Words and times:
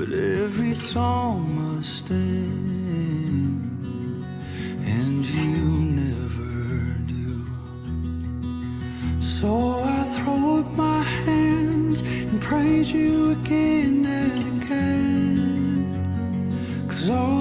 But 0.00 0.12
every 0.12 0.72
song 0.72 1.56
must 1.56 2.10
end, 2.10 3.60
and 4.80 5.26
you 5.26 5.82
never 6.02 6.96
do. 7.06 7.44
So 9.20 9.82
I 9.84 10.04
throw 10.16 10.60
up 10.60 10.72
my 10.72 11.02
hands 11.02 12.00
and 12.00 12.40
praise 12.40 12.90
you 12.90 13.32
again 13.32 14.06
and 14.06 14.62
again. 14.62 15.84
Cause 16.88 17.10
all 17.10 17.39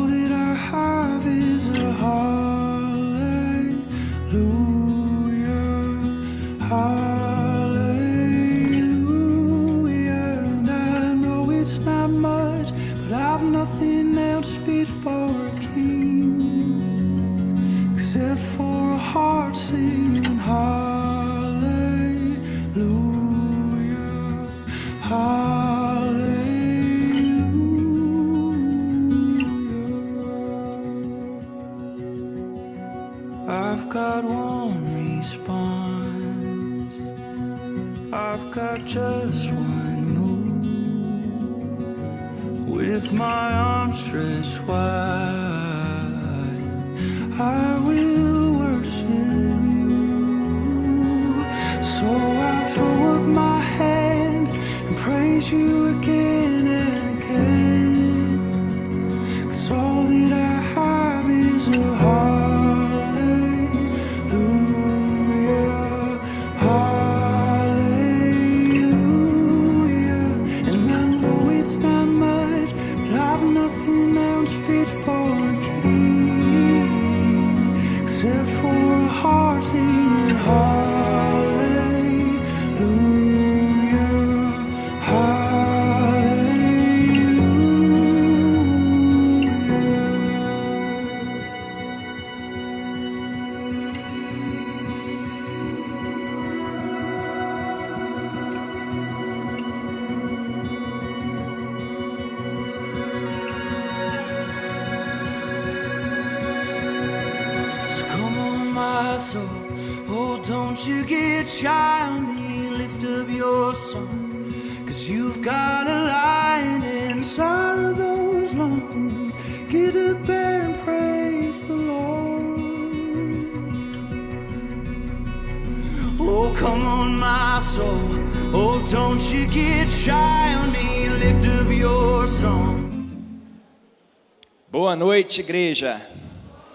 noite, 135.30 135.42
igreja. 135.42 136.02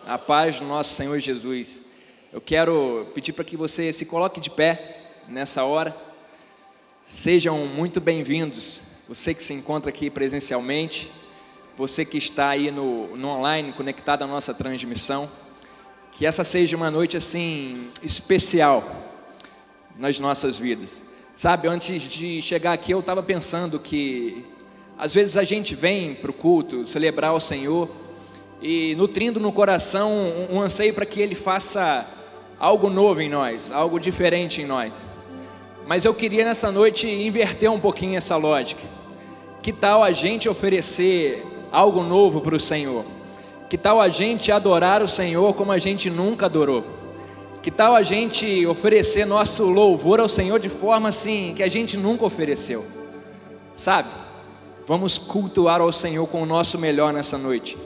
A 0.07 0.17
paz 0.17 0.61
do 0.61 0.65
nosso 0.65 0.95
Senhor 0.95 1.19
Jesus. 1.19 1.83
Eu 2.33 2.41
quero 2.41 3.09
pedir 3.13 3.33
para 3.33 3.45
que 3.45 3.57
você 3.57 3.93
se 3.93 4.07
coloque 4.07 4.41
de 4.41 4.49
pé 4.49 5.11
nessa 5.27 5.65
hora. 5.65 5.93
Sejam 7.05 7.67
muito 7.67 8.01
bem-vindos. 8.01 8.81
Você 9.09 9.35
que 9.35 9.43
se 9.43 9.53
encontra 9.53 9.91
aqui 9.91 10.09
presencialmente, 10.09 11.11
você 11.77 12.05
que 12.05 12.17
está 12.17 12.51
aí 12.51 12.71
no, 12.71 13.17
no 13.17 13.27
online, 13.27 13.73
conectado 13.73 14.23
à 14.23 14.27
nossa 14.29 14.55
transmissão. 14.55 15.29
Que 16.13 16.25
essa 16.25 16.45
seja 16.45 16.77
uma 16.77 16.93
noite 16.93 17.17
assim 17.17 17.91
especial 18.05 18.85
nas 19.99 20.21
nossas 20.21 20.57
vidas. 20.57 21.03
Sabe, 21.35 21.67
antes 21.67 22.03
de 22.03 22.41
chegar 22.41 22.73
aqui 22.73 22.93
eu 22.93 23.01
estava 23.01 23.21
pensando 23.21 23.81
que 23.81 24.45
às 24.97 25.13
vezes 25.13 25.37
a 25.37 25.43
gente 25.43 25.75
vem 25.75 26.15
para 26.15 26.31
o 26.31 26.35
culto 26.35 26.87
celebrar 26.87 27.35
o 27.35 27.41
Senhor 27.41 28.04
e 28.61 28.95
nutrindo 28.97 29.39
no 29.39 29.53
coração 29.53 30.11
um, 30.13 30.57
um 30.57 30.61
anseio 30.61 30.95
para 30.95 31.07
que 31.07 31.21
Ele 31.21 31.35
faça 31.35 32.07
algo 32.59 32.89
novo 32.89 33.21
em 33.21 33.29
nós, 33.29 33.71
algo 33.71 33.99
diferente 33.99 34.63
em 34.63 34.67
nós. 34.67 35.05
Mas 35.87 36.05
eu 36.05 36.15
queria 36.15 36.45
nessa 36.45 36.71
noite 36.71 37.07
inverter 37.07 37.71
um 37.71 37.79
pouquinho 37.79 38.17
essa 38.17 38.37
lógica. 38.37 38.83
Que 39.63 39.73
tal 39.73 40.03
a 40.03 40.13
gente 40.13 40.49
oferecer 40.49 41.45
algo 41.71 42.03
novo 42.03 42.41
para 42.41 42.57
o 42.57 42.61
Senhor? 42.61 43.05
Que 43.69 43.77
tal 43.77 44.01
a 44.01 44.09
gente 44.09 44.51
adorar 44.51 45.03
o 45.03 45.09
Senhor 45.09 45.55
como 45.55 45.73
a 45.73 45.79
gente 45.79 46.09
nunca 46.09 46.47
adorou? 46.47 46.85
Que 47.63 47.71
tal 47.71 47.95
a 47.95 48.03
gente 48.03 48.67
oferecer 48.67 49.27
nosso 49.27 49.65
louvor 49.65 50.21
ao 50.21 50.29
Senhor 50.29 50.59
de 50.59 50.69
forma 50.69 51.09
assim 51.09 51.55
que 51.57 51.63
a 51.63 51.69
gente 51.69 51.97
nunca 51.97 52.25
ofereceu? 52.25 52.85
Sabe? 53.75 54.11
Vamos 54.87 55.17
cultuar 55.17 55.81
ao 55.81 55.91
Senhor 55.93 56.27
com 56.27 56.43
o 56.43 56.47
nosso 56.47 56.79
melhor 56.79 57.13
nessa 57.13 57.39
noite. 57.39 57.79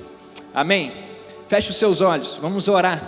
Amém? 0.55 0.93
Feche 1.49 1.71
os 1.71 1.77
seus 1.77 2.01
olhos, 2.01 2.39
vamos 2.41 2.69
orar. 2.69 3.03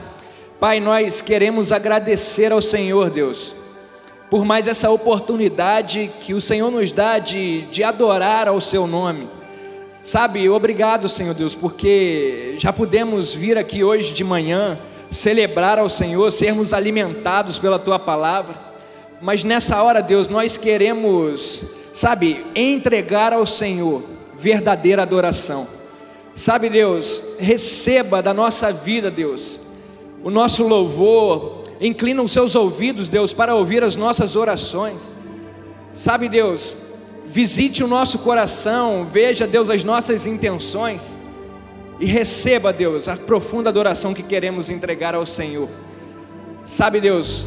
Pai, 0.58 0.78
nós 0.78 1.20
queremos 1.20 1.72
agradecer 1.72 2.52
ao 2.52 2.60
Senhor, 2.60 3.10
Deus, 3.10 3.54
por 4.28 4.44
mais 4.44 4.68
essa 4.68 4.90
oportunidade 4.90 6.10
que 6.20 6.34
o 6.34 6.40
Senhor 6.40 6.70
nos 6.70 6.92
dá 6.92 7.18
de, 7.18 7.62
de 7.62 7.82
adorar 7.82 8.46
ao 8.46 8.60
Seu 8.60 8.86
nome. 8.86 9.28
Sabe, 10.02 10.48
obrigado, 10.48 11.08
Senhor 11.08 11.34
Deus, 11.34 11.54
porque 11.54 12.54
já 12.58 12.72
pudemos 12.72 13.34
vir 13.34 13.58
aqui 13.58 13.84
hoje 13.84 14.12
de 14.12 14.24
manhã 14.24 14.78
celebrar 15.10 15.78
ao 15.78 15.90
Senhor, 15.90 16.30
sermos 16.30 16.72
alimentados 16.72 17.58
pela 17.58 17.78
Tua 17.78 17.98
palavra. 17.98 18.54
Mas 19.20 19.44
nessa 19.44 19.82
hora, 19.82 20.00
Deus, 20.00 20.28
nós 20.28 20.56
queremos, 20.56 21.64
sabe, 21.92 22.44
entregar 22.54 23.32
ao 23.32 23.46
Senhor 23.46 24.02
verdadeira 24.38 25.02
adoração. 25.02 25.79
Sabe, 26.34 26.68
Deus, 26.68 27.22
receba 27.38 28.22
da 28.22 28.32
nossa 28.32 28.72
vida, 28.72 29.10
Deus, 29.10 29.60
o 30.22 30.30
nosso 30.30 30.66
louvor, 30.66 31.64
inclina 31.80 32.22
os 32.22 32.32
seus 32.32 32.54
ouvidos, 32.54 33.08
Deus, 33.08 33.32
para 33.32 33.54
ouvir 33.54 33.82
as 33.82 33.96
nossas 33.96 34.36
orações. 34.36 35.16
Sabe, 35.92 36.28
Deus, 36.28 36.76
visite 37.26 37.82
o 37.82 37.88
nosso 37.88 38.18
coração, 38.18 39.06
veja, 39.10 39.46
Deus, 39.46 39.70
as 39.70 39.84
nossas 39.84 40.26
intenções 40.26 41.16
e 41.98 42.06
receba, 42.06 42.72
Deus, 42.72 43.08
a 43.08 43.16
profunda 43.16 43.68
adoração 43.68 44.14
que 44.14 44.22
queremos 44.22 44.70
entregar 44.70 45.14
ao 45.14 45.26
Senhor. 45.26 45.68
Sabe, 46.64 47.00
Deus, 47.00 47.46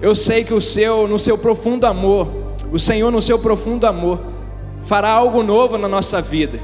eu 0.00 0.14
sei 0.14 0.44
que 0.44 0.54
o 0.54 0.60
seu, 0.60 1.08
no 1.08 1.18
seu 1.18 1.36
profundo 1.36 1.84
amor, 1.84 2.28
o 2.70 2.78
Senhor, 2.78 3.10
no 3.10 3.20
seu 3.20 3.38
profundo 3.38 3.86
amor, 3.86 4.20
fará 4.86 5.10
algo 5.10 5.42
novo 5.42 5.76
na 5.76 5.88
nossa 5.88 6.22
vida. 6.22 6.60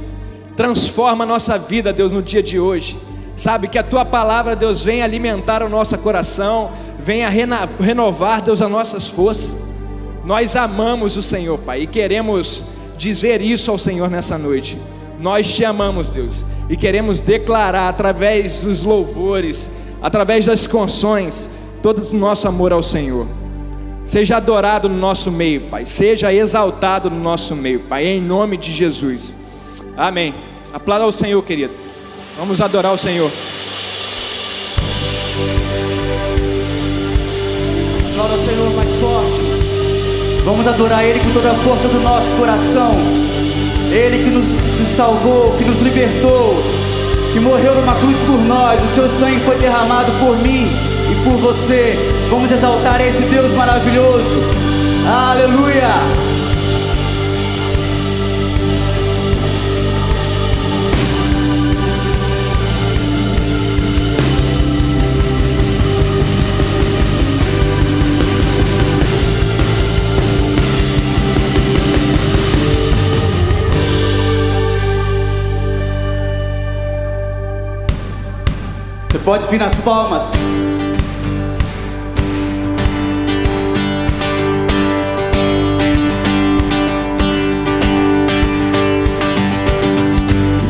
Transforma 0.56 1.24
a 1.24 1.26
nossa 1.26 1.58
vida, 1.58 1.92
Deus, 1.92 2.12
no 2.12 2.22
dia 2.22 2.42
de 2.42 2.58
hoje. 2.58 2.98
Sabe, 3.36 3.66
que 3.66 3.78
a 3.78 3.82
tua 3.82 4.04
palavra, 4.04 4.54
Deus, 4.54 4.84
venha 4.84 5.04
alimentar 5.04 5.62
o 5.62 5.68
nosso 5.68 5.98
coração, 5.98 6.70
venha 7.00 7.28
renovar, 7.28 8.40
Deus, 8.40 8.62
as 8.62 8.70
nossas 8.70 9.08
forças. 9.08 9.52
Nós 10.24 10.54
amamos 10.54 11.16
o 11.16 11.22
Senhor, 11.22 11.58
Pai, 11.58 11.82
e 11.82 11.86
queremos 11.86 12.64
dizer 12.96 13.40
isso 13.40 13.70
ao 13.70 13.78
Senhor 13.78 14.08
nessa 14.08 14.38
noite. 14.38 14.78
Nós 15.18 15.52
te 15.52 15.64
amamos, 15.64 16.08
Deus, 16.08 16.44
e 16.68 16.76
queremos 16.76 17.20
declarar 17.20 17.88
através 17.88 18.60
dos 18.60 18.84
louvores, 18.84 19.68
através 20.00 20.46
das 20.46 20.66
canções, 20.66 21.50
todo 21.82 21.98
o 21.98 22.16
nosso 22.16 22.46
amor 22.46 22.72
ao 22.72 22.82
Senhor. 22.82 23.26
Seja 24.04 24.36
adorado 24.36 24.88
no 24.88 24.96
nosso 24.96 25.30
meio, 25.30 25.62
Pai. 25.62 25.84
Seja 25.84 26.32
exaltado 26.32 27.10
no 27.10 27.18
nosso 27.18 27.56
meio, 27.56 27.80
Pai, 27.80 28.06
em 28.06 28.20
nome 28.20 28.56
de 28.56 28.70
Jesus. 28.70 29.34
Amém. 29.96 30.34
Aplauda 30.72 31.04
ao 31.04 31.12
Senhor, 31.12 31.42
querido. 31.42 31.72
Vamos 32.38 32.60
adorar 32.60 32.92
o 32.92 32.98
Senhor. 32.98 33.30
Aplauda 38.10 38.34
o 38.34 38.46
Senhor 38.46 38.74
mais 38.74 38.90
forte. 39.00 40.42
Vamos 40.44 40.66
adorar 40.66 41.04
Ele 41.04 41.20
com 41.20 41.30
toda 41.32 41.52
a 41.52 41.54
força 41.54 41.88
do 41.88 42.00
nosso 42.00 42.28
coração. 42.36 42.90
Ele 43.92 44.24
que 44.24 44.30
nos, 44.30 44.48
nos 44.80 44.96
salvou, 44.96 45.56
que 45.56 45.64
nos 45.64 45.80
libertou, 45.80 46.56
que 47.32 47.38
morreu 47.38 47.74
numa 47.76 47.94
cruz 47.94 48.16
por 48.26 48.40
nós. 48.40 48.82
O 48.82 48.94
seu 48.94 49.08
sangue 49.08 49.40
foi 49.40 49.56
derramado 49.58 50.10
por 50.18 50.36
mim 50.38 50.66
e 51.10 51.24
por 51.24 51.38
você. 51.38 51.94
Vamos 52.30 52.50
exaltar 52.50 53.00
esse 53.00 53.22
Deus 53.22 53.52
maravilhoso. 53.52 54.42
Aleluia! 55.06 56.33
Pode 79.24 79.46
vir 79.46 79.58
nas 79.58 79.74
palmas. 79.76 80.30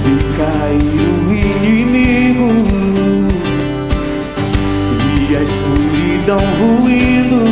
Vi 0.04 0.18
cair 0.38 0.78
o 1.26 1.34
inimigo, 1.34 2.48
vi 5.26 5.36
a 5.36 5.42
escuridão 5.42 6.38
ruindo. 6.60 7.42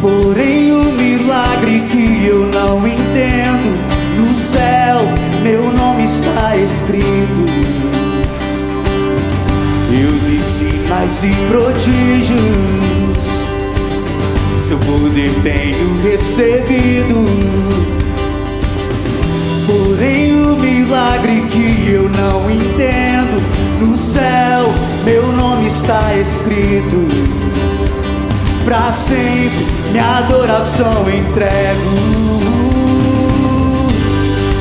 Porém, 0.00 0.70
o 0.70 0.84
milagre 0.92 1.80
que 1.90 2.26
eu 2.26 2.46
não 2.46 2.86
entendo, 2.86 3.76
no 4.20 4.36
céu 4.36 5.00
meu 5.42 5.72
nome 5.72 6.04
está 6.04 6.56
escrito 6.56 7.51
sinais 10.92 11.24
e 11.24 11.30
prodígios, 11.48 12.38
seu 14.58 14.78
poder 14.78 15.32
tenho 15.42 16.02
recebido. 16.02 17.24
Porém, 19.66 20.32
o 20.34 20.56
milagre 20.56 21.46
que 21.48 21.90
eu 21.90 22.10
não 22.10 22.50
entendo, 22.50 23.42
no 23.80 23.96
céu 23.96 24.72
meu 25.04 25.32
nome 25.32 25.66
está 25.66 26.14
escrito. 26.14 27.08
Pra 28.64 28.92
sempre 28.92 29.66
minha 29.90 30.18
adoração 30.18 31.08
entrego. 31.08 32.12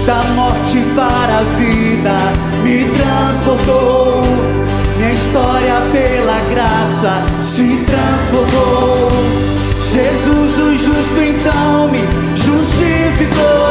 Da 0.05 0.23
morte 0.33 0.79
para 0.95 1.39
a 1.39 1.43
vida 1.43 2.17
me 2.63 2.85
transportou 2.85 4.30
história 5.21 5.81
pela 5.91 6.39
graça 6.49 7.23
se 7.41 7.83
transformou. 7.85 9.07
Jesus, 9.91 10.57
o 10.57 10.77
justo, 10.77 11.21
então 11.21 11.89
me 11.89 11.99
justificou. 12.35 13.61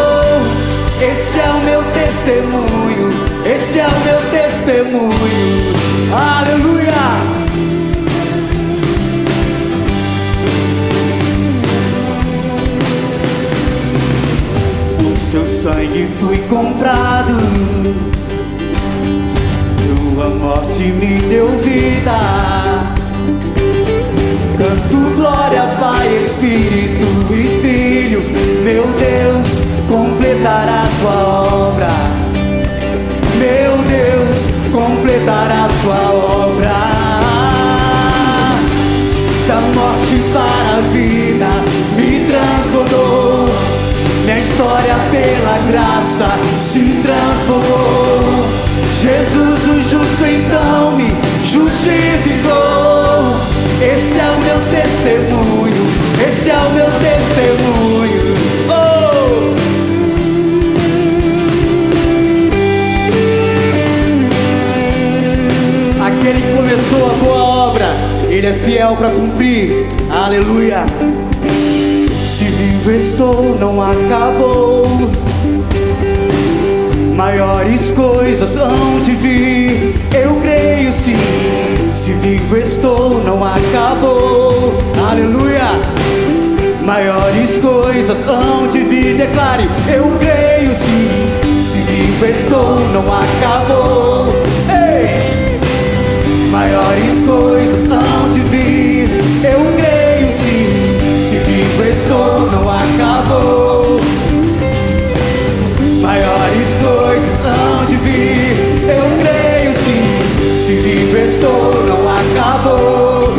Esse 1.01 1.41
é 1.41 1.51
o 1.51 1.65
meu 1.65 1.83
testemunho, 1.93 3.11
esse 3.45 3.79
é 3.81 3.87
o 3.87 4.01
meu 4.05 4.21
testemunho. 4.31 5.11
Aleluia! 6.13 6.91
Seu 15.31 15.47
sangue 15.47 16.09
fui 16.21 16.39
comprado 16.49 17.37
tua 20.21 20.29
morte 20.29 20.83
me 20.83 21.17
deu 21.31 21.49
vida. 21.61 22.21
Canto 24.59 25.17
glória, 25.17 25.63
Pai, 25.81 26.23
Espírito 26.23 27.07
e 27.33 27.61
Filho. 27.63 28.23
Meu 28.63 28.85
Deus, 28.99 29.49
completará 29.89 30.83
tua 31.01 31.69
obra. 31.69 31.89
Meu 33.39 33.79
Deus, 33.79 34.37
completará 34.71 35.67
sua 35.83 36.13
obra. 36.13 36.77
Da 39.49 39.61
morte 39.75 40.23
para 40.35 40.77
a 40.77 40.81
vida 40.93 41.49
me 41.97 42.27
transformou. 42.27 43.49
Minha 44.25 44.39
história 44.39 44.97
pela 45.11 45.59
graça 45.71 46.29
se 46.59 47.01
transformou. 47.03 48.60
Jesus 49.01 49.67
o 49.67 49.83
justo 49.83 50.25
então 50.25 50.97
me 50.97 51.09
justificou. 51.45 53.01
Esse 53.81 54.19
é 54.19 54.31
o 54.31 54.39
meu 54.41 54.61
testemunho, 54.71 55.87
esse 56.29 56.51
é 56.51 56.57
o 56.57 56.71
meu 56.71 56.91
testemunho. 57.01 58.35
Oh! 58.69 59.11
Aquele 66.05 66.41
que 66.41 66.53
começou 66.57 67.07
a 67.07 67.15
boa 67.25 67.43
obra, 67.69 67.89
ele 68.29 68.47
é 68.47 68.53
fiel 68.53 68.97
para 68.97 69.11
cumprir. 69.11 69.87
Aleluia. 70.11 70.85
Se 72.25 72.45
vivo 72.45 72.91
estou, 72.91 73.57
não 73.59 73.81
acabou 73.81 75.11
Maiores 77.21 77.91
coisas 77.91 78.57
hão 78.57 78.99
de 79.01 79.15
vir, 79.15 79.93
eu 80.17 80.37
creio 80.41 80.91
sim. 80.91 81.13
Se 81.93 82.15
vivo 82.15 82.57
estou, 82.57 83.23
não 83.23 83.45
acabou. 83.45 84.73
Aleluia. 85.07 85.69
Maiores 86.83 87.59
coisas 87.59 88.27
hão 88.27 88.67
de 88.69 88.81
vir, 88.85 89.19
declare, 89.19 89.69
eu 89.87 90.11
creio 90.19 90.75
sim. 90.75 91.11
Se 91.61 91.77
vivo 91.83 92.25
estou, 92.25 92.79
não 92.89 93.05
acabou. 93.13 94.29
Ei! 94.71 95.61
Maiores 96.51 97.21
coisas 97.27 97.87
hão 97.91 98.31
de 98.33 98.41
vir, 98.49 99.11
eu 99.45 99.61
creio 99.77 100.33
sim. 100.33 101.21
Se 101.21 101.37
vivo 101.37 101.83
estou, 101.85 102.51
não 102.51 102.63
acabou. 102.63 103.70
Se 110.71 110.77
vivo 110.77 111.17
estou, 111.17 111.85
não 111.85 112.09
acabou. 112.09 113.35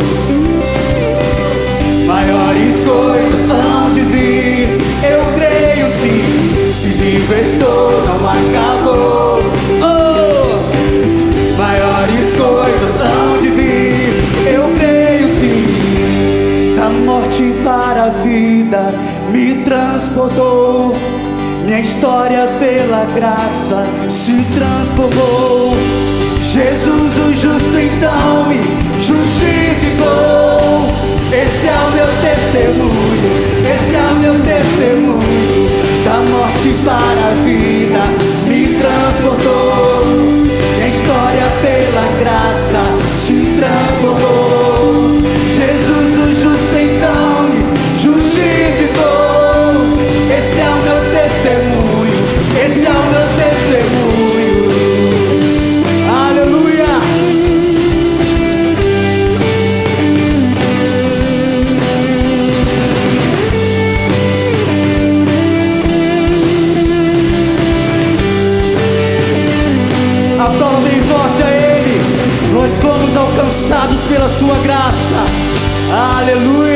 Maiores 2.06 2.76
coisas 2.84 3.50
hão 3.50 3.90
de 3.90 4.02
vir, 4.02 4.68
eu 5.02 5.22
creio 5.38 5.90
sim. 5.94 6.72
Se 6.74 6.88
vivo 6.88 7.32
estou, 7.32 8.02
não 8.04 8.16
acabou. 8.28 9.38
Oh! 9.80 10.60
Maiores 11.56 12.36
coisas 12.36 13.00
hão 13.00 13.40
de 13.40 13.48
vir, 13.48 14.12
eu 14.54 14.64
creio 14.78 15.30
sim. 15.30 16.76
Da 16.76 16.90
morte 16.90 17.50
para 17.64 18.04
a 18.04 18.08
vida 18.10 18.92
me 19.32 19.54
transportou 19.64 20.92
minha 21.64 21.80
história 21.80 22.46
pela 22.58 23.06
graça 23.06 23.86
se 24.10 24.34
transformou. 24.54 25.72
Jesus, 26.52 27.16
o 27.16 27.32
justo, 27.32 27.78
então 27.78 28.46
me 28.46 28.60
justificou. 29.00 30.86
Esse 31.32 31.66
é 31.66 31.72
o 31.72 31.90
meu 31.92 32.06
testemunho, 32.20 33.32
esse 33.74 33.94
é 33.96 34.02
o 34.10 34.14
meu 34.16 34.34
testemunho. 34.34 35.22
Da 36.04 36.18
morte 36.30 36.74
para 36.84 37.30
a 37.30 37.34
vida 37.42 38.02
me 38.46 38.76
transportou. 38.78 39.51
pela 74.22 74.28
sua 74.28 74.58
graça. 74.58 75.24
Aleluia. 76.16 76.71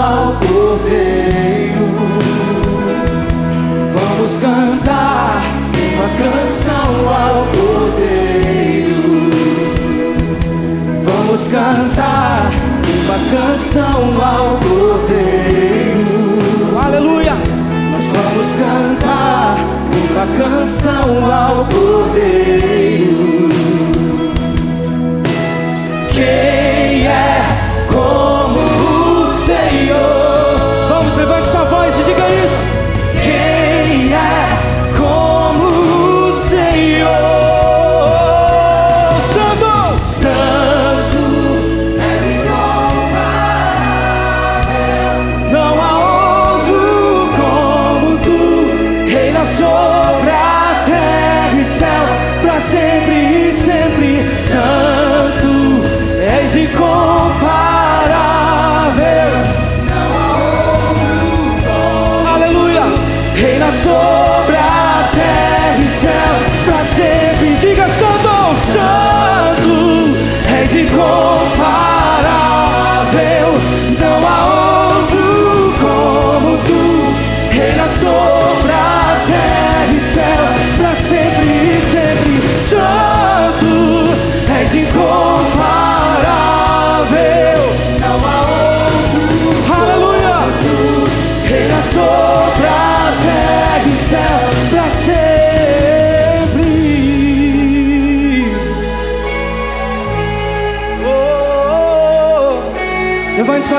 ao 0.00 0.32
Cordeiro. 0.36 1.86
Vamos 3.92 4.36
cantar 4.38 5.42
uma 5.94 6.08
canção 6.16 7.08
ao 7.08 7.46
Cordeiro. 7.52 9.02
Vamos 11.04 11.46
cantar 11.48 12.50
uma 13.04 13.18
canção 13.30 14.00
ao 14.22 14.58
Cordeiro. 14.58 16.38
Aleluia! 16.82 17.34
Nós 17.92 18.04
vamos 18.06 18.48
cantar 18.56 19.58
uma 20.10 20.26
canção 20.38 21.08
ao 21.30 21.66
Cordeiro. 21.66 23.50
Quem 26.10 27.06
é 27.06 27.48
Cordeiro? 27.92 28.49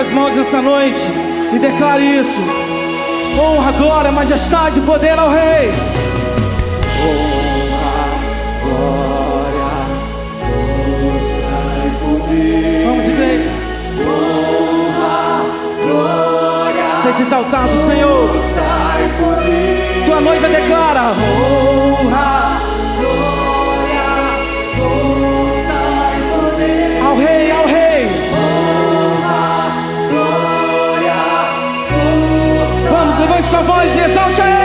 suas 0.01 0.13
mãos 0.13 0.35
nessa 0.35 0.61
noite 0.61 0.99
e 1.53 1.59
declare 1.59 2.03
isso. 2.03 2.39
Honra, 3.39 3.71
glória, 3.73 4.11
majestade 4.11 4.79
e 4.79 4.81
poder 4.81 5.17
ao 5.17 5.29
Rei. 5.29 5.71
Honra, 7.03 8.09
glória, 8.63 9.69
força 11.03 11.45
e 11.85 11.89
poder. 12.03 12.85
Vamos, 12.87 13.05
igreja. 13.09 13.49
Honra, 14.01 15.43
glória. 15.83 16.95
Seja 17.03 17.21
exaltado, 17.21 17.77
Senhor. 17.85 18.31
Tua 20.05 20.21
noiva 20.21 20.47
declara. 20.47 21.11
Honra, 21.11 22.59
essa 33.41 33.61
voz 33.63 33.95
e 33.95 33.99
exalte 33.99 34.41
a 34.41 34.49
Ele. 34.49 34.60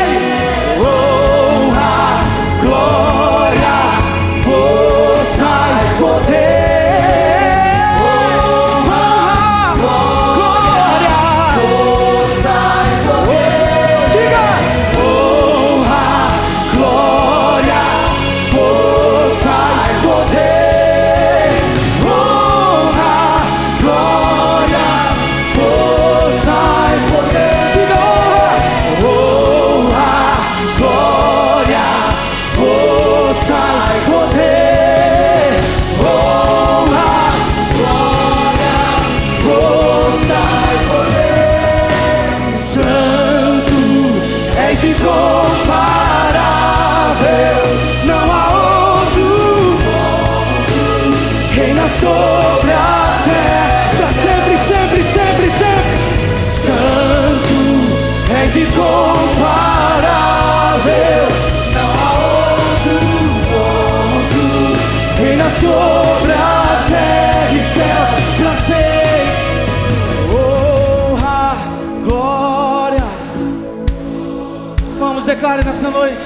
Vamos, 74.99 75.27
declare 75.27 75.63
nessa 75.63 75.91
noite. 75.91 76.23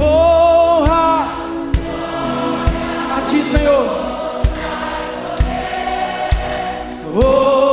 Honra 0.00 1.26
a 3.16 3.20
ti, 3.22 3.40
Senhor. 3.40 3.86
Honra. 7.14 7.67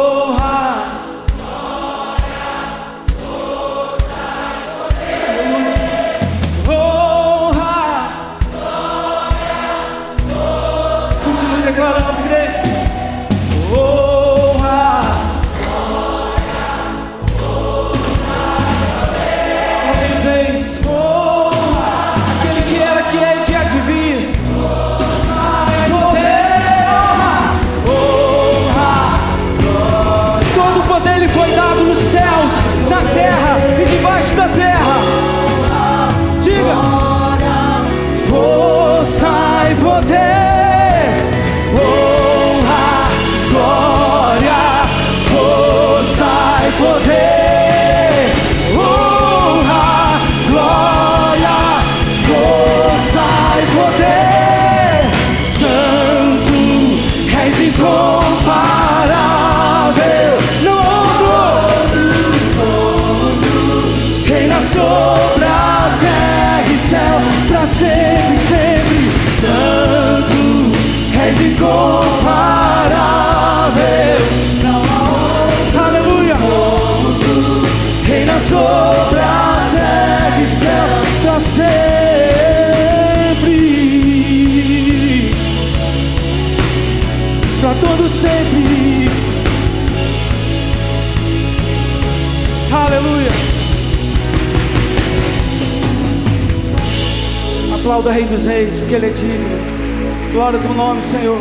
Aplauda 97.96 98.10
o 98.10 98.14
Rei 98.14 98.26
dos 98.26 98.44
Reis, 98.44 98.78
porque 98.78 98.94
Ele 98.94 99.06
é 99.06 99.10
digno. 99.10 100.34
Glória 100.34 100.60
ao 100.60 100.66
teu 100.66 100.74
nome, 100.74 101.02
Senhor. 101.04 101.40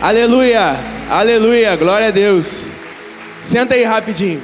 Aleluia, 0.00 0.76
aleluia, 1.10 1.74
glória 1.74 2.06
a 2.06 2.10
Deus. 2.12 2.66
Senta 3.42 3.74
aí 3.74 3.82
rapidinho. 3.82 4.40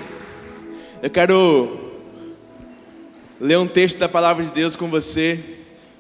Eu 1.01 1.09
quero 1.09 1.79
ler 3.41 3.57
um 3.57 3.69
texto 3.69 3.99
da 3.99 4.09
palavra 4.09 4.45
de 4.45 4.51
Deus 4.51 4.75
com 4.75 4.89
você. 4.89 5.39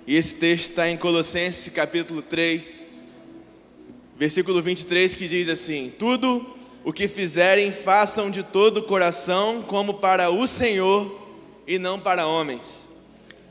E 0.08 0.16
esse 0.16 0.34
texto 0.34 0.70
está 0.70 0.90
em 0.90 0.96
Colossenses 0.96 1.72
capítulo 1.72 2.20
3, 2.20 2.84
versículo 4.18 4.60
23, 4.60 5.14
que 5.14 5.28
diz 5.28 5.48
assim: 5.48 5.92
Tudo 5.96 6.44
o 6.82 6.92
que 6.92 7.06
fizerem, 7.06 7.70
façam 7.70 8.28
de 8.28 8.42
todo 8.42 8.78
o 8.78 8.82
coração, 8.82 9.62
como 9.62 9.94
para 9.94 10.30
o 10.30 10.48
Senhor 10.48 11.16
e 11.64 11.78
não 11.78 12.00
para 12.00 12.26
homens, 12.26 12.87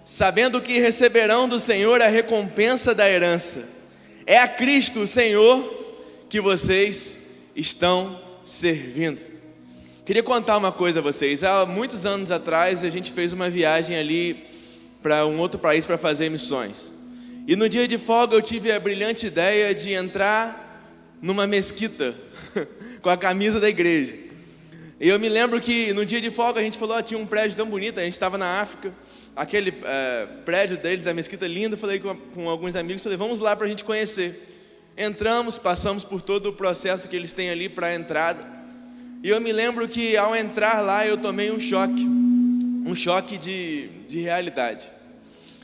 sabendo 0.07 0.61
que 0.61 0.79
receberão 0.79 1.49
do 1.49 1.59
Senhor 1.59 2.01
a 2.01 2.07
recompensa 2.07 2.95
da 2.95 3.09
herança. 3.09 3.67
É 4.25 4.39
a 4.39 4.47
Cristo, 4.47 5.01
o 5.01 5.07
Senhor, 5.07 5.61
que 6.29 6.39
vocês 6.39 7.19
estão 7.53 8.17
servindo. 8.45 9.21
Queria 10.05 10.23
contar 10.23 10.55
uma 10.55 10.71
coisa 10.71 10.99
a 10.99 11.01
vocês. 11.03 11.43
Há 11.43 11.65
muitos 11.65 12.05
anos 12.05 12.31
atrás, 12.31 12.85
a 12.85 12.89
gente 12.89 13.11
fez 13.11 13.33
uma 13.33 13.49
viagem 13.49 13.97
ali 13.97 14.45
para 15.03 15.25
um 15.25 15.39
outro 15.39 15.59
país 15.59 15.85
para 15.85 15.97
fazer 15.97 16.29
missões. 16.29 16.93
E 17.45 17.57
no 17.57 17.67
dia 17.67 17.85
de 17.85 17.97
folga 17.97 18.33
eu 18.33 18.41
tive 18.41 18.71
a 18.71 18.79
brilhante 18.79 19.27
ideia 19.27 19.75
de 19.75 19.91
entrar 19.91 20.89
numa 21.21 21.45
mesquita 21.45 22.15
com 23.01 23.09
a 23.09 23.17
camisa 23.17 23.59
da 23.59 23.67
igreja. 23.67 24.13
E 25.01 25.09
eu 25.09 25.19
me 25.19 25.27
lembro 25.27 25.59
que 25.59 25.91
no 25.91 26.05
dia 26.05 26.21
de 26.21 26.31
folga 26.31 26.61
a 26.61 26.63
gente 26.63 26.77
falou, 26.77 27.03
tinha 27.03 27.19
um 27.19 27.25
prédio 27.25 27.57
tão 27.57 27.67
bonito, 27.69 27.99
a 27.99 28.03
gente 28.03 28.13
estava 28.13 28.37
na 28.37 28.61
África, 28.61 28.93
aquele 29.38 29.71
é, 29.84 30.28
prédio 30.43 30.78
deles, 30.78 31.04
da 31.04 31.13
mesquita 31.13 31.47
linda, 31.47 31.78
falei 31.78 32.00
com, 32.00 32.15
com 32.15 32.50
alguns 32.50 32.76
amigos, 32.76 33.04
falei, 33.04 33.17
vamos 33.17 33.39
lá 33.39 33.56
para 33.56 33.67
a 33.67 33.69
gente 33.69 33.84
conhecer. 33.84 34.43
Entramos, 34.97 35.60
passamos 35.60 36.04
por 36.04 36.23
todo 36.23 36.50
o 36.50 36.54
processo 36.54 37.08
que 37.08 37.15
eles 37.15 37.32
têm 37.32 37.52
ali 37.52 37.69
para 37.69 37.88
a 37.88 37.95
entrada. 37.95 38.43
E 39.23 39.30
eu 39.30 39.39
me 39.39 39.52
lembro 39.52 39.88
que 39.88 40.17
ao 40.17 40.36
entrar 40.36 40.82
lá 40.82 41.06
eu 41.06 41.17
tomei 41.17 41.52
um 41.52 41.60
choque, 41.60 42.04
um 42.04 42.95
choque 42.95 43.38
de, 43.38 43.89
de 44.10 44.21
realidade. 44.21 44.89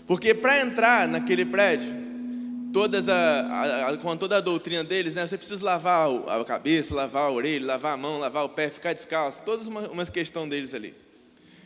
Porque 0.06 0.36
para 0.36 0.62
entrar 0.62 1.08
naquele 1.08 1.44
prédio, 1.44 1.92
todas 2.72 3.10
a, 3.10 3.90
a, 3.90 3.98
com 3.98 4.16
toda 4.16 4.38
a 4.38 4.42
doutrina 4.42 4.84
deles, 4.84 5.16
né, 5.16 5.26
você 5.26 5.38
precisa 5.38 5.64
lavar 5.66 6.10
a 6.28 6.46
cabeça, 6.46 6.94
lavar 6.94 7.24
a 7.24 7.32
orelha, 7.32 7.66
lavar 7.66 7.94
a 7.94 7.98
mão, 7.98 8.20
lavar 8.20 8.46
o 8.46 8.50
pé, 8.50 8.70
ficar 8.70 8.94
descalço, 8.94 9.42
todas 9.44 9.66
uma, 9.66 9.90
umas 9.90 10.10
questões 10.10 10.50
deles 10.50 10.76
ali. 10.76 10.94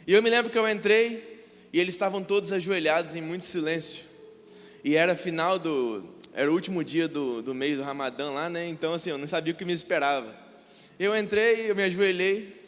E 0.06 0.14
eu 0.14 0.24
me 0.24 0.30
lembro 0.30 0.50
que 0.50 0.58
eu 0.58 0.70
entrei 0.70 1.37
e 1.78 1.80
eles 1.80 1.94
estavam 1.94 2.24
todos 2.24 2.52
ajoelhados 2.52 3.16
em 3.16 3.22
muito 3.22 3.46
silêncio. 3.46 4.04
E 4.84 4.96
era 4.96 5.16
final 5.16 5.60
do, 5.60 6.04
era 6.34 6.50
o 6.50 6.54
último 6.56 6.84
dia 6.84 7.08
do, 7.08 7.40
do 7.44 7.54
mês 7.54 7.78
do 7.78 7.84
Ramadã 7.84 8.32
lá, 8.32 8.50
né? 8.50 8.68
Então 8.68 8.94
assim, 8.96 9.12
eu 9.12 9.18
não 9.20 9.28
sabia 9.28 9.54
o 9.54 9.56
que 9.56 9.64
me 9.64 9.74
esperava. 9.74 10.36
Eu 11.00 11.16
entrei, 11.16 11.70
eu 11.70 11.76
me 11.76 11.84
ajoelhei 11.84 12.60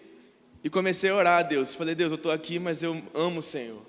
e 0.63 0.69
comecei 0.69 1.09
a 1.09 1.15
orar 1.15 1.39
a 1.39 1.41
Deus. 1.41 1.73
Falei, 1.73 1.95
Deus, 1.95 2.11
eu 2.11 2.17
estou 2.17 2.31
aqui, 2.31 2.59
mas 2.59 2.83
eu 2.83 3.01
amo 3.15 3.39
o 3.39 3.41
Senhor. 3.41 3.81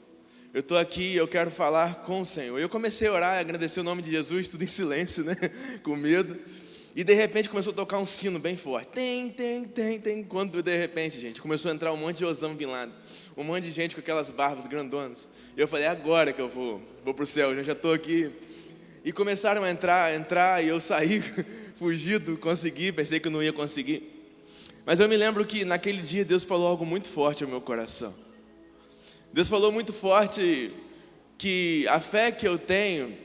Eu 0.55 0.61
estou 0.61 0.79
aqui 0.79 1.13
e 1.13 1.17
eu 1.17 1.29
quero 1.29 1.51
falar 1.51 1.97
com 1.97 2.23
o 2.23 2.25
Senhor. 2.25 2.59
Eu 2.59 2.71
comecei 2.71 3.07
a 3.07 3.13
orar, 3.13 3.39
agradecer 3.39 3.81
o 3.81 3.85
nome 3.85 4.01
de 4.01 4.11
Jesus, 4.11 4.49
tudo 4.49 4.65
em 4.65 4.67
silêncio, 4.67 5.23
né? 5.23 5.37
com 5.85 5.97
medo. 5.97 6.35
E 6.95 7.05
de 7.05 7.15
repente 7.15 7.49
começou 7.49 7.73
a 7.73 7.77
tocar 7.77 7.99
um 7.99 8.05
sino 8.05 8.39
bem 8.39 8.57
forte. 8.57 8.89
Tem, 8.89 9.31
tem, 9.31 9.65
tem, 9.65 10.01
tem. 10.01 10.25
Quando 10.25 10.63
de 10.63 10.77
repente, 10.77 11.21
gente, 11.21 11.41
começou 11.41 11.71
a 11.71 11.75
entrar 11.75 11.93
um 11.93 11.97
monte 11.97 12.19
de 12.19 12.25
Osama 12.25 12.55
Bin 12.55 12.67
Laden. 12.67 12.95
Um 13.37 13.45
monte 13.45 13.65
de 13.65 13.71
gente 13.71 13.95
com 13.95 14.01
aquelas 14.01 14.31
barbas 14.31 14.67
grandonas. 14.67 15.29
E 15.57 15.61
eu 15.61 15.69
falei, 15.69 15.87
é 15.87 15.89
agora 15.89 16.33
que 16.33 16.41
eu 16.41 16.49
vou, 16.49 16.83
vou 17.05 17.15
para 17.15 17.23
o 17.23 17.27
céu, 17.27 17.55
eu 17.55 17.63
já 17.63 17.73
estou 17.73 17.93
aqui. 17.93 18.31
E 19.05 19.13
começaram 19.13 19.63
a 19.63 19.71
entrar, 19.71 20.15
entrar, 20.15 20.65
e 20.65 20.69
eu 20.69 20.81
saí 20.81 21.23
fugido, 21.79 22.37
consegui, 22.37 22.93
pensei 22.93 23.21
que 23.21 23.29
eu 23.29 23.33
não 23.33 23.43
ia 23.43 23.53
conseguir. 23.53 24.21
Mas 24.85 24.99
eu 24.99 25.09
me 25.09 25.17
lembro 25.17 25.45
que 25.45 25.65
naquele 25.65 26.03
dia 26.03 26.25
Deus 26.25 26.43
falou 26.43 26.67
algo 26.67 26.85
muito 26.85 27.09
forte 27.09 27.45
ao 27.45 27.49
meu 27.49 27.61
coração. 27.61 28.15
Deus 29.33 29.49
falou 29.49 29.71
muito 29.71 29.93
forte 29.93 30.73
que 31.39 31.87
a 31.89 32.01
fé 32.01 32.33
que 32.33 32.47
eu 32.47 32.59
tenho 32.59 33.17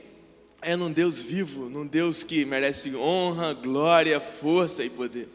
é 0.66 0.74
num 0.74 0.90
Deus 0.90 1.22
vivo, 1.22 1.70
num 1.70 1.86
Deus 1.86 2.24
que 2.24 2.44
merece 2.44 2.92
honra, 2.96 3.54
glória, 3.54 4.18
força 4.18 4.82
e 4.82 4.90
poder. 4.90 5.28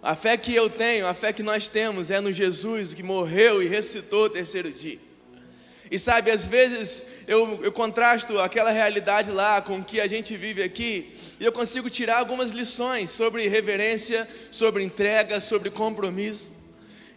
A 0.00 0.14
fé 0.14 0.36
que 0.36 0.54
eu 0.54 0.70
tenho, 0.70 1.08
a 1.08 1.12
fé 1.12 1.32
que 1.32 1.42
nós 1.42 1.68
temos 1.68 2.08
é 2.08 2.20
no 2.20 2.32
Jesus 2.32 2.94
que 2.94 3.02
morreu 3.02 3.60
e 3.60 3.66
ressuscitou 3.66 4.26
o 4.26 4.30
terceiro 4.30 4.70
dia. 4.70 5.00
E 5.90 5.98
sabe, 5.98 6.30
às 6.30 6.46
vezes 6.46 7.04
eu, 7.26 7.58
eu 7.64 7.72
contrasto 7.72 8.38
aquela 8.38 8.70
realidade 8.70 9.32
lá 9.32 9.60
com 9.60 9.78
o 9.80 9.84
que 9.84 10.00
a 10.00 10.06
gente 10.06 10.36
vive 10.36 10.62
aqui, 10.62 11.16
e 11.40 11.44
eu 11.44 11.50
consigo 11.50 11.90
tirar 11.90 12.18
algumas 12.18 12.52
lições 12.52 13.10
sobre 13.10 13.48
reverência, 13.48 14.28
sobre 14.52 14.84
entrega, 14.84 15.40
sobre 15.40 15.68
compromisso. 15.68 16.52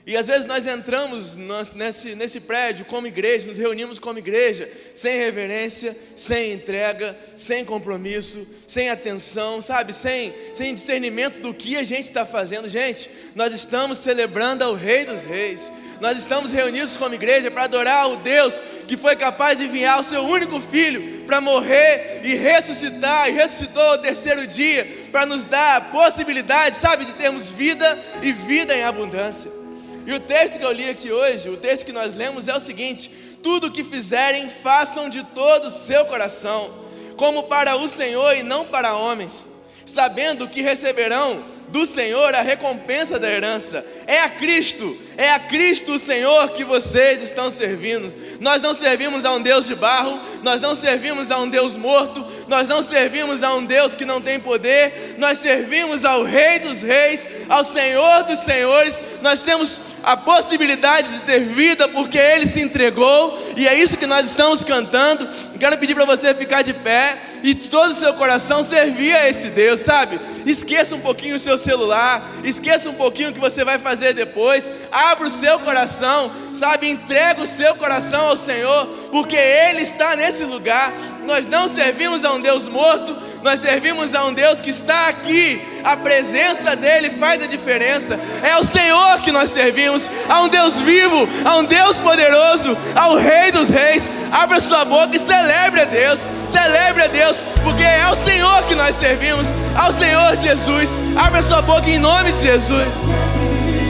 E 0.05 0.17
às 0.17 0.25
vezes 0.25 0.45
nós 0.45 0.65
entramos 0.65 1.35
nesse, 1.75 2.15
nesse 2.15 2.39
prédio 2.39 2.85
como 2.85 3.05
igreja, 3.05 3.47
nos 3.47 3.57
reunimos 3.57 3.99
como 3.99 4.17
igreja, 4.17 4.67
sem 4.95 5.17
reverência, 5.17 5.95
sem 6.15 6.53
entrega, 6.53 7.15
sem 7.35 7.63
compromisso, 7.63 8.47
sem 8.67 8.89
atenção, 8.89 9.61
sabe, 9.61 9.93
sem, 9.93 10.33
sem 10.55 10.73
discernimento 10.73 11.39
do 11.41 11.53
que 11.53 11.77
a 11.77 11.83
gente 11.83 12.05
está 12.05 12.25
fazendo. 12.25 12.67
Gente, 12.67 13.11
nós 13.35 13.53
estamos 13.53 13.99
celebrando 13.99 14.63
ao 14.63 14.73
Rei 14.73 15.05
dos 15.05 15.21
Reis, 15.21 15.71
nós 15.99 16.17
estamos 16.17 16.51
reunidos 16.51 16.97
como 16.97 17.13
igreja 17.13 17.51
para 17.51 17.65
adorar 17.65 18.09
o 18.09 18.17
Deus 18.17 18.59
que 18.87 18.97
foi 18.97 19.15
capaz 19.15 19.59
de 19.59 19.65
enviar 19.65 19.99
o 19.99 20.03
seu 20.03 20.23
único 20.23 20.59
filho 20.59 21.21
para 21.27 21.39
morrer 21.39 22.21
e 22.23 22.33
ressuscitar, 22.33 23.29
e 23.29 23.33
ressuscitou 23.33 23.83
ao 23.83 23.99
terceiro 23.99 24.47
dia, 24.47 25.07
para 25.11 25.27
nos 25.27 25.45
dar 25.45 25.77
a 25.77 25.81
possibilidade, 25.81 26.77
sabe, 26.77 27.05
de 27.05 27.13
termos 27.13 27.51
vida 27.51 27.97
e 28.23 28.33
vida 28.33 28.75
em 28.75 28.83
abundância. 28.83 29.60
E 30.05 30.13
o 30.13 30.19
texto 30.19 30.57
que 30.57 30.65
eu 30.65 30.71
li 30.71 30.89
aqui 30.89 31.11
hoje, 31.11 31.49
o 31.49 31.57
texto 31.57 31.85
que 31.85 31.91
nós 31.91 32.15
lemos 32.15 32.47
é 32.47 32.55
o 32.55 32.61
seguinte: 32.61 33.11
tudo 33.43 33.67
o 33.67 33.71
que 33.71 33.83
fizerem, 33.83 34.49
façam 34.49 35.09
de 35.09 35.23
todo 35.23 35.67
o 35.67 35.71
seu 35.71 36.05
coração, 36.05 36.73
como 37.15 37.43
para 37.43 37.75
o 37.75 37.87
Senhor 37.87 38.35
e 38.35 38.43
não 38.43 38.65
para 38.65 38.95
homens, 38.95 39.49
sabendo 39.85 40.47
que 40.47 40.61
receberão 40.61 41.43
do 41.71 41.85
Senhor 41.85 42.35
a 42.35 42.41
recompensa 42.41 43.17
da 43.17 43.31
herança. 43.31 43.83
É 44.05 44.19
a 44.19 44.29
Cristo, 44.29 44.97
é 45.17 45.31
a 45.31 45.39
Cristo 45.39 45.93
o 45.93 45.99
Senhor 45.99 46.49
que 46.49 46.63
vocês 46.63 47.23
estão 47.23 47.49
servindo. 47.49 48.13
Nós 48.39 48.61
não 48.61 48.75
servimos 48.75 49.23
a 49.23 49.31
um 49.31 49.41
Deus 49.41 49.65
de 49.65 49.73
barro, 49.73 50.19
nós 50.43 50.59
não 50.59 50.75
servimos 50.75 51.31
a 51.31 51.37
um 51.37 51.47
Deus 51.47 51.75
morto, 51.75 52.25
nós 52.47 52.67
não 52.67 52.83
servimos 52.83 53.41
a 53.41 53.53
um 53.55 53.65
Deus 53.65 53.95
que 53.95 54.05
não 54.05 54.21
tem 54.21 54.39
poder, 54.39 55.15
nós 55.17 55.37
servimos 55.39 56.03
ao 56.03 56.23
Rei 56.23 56.59
dos 56.59 56.81
Reis, 56.81 57.21
ao 57.49 57.63
Senhor 57.63 58.23
dos 58.23 58.39
Senhores. 58.39 58.95
Nós 59.21 59.41
temos 59.41 59.81
a 60.03 60.17
possibilidade 60.17 61.09
de 61.09 61.19
ter 61.19 61.39
vida 61.41 61.87
porque 61.87 62.17
Ele 62.17 62.47
se 62.47 62.61
entregou, 62.61 63.37
e 63.55 63.67
é 63.67 63.75
isso 63.75 63.97
que 63.97 64.07
nós 64.07 64.27
estamos 64.27 64.63
cantando. 64.63 65.27
Quero 65.59 65.77
pedir 65.77 65.93
para 65.93 66.05
você 66.05 66.33
ficar 66.33 66.63
de 66.63 66.73
pé 66.73 67.17
e 67.43 67.53
todo 67.53 67.91
o 67.91 67.95
seu 67.95 68.13
coração 68.13 68.63
servir 68.63 69.13
a 69.13 69.29
esse 69.29 69.49
Deus, 69.49 69.81
sabe? 69.81 70.19
Esqueça 70.45 70.95
um 70.95 70.99
pouquinho 70.99 71.35
o 71.35 71.39
seu 71.39 71.57
celular, 71.57 72.27
esqueça 72.43 72.89
um 72.89 72.95
pouquinho 72.95 73.29
o 73.29 73.33
que 73.33 73.39
você 73.39 73.63
vai 73.63 73.77
fazer 73.77 74.13
depois, 74.13 74.71
abra 74.91 75.27
o 75.27 75.31
seu 75.31 75.59
coração, 75.59 76.31
sabe? 76.53 76.89
Entrega 76.89 77.41
o 77.41 77.47
seu 77.47 77.75
coração 77.75 78.27
ao 78.27 78.37
Senhor, 78.37 78.87
porque 79.11 79.35
Ele 79.35 79.81
está 79.81 80.15
nesse 80.15 80.43
lugar. 80.43 80.91
Nós 81.25 81.45
não 81.45 81.69
servimos 81.69 82.25
a 82.25 82.33
um 82.33 82.41
Deus 82.41 82.63
morto, 82.65 83.15
nós 83.43 83.59
servimos 83.59 84.13
a 84.13 84.25
um 84.25 84.33
Deus 84.33 84.61
que 84.61 84.69
está 84.69 85.09
aqui. 85.09 85.61
A 85.83 85.97
presença 85.97 86.75
dele 86.75 87.09
faz 87.11 87.43
a 87.43 87.47
diferença. 87.47 88.19
É 88.43 88.51
ao 88.51 88.63
Senhor 88.63 89.17
que 89.19 89.31
nós 89.31 89.51
servimos, 89.51 90.09
a 90.29 90.41
um 90.41 90.47
Deus 90.47 90.75
vivo, 90.81 91.27
a 91.43 91.57
um 91.57 91.63
Deus 91.63 91.99
poderoso, 91.99 92.77
ao 92.95 93.15
Rei 93.15 93.51
dos 93.51 93.69
Reis. 93.69 94.03
Abra 94.31 94.61
sua 94.61 94.85
boca 94.85 95.15
e 95.15 95.19
celebre 95.19 95.81
a 95.81 95.85
Deus. 95.85 96.19
Celebre 96.51 97.03
a 97.03 97.07
Deus, 97.07 97.37
porque 97.63 97.83
é 97.83 98.03
ao 98.03 98.15
Senhor 98.15 98.63
que 98.63 98.75
nós 98.75 98.95
servimos, 98.97 99.47
ao 99.75 99.91
Senhor 99.93 100.35
Jesus. 100.37 100.89
Abra 101.15 101.41
sua 101.43 101.61
boca 101.61 101.89
em 101.89 101.97
nome 101.97 102.33
de 102.33 102.45
Jesus. 102.45 102.93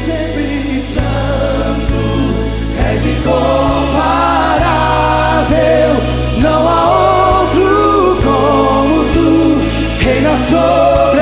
Sempre 0.06 0.84
santo, 0.94 2.36
és 2.86 3.04
incomparável, 3.04 5.96
não 6.40 6.68
há 6.68 7.11
reina 10.32 10.38
sobre 10.38 11.21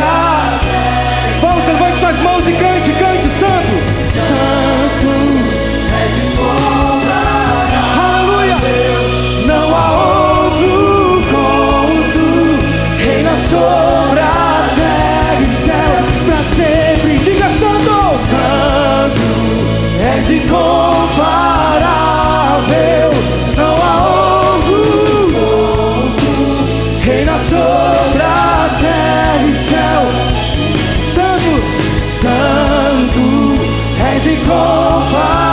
incomparável. 34.50 35.49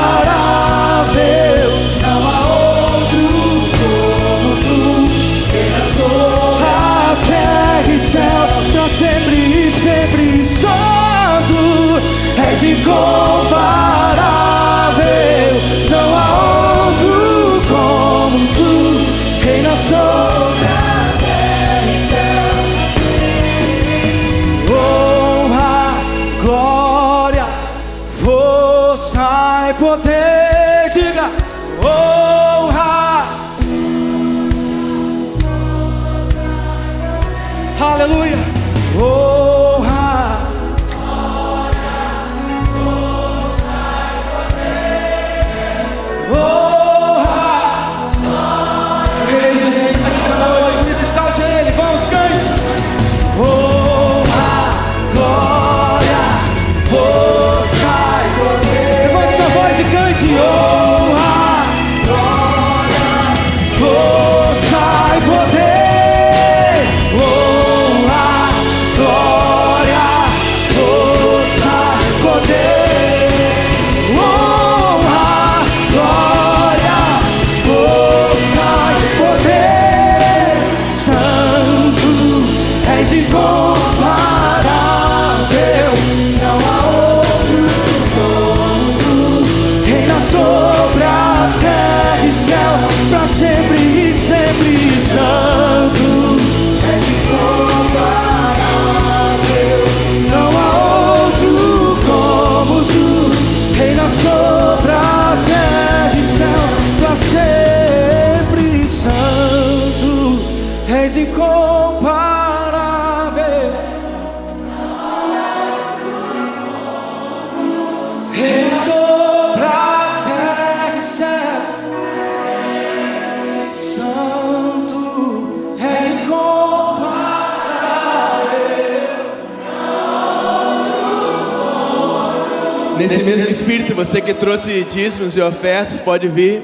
Você 133.97 134.21
que 134.21 134.35
trouxe 134.35 134.85
dízimos 134.85 135.39
e 135.39 135.41
ofertas, 135.41 135.99
pode 135.99 136.29
vir 136.29 136.63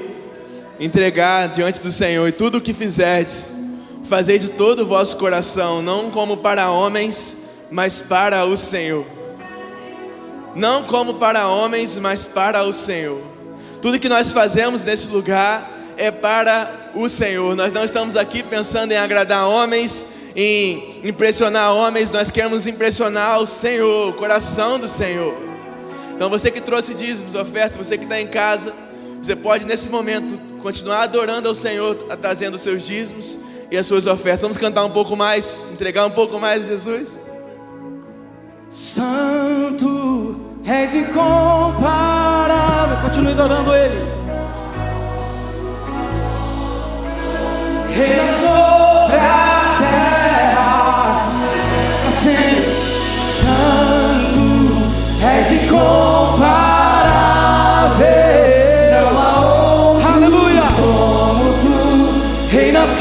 entregar 0.79 1.49
diante 1.49 1.81
do 1.81 1.91
Senhor. 1.91 2.29
E 2.29 2.33
tudo 2.33 2.59
o 2.59 2.61
que 2.61 2.75
fizerdes, 2.75 3.51
fazei 4.05 4.39
de 4.39 4.51
todo 4.51 4.81
o 4.81 4.87
vosso 4.87 5.17
coração, 5.17 5.81
não 5.81 6.11
como 6.11 6.37
para 6.37 6.71
homens, 6.71 7.35
mas 7.71 8.03
para 8.03 8.45
o 8.45 8.55
Senhor. 8.55 9.07
Não 10.55 10.83
como 10.83 11.15
para 11.15 11.49
homens, 11.49 11.99
mas 11.99 12.27
para 12.27 12.65
o 12.65 12.73
Senhor. 12.73 13.23
Tudo 13.81 13.99
que 13.99 14.11
nós 14.11 14.31
fazemos 14.31 14.85
nesse 14.85 15.09
lugar 15.09 15.71
é 15.97 16.11
para 16.11 16.91
o 16.95 17.09
Senhor. 17.09 17.57
Nós 17.57 17.73
não 17.73 17.83
estamos 17.83 18.15
aqui 18.15 18.43
pensando 18.43 18.93
em 18.93 18.99
agradar 18.99 19.49
homens, 19.49 20.05
em 20.37 21.01
impressionar 21.03 21.73
homens, 21.73 22.11
nós 22.11 22.31
queremos 22.31 22.67
impressionar 22.67 23.41
o 23.41 23.47
Senhor, 23.47 24.11
o 24.11 24.13
coração 24.13 24.79
do 24.79 24.87
Senhor. 24.87 25.52
Então 26.23 26.31
você 26.31 26.53
que 26.53 26.61
trouxe 26.61 26.95
dízimos, 26.95 27.35
ofertas, 27.35 27.77
você 27.77 27.99
que 27.99 28.05
está 28.05 28.21
em 28.21 28.29
casa, 28.29 28.73
você 29.21 29.35
pode 29.35 29.65
nesse 29.65 29.91
momento 29.91 30.39
continuar 30.63 31.03
adorando 31.03 31.49
ao 31.49 31.55
Senhor, 31.55 31.97
trazendo 32.21 32.55
os 32.55 32.61
seus 32.61 32.87
dízimos 32.87 33.41
e 33.69 33.77
as 33.77 33.89
suas 33.89 34.07
ofertas. 34.07 34.43
Vamos 34.43 34.57
cantar 34.57 34.85
um 34.85 34.91
pouco 34.91 35.17
mais, 35.17 35.65
entregar 35.73 36.07
um 36.07 36.13
pouco 36.13 36.39
mais 36.39 36.65
a 36.65 36.69
Jesus? 36.69 37.19
Santo, 38.71 40.41
és 40.65 40.95
incomparável. 40.95 42.99
Continue 43.03 43.33
adorando 43.33 43.75
Ele. 43.75 43.99
Reina 47.93 48.29
sobre 48.29 49.17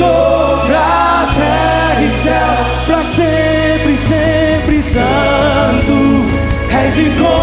sobre 0.02 0.76
a 0.76 1.28
terra 1.36 2.02
e 2.02 2.10
céu, 2.10 2.66
pra 2.88 3.04
sempre, 3.04 3.98
sempre 3.98 4.82
santo. 4.82 5.94
És 6.70 6.98
incomparável. 6.98 7.41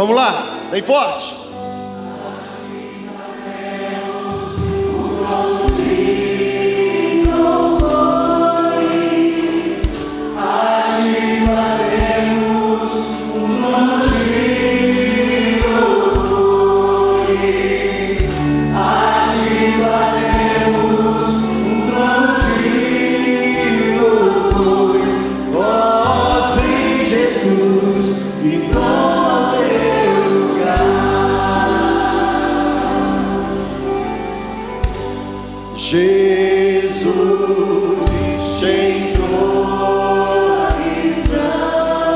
Vamos 0.00 0.16
lá, 0.16 0.46
bem 0.70 0.82
forte. 0.82 1.39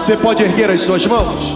Você 0.04 0.18
pode 0.18 0.42
erguer 0.42 0.68
as 0.68 0.82
suas 0.82 1.06
mãos? 1.06 1.53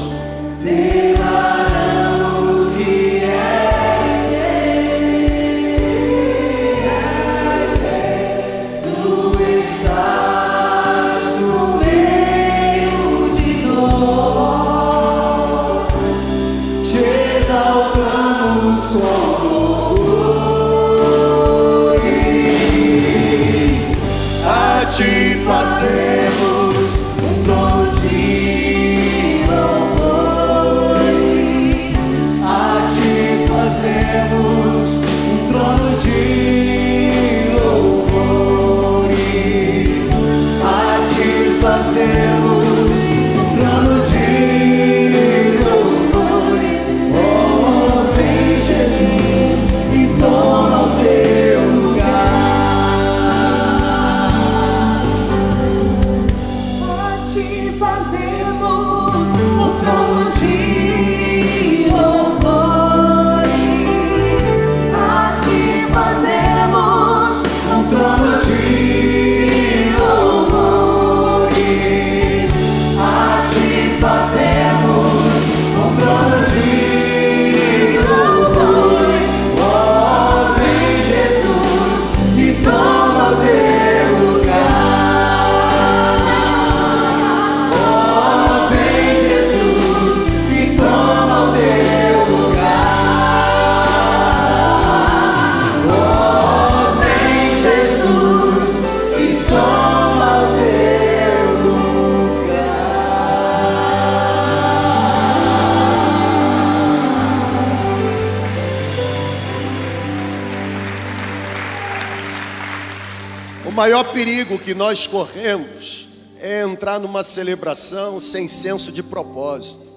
Maior 113.89 114.13
perigo 114.13 114.59
que 114.59 114.75
nós 114.75 115.07
corremos 115.07 116.07
é 116.39 116.61
entrar 116.61 117.01
numa 117.01 117.23
celebração 117.23 118.21
sem 118.21 118.47
senso 118.47 118.93
de 118.93 119.03
propósito. 119.03 119.89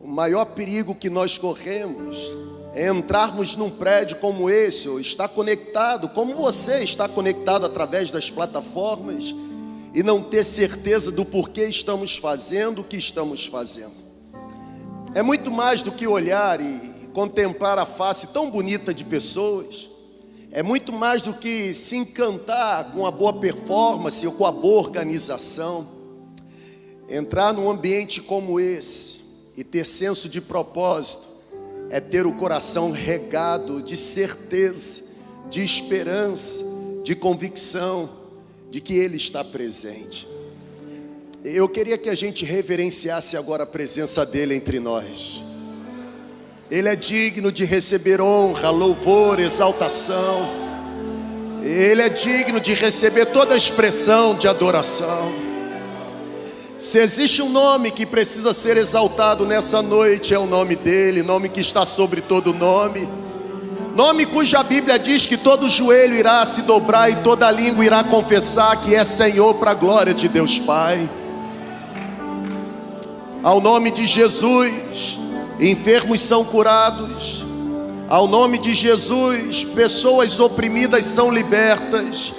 O 0.00 0.08
maior 0.08 0.46
perigo 0.46 0.92
que 0.92 1.08
nós 1.08 1.38
corremos 1.38 2.18
é 2.74 2.88
entrarmos 2.88 3.54
num 3.54 3.70
prédio 3.70 4.16
como 4.16 4.50
esse, 4.50 4.88
ou 4.88 4.98
estar 4.98 5.28
conectado, 5.28 6.08
como 6.08 6.34
você 6.34 6.82
está 6.82 7.08
conectado 7.08 7.64
através 7.64 8.10
das 8.10 8.28
plataformas, 8.28 9.32
e 9.94 10.02
não 10.02 10.20
ter 10.20 10.42
certeza 10.42 11.12
do 11.12 11.24
porquê 11.24 11.66
estamos 11.66 12.16
fazendo 12.16 12.80
o 12.80 12.84
que 12.84 12.96
estamos 12.96 13.46
fazendo. 13.46 13.94
É 15.14 15.22
muito 15.22 15.48
mais 15.48 15.80
do 15.80 15.92
que 15.92 16.08
olhar 16.08 16.60
e 16.60 17.08
contemplar 17.12 17.78
a 17.78 17.86
face 17.86 18.32
tão 18.32 18.50
bonita 18.50 18.92
de 18.92 19.04
pessoas 19.04 19.91
é 20.52 20.62
muito 20.62 20.92
mais 20.92 21.22
do 21.22 21.32
que 21.32 21.72
se 21.72 21.96
encantar 21.96 22.92
com 22.92 23.06
a 23.06 23.10
boa 23.10 23.32
performance 23.32 24.24
ou 24.26 24.32
com 24.34 24.44
a 24.44 24.52
boa 24.52 24.82
organização. 24.82 25.88
Entrar 27.08 27.54
num 27.54 27.70
ambiente 27.70 28.20
como 28.20 28.60
esse 28.60 29.20
e 29.56 29.64
ter 29.64 29.86
senso 29.86 30.28
de 30.28 30.42
propósito 30.42 31.26
é 31.88 32.00
ter 32.00 32.26
o 32.26 32.34
coração 32.34 32.90
regado 32.90 33.80
de 33.80 33.96
certeza, 33.96 35.02
de 35.48 35.64
esperança, 35.64 36.62
de 37.02 37.16
convicção 37.16 38.10
de 38.70 38.80
que 38.80 38.94
Ele 38.94 39.16
está 39.16 39.42
presente. 39.42 40.28
Eu 41.42 41.66
queria 41.66 41.96
que 41.96 42.10
a 42.10 42.14
gente 42.14 42.44
reverenciasse 42.44 43.38
agora 43.38 43.62
a 43.62 43.66
presença 43.66 44.24
dEle 44.24 44.54
entre 44.54 44.78
nós. 44.78 45.42
Ele 46.72 46.88
é 46.88 46.96
digno 46.96 47.52
de 47.52 47.66
receber 47.66 48.18
honra, 48.18 48.70
louvor, 48.70 49.38
exaltação. 49.38 50.48
Ele 51.62 52.00
é 52.00 52.08
digno 52.08 52.58
de 52.58 52.72
receber 52.72 53.26
toda 53.26 53.54
expressão 53.54 54.34
de 54.34 54.48
adoração. 54.48 55.34
Se 56.78 56.98
existe 56.98 57.42
um 57.42 57.50
nome 57.50 57.90
que 57.90 58.06
precisa 58.06 58.54
ser 58.54 58.78
exaltado 58.78 59.44
nessa 59.44 59.82
noite, 59.82 60.32
é 60.32 60.38
o 60.38 60.46
nome 60.46 60.74
dele, 60.74 61.22
nome 61.22 61.50
que 61.50 61.60
está 61.60 61.84
sobre 61.84 62.22
todo 62.22 62.54
nome. 62.54 63.06
Nome 63.94 64.24
cuja 64.24 64.62
Bíblia 64.62 64.98
diz 64.98 65.26
que 65.26 65.36
todo 65.36 65.68
joelho 65.68 66.14
irá 66.14 66.42
se 66.46 66.62
dobrar 66.62 67.10
e 67.10 67.16
toda 67.16 67.50
língua 67.50 67.84
irá 67.84 68.02
confessar 68.02 68.80
que 68.80 68.94
é 68.94 69.04
Senhor 69.04 69.56
para 69.56 69.72
a 69.72 69.74
glória 69.74 70.14
de 70.14 70.26
Deus 70.26 70.58
Pai. 70.58 71.06
Ao 73.42 73.60
nome 73.60 73.90
de 73.90 74.06
Jesus, 74.06 75.20
enfermos 75.60 76.20
são 76.20 76.44
curados, 76.44 77.44
ao 78.08 78.26
nome 78.26 78.58
de 78.58 78.74
Jesus, 78.74 79.64
pessoas 79.64 80.38
oprimidas 80.38 81.04
são 81.04 81.30
libertas, 81.30 82.32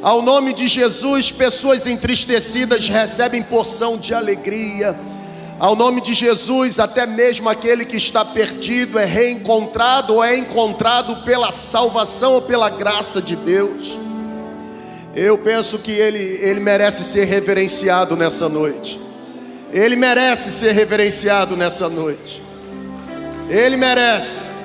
ao 0.00 0.22
nome 0.22 0.52
de 0.52 0.68
Jesus, 0.68 1.32
pessoas 1.32 1.86
entristecidas 1.86 2.88
recebem 2.88 3.42
porção 3.42 3.96
de 3.96 4.14
alegria. 4.14 4.94
Ao 5.58 5.74
nome 5.74 6.00
de 6.00 6.14
Jesus, 6.14 6.78
até 6.78 7.04
mesmo 7.04 7.48
aquele 7.48 7.84
que 7.84 7.96
está 7.96 8.24
perdido 8.24 8.96
é 8.96 9.04
reencontrado 9.04 10.14
ou 10.14 10.22
é 10.22 10.36
encontrado 10.36 11.24
pela 11.24 11.50
salvação 11.50 12.34
ou 12.34 12.42
pela 12.42 12.70
graça 12.70 13.20
de 13.20 13.34
Deus. 13.34 13.98
Eu 15.16 15.36
penso 15.36 15.80
que 15.80 15.90
ele, 15.90 16.38
ele 16.42 16.60
merece 16.60 17.02
ser 17.02 17.24
reverenciado 17.24 18.16
nessa 18.16 18.48
noite. 18.48 19.00
Ele 19.72 19.96
merece 19.96 20.52
ser 20.52 20.70
reverenciado 20.70 21.56
nessa 21.56 21.88
noite. 21.88 22.40
Ele 23.48 23.76
merece. 23.78 24.58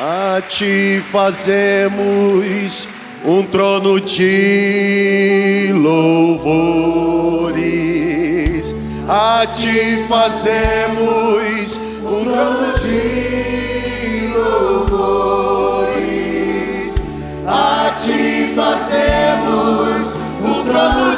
A 0.00 0.40
ti 0.40 1.02
fazemos 1.10 2.86
um 3.24 3.42
trono 3.42 4.00
de 4.00 5.72
louvores. 5.74 6.38
A 9.08 9.44
ti 9.46 10.04
fazemos 10.08 11.80
um 12.04 12.24
trono 12.24 12.78
de 12.78 14.30
louvores. 14.36 15.88
A 17.44 17.96
ti 18.00 18.52
fazemos 18.54 20.12
um 20.44 20.62
trono 20.64 21.16
de 21.16 21.17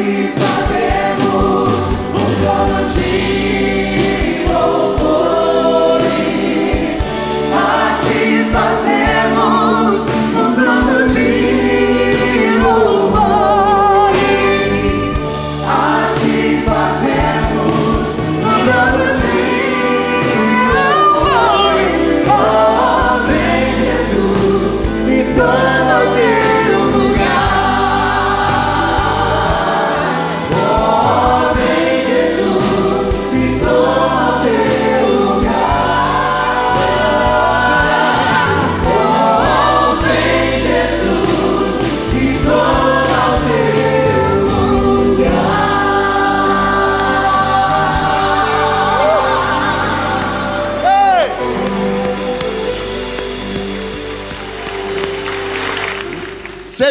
A 0.00 0.57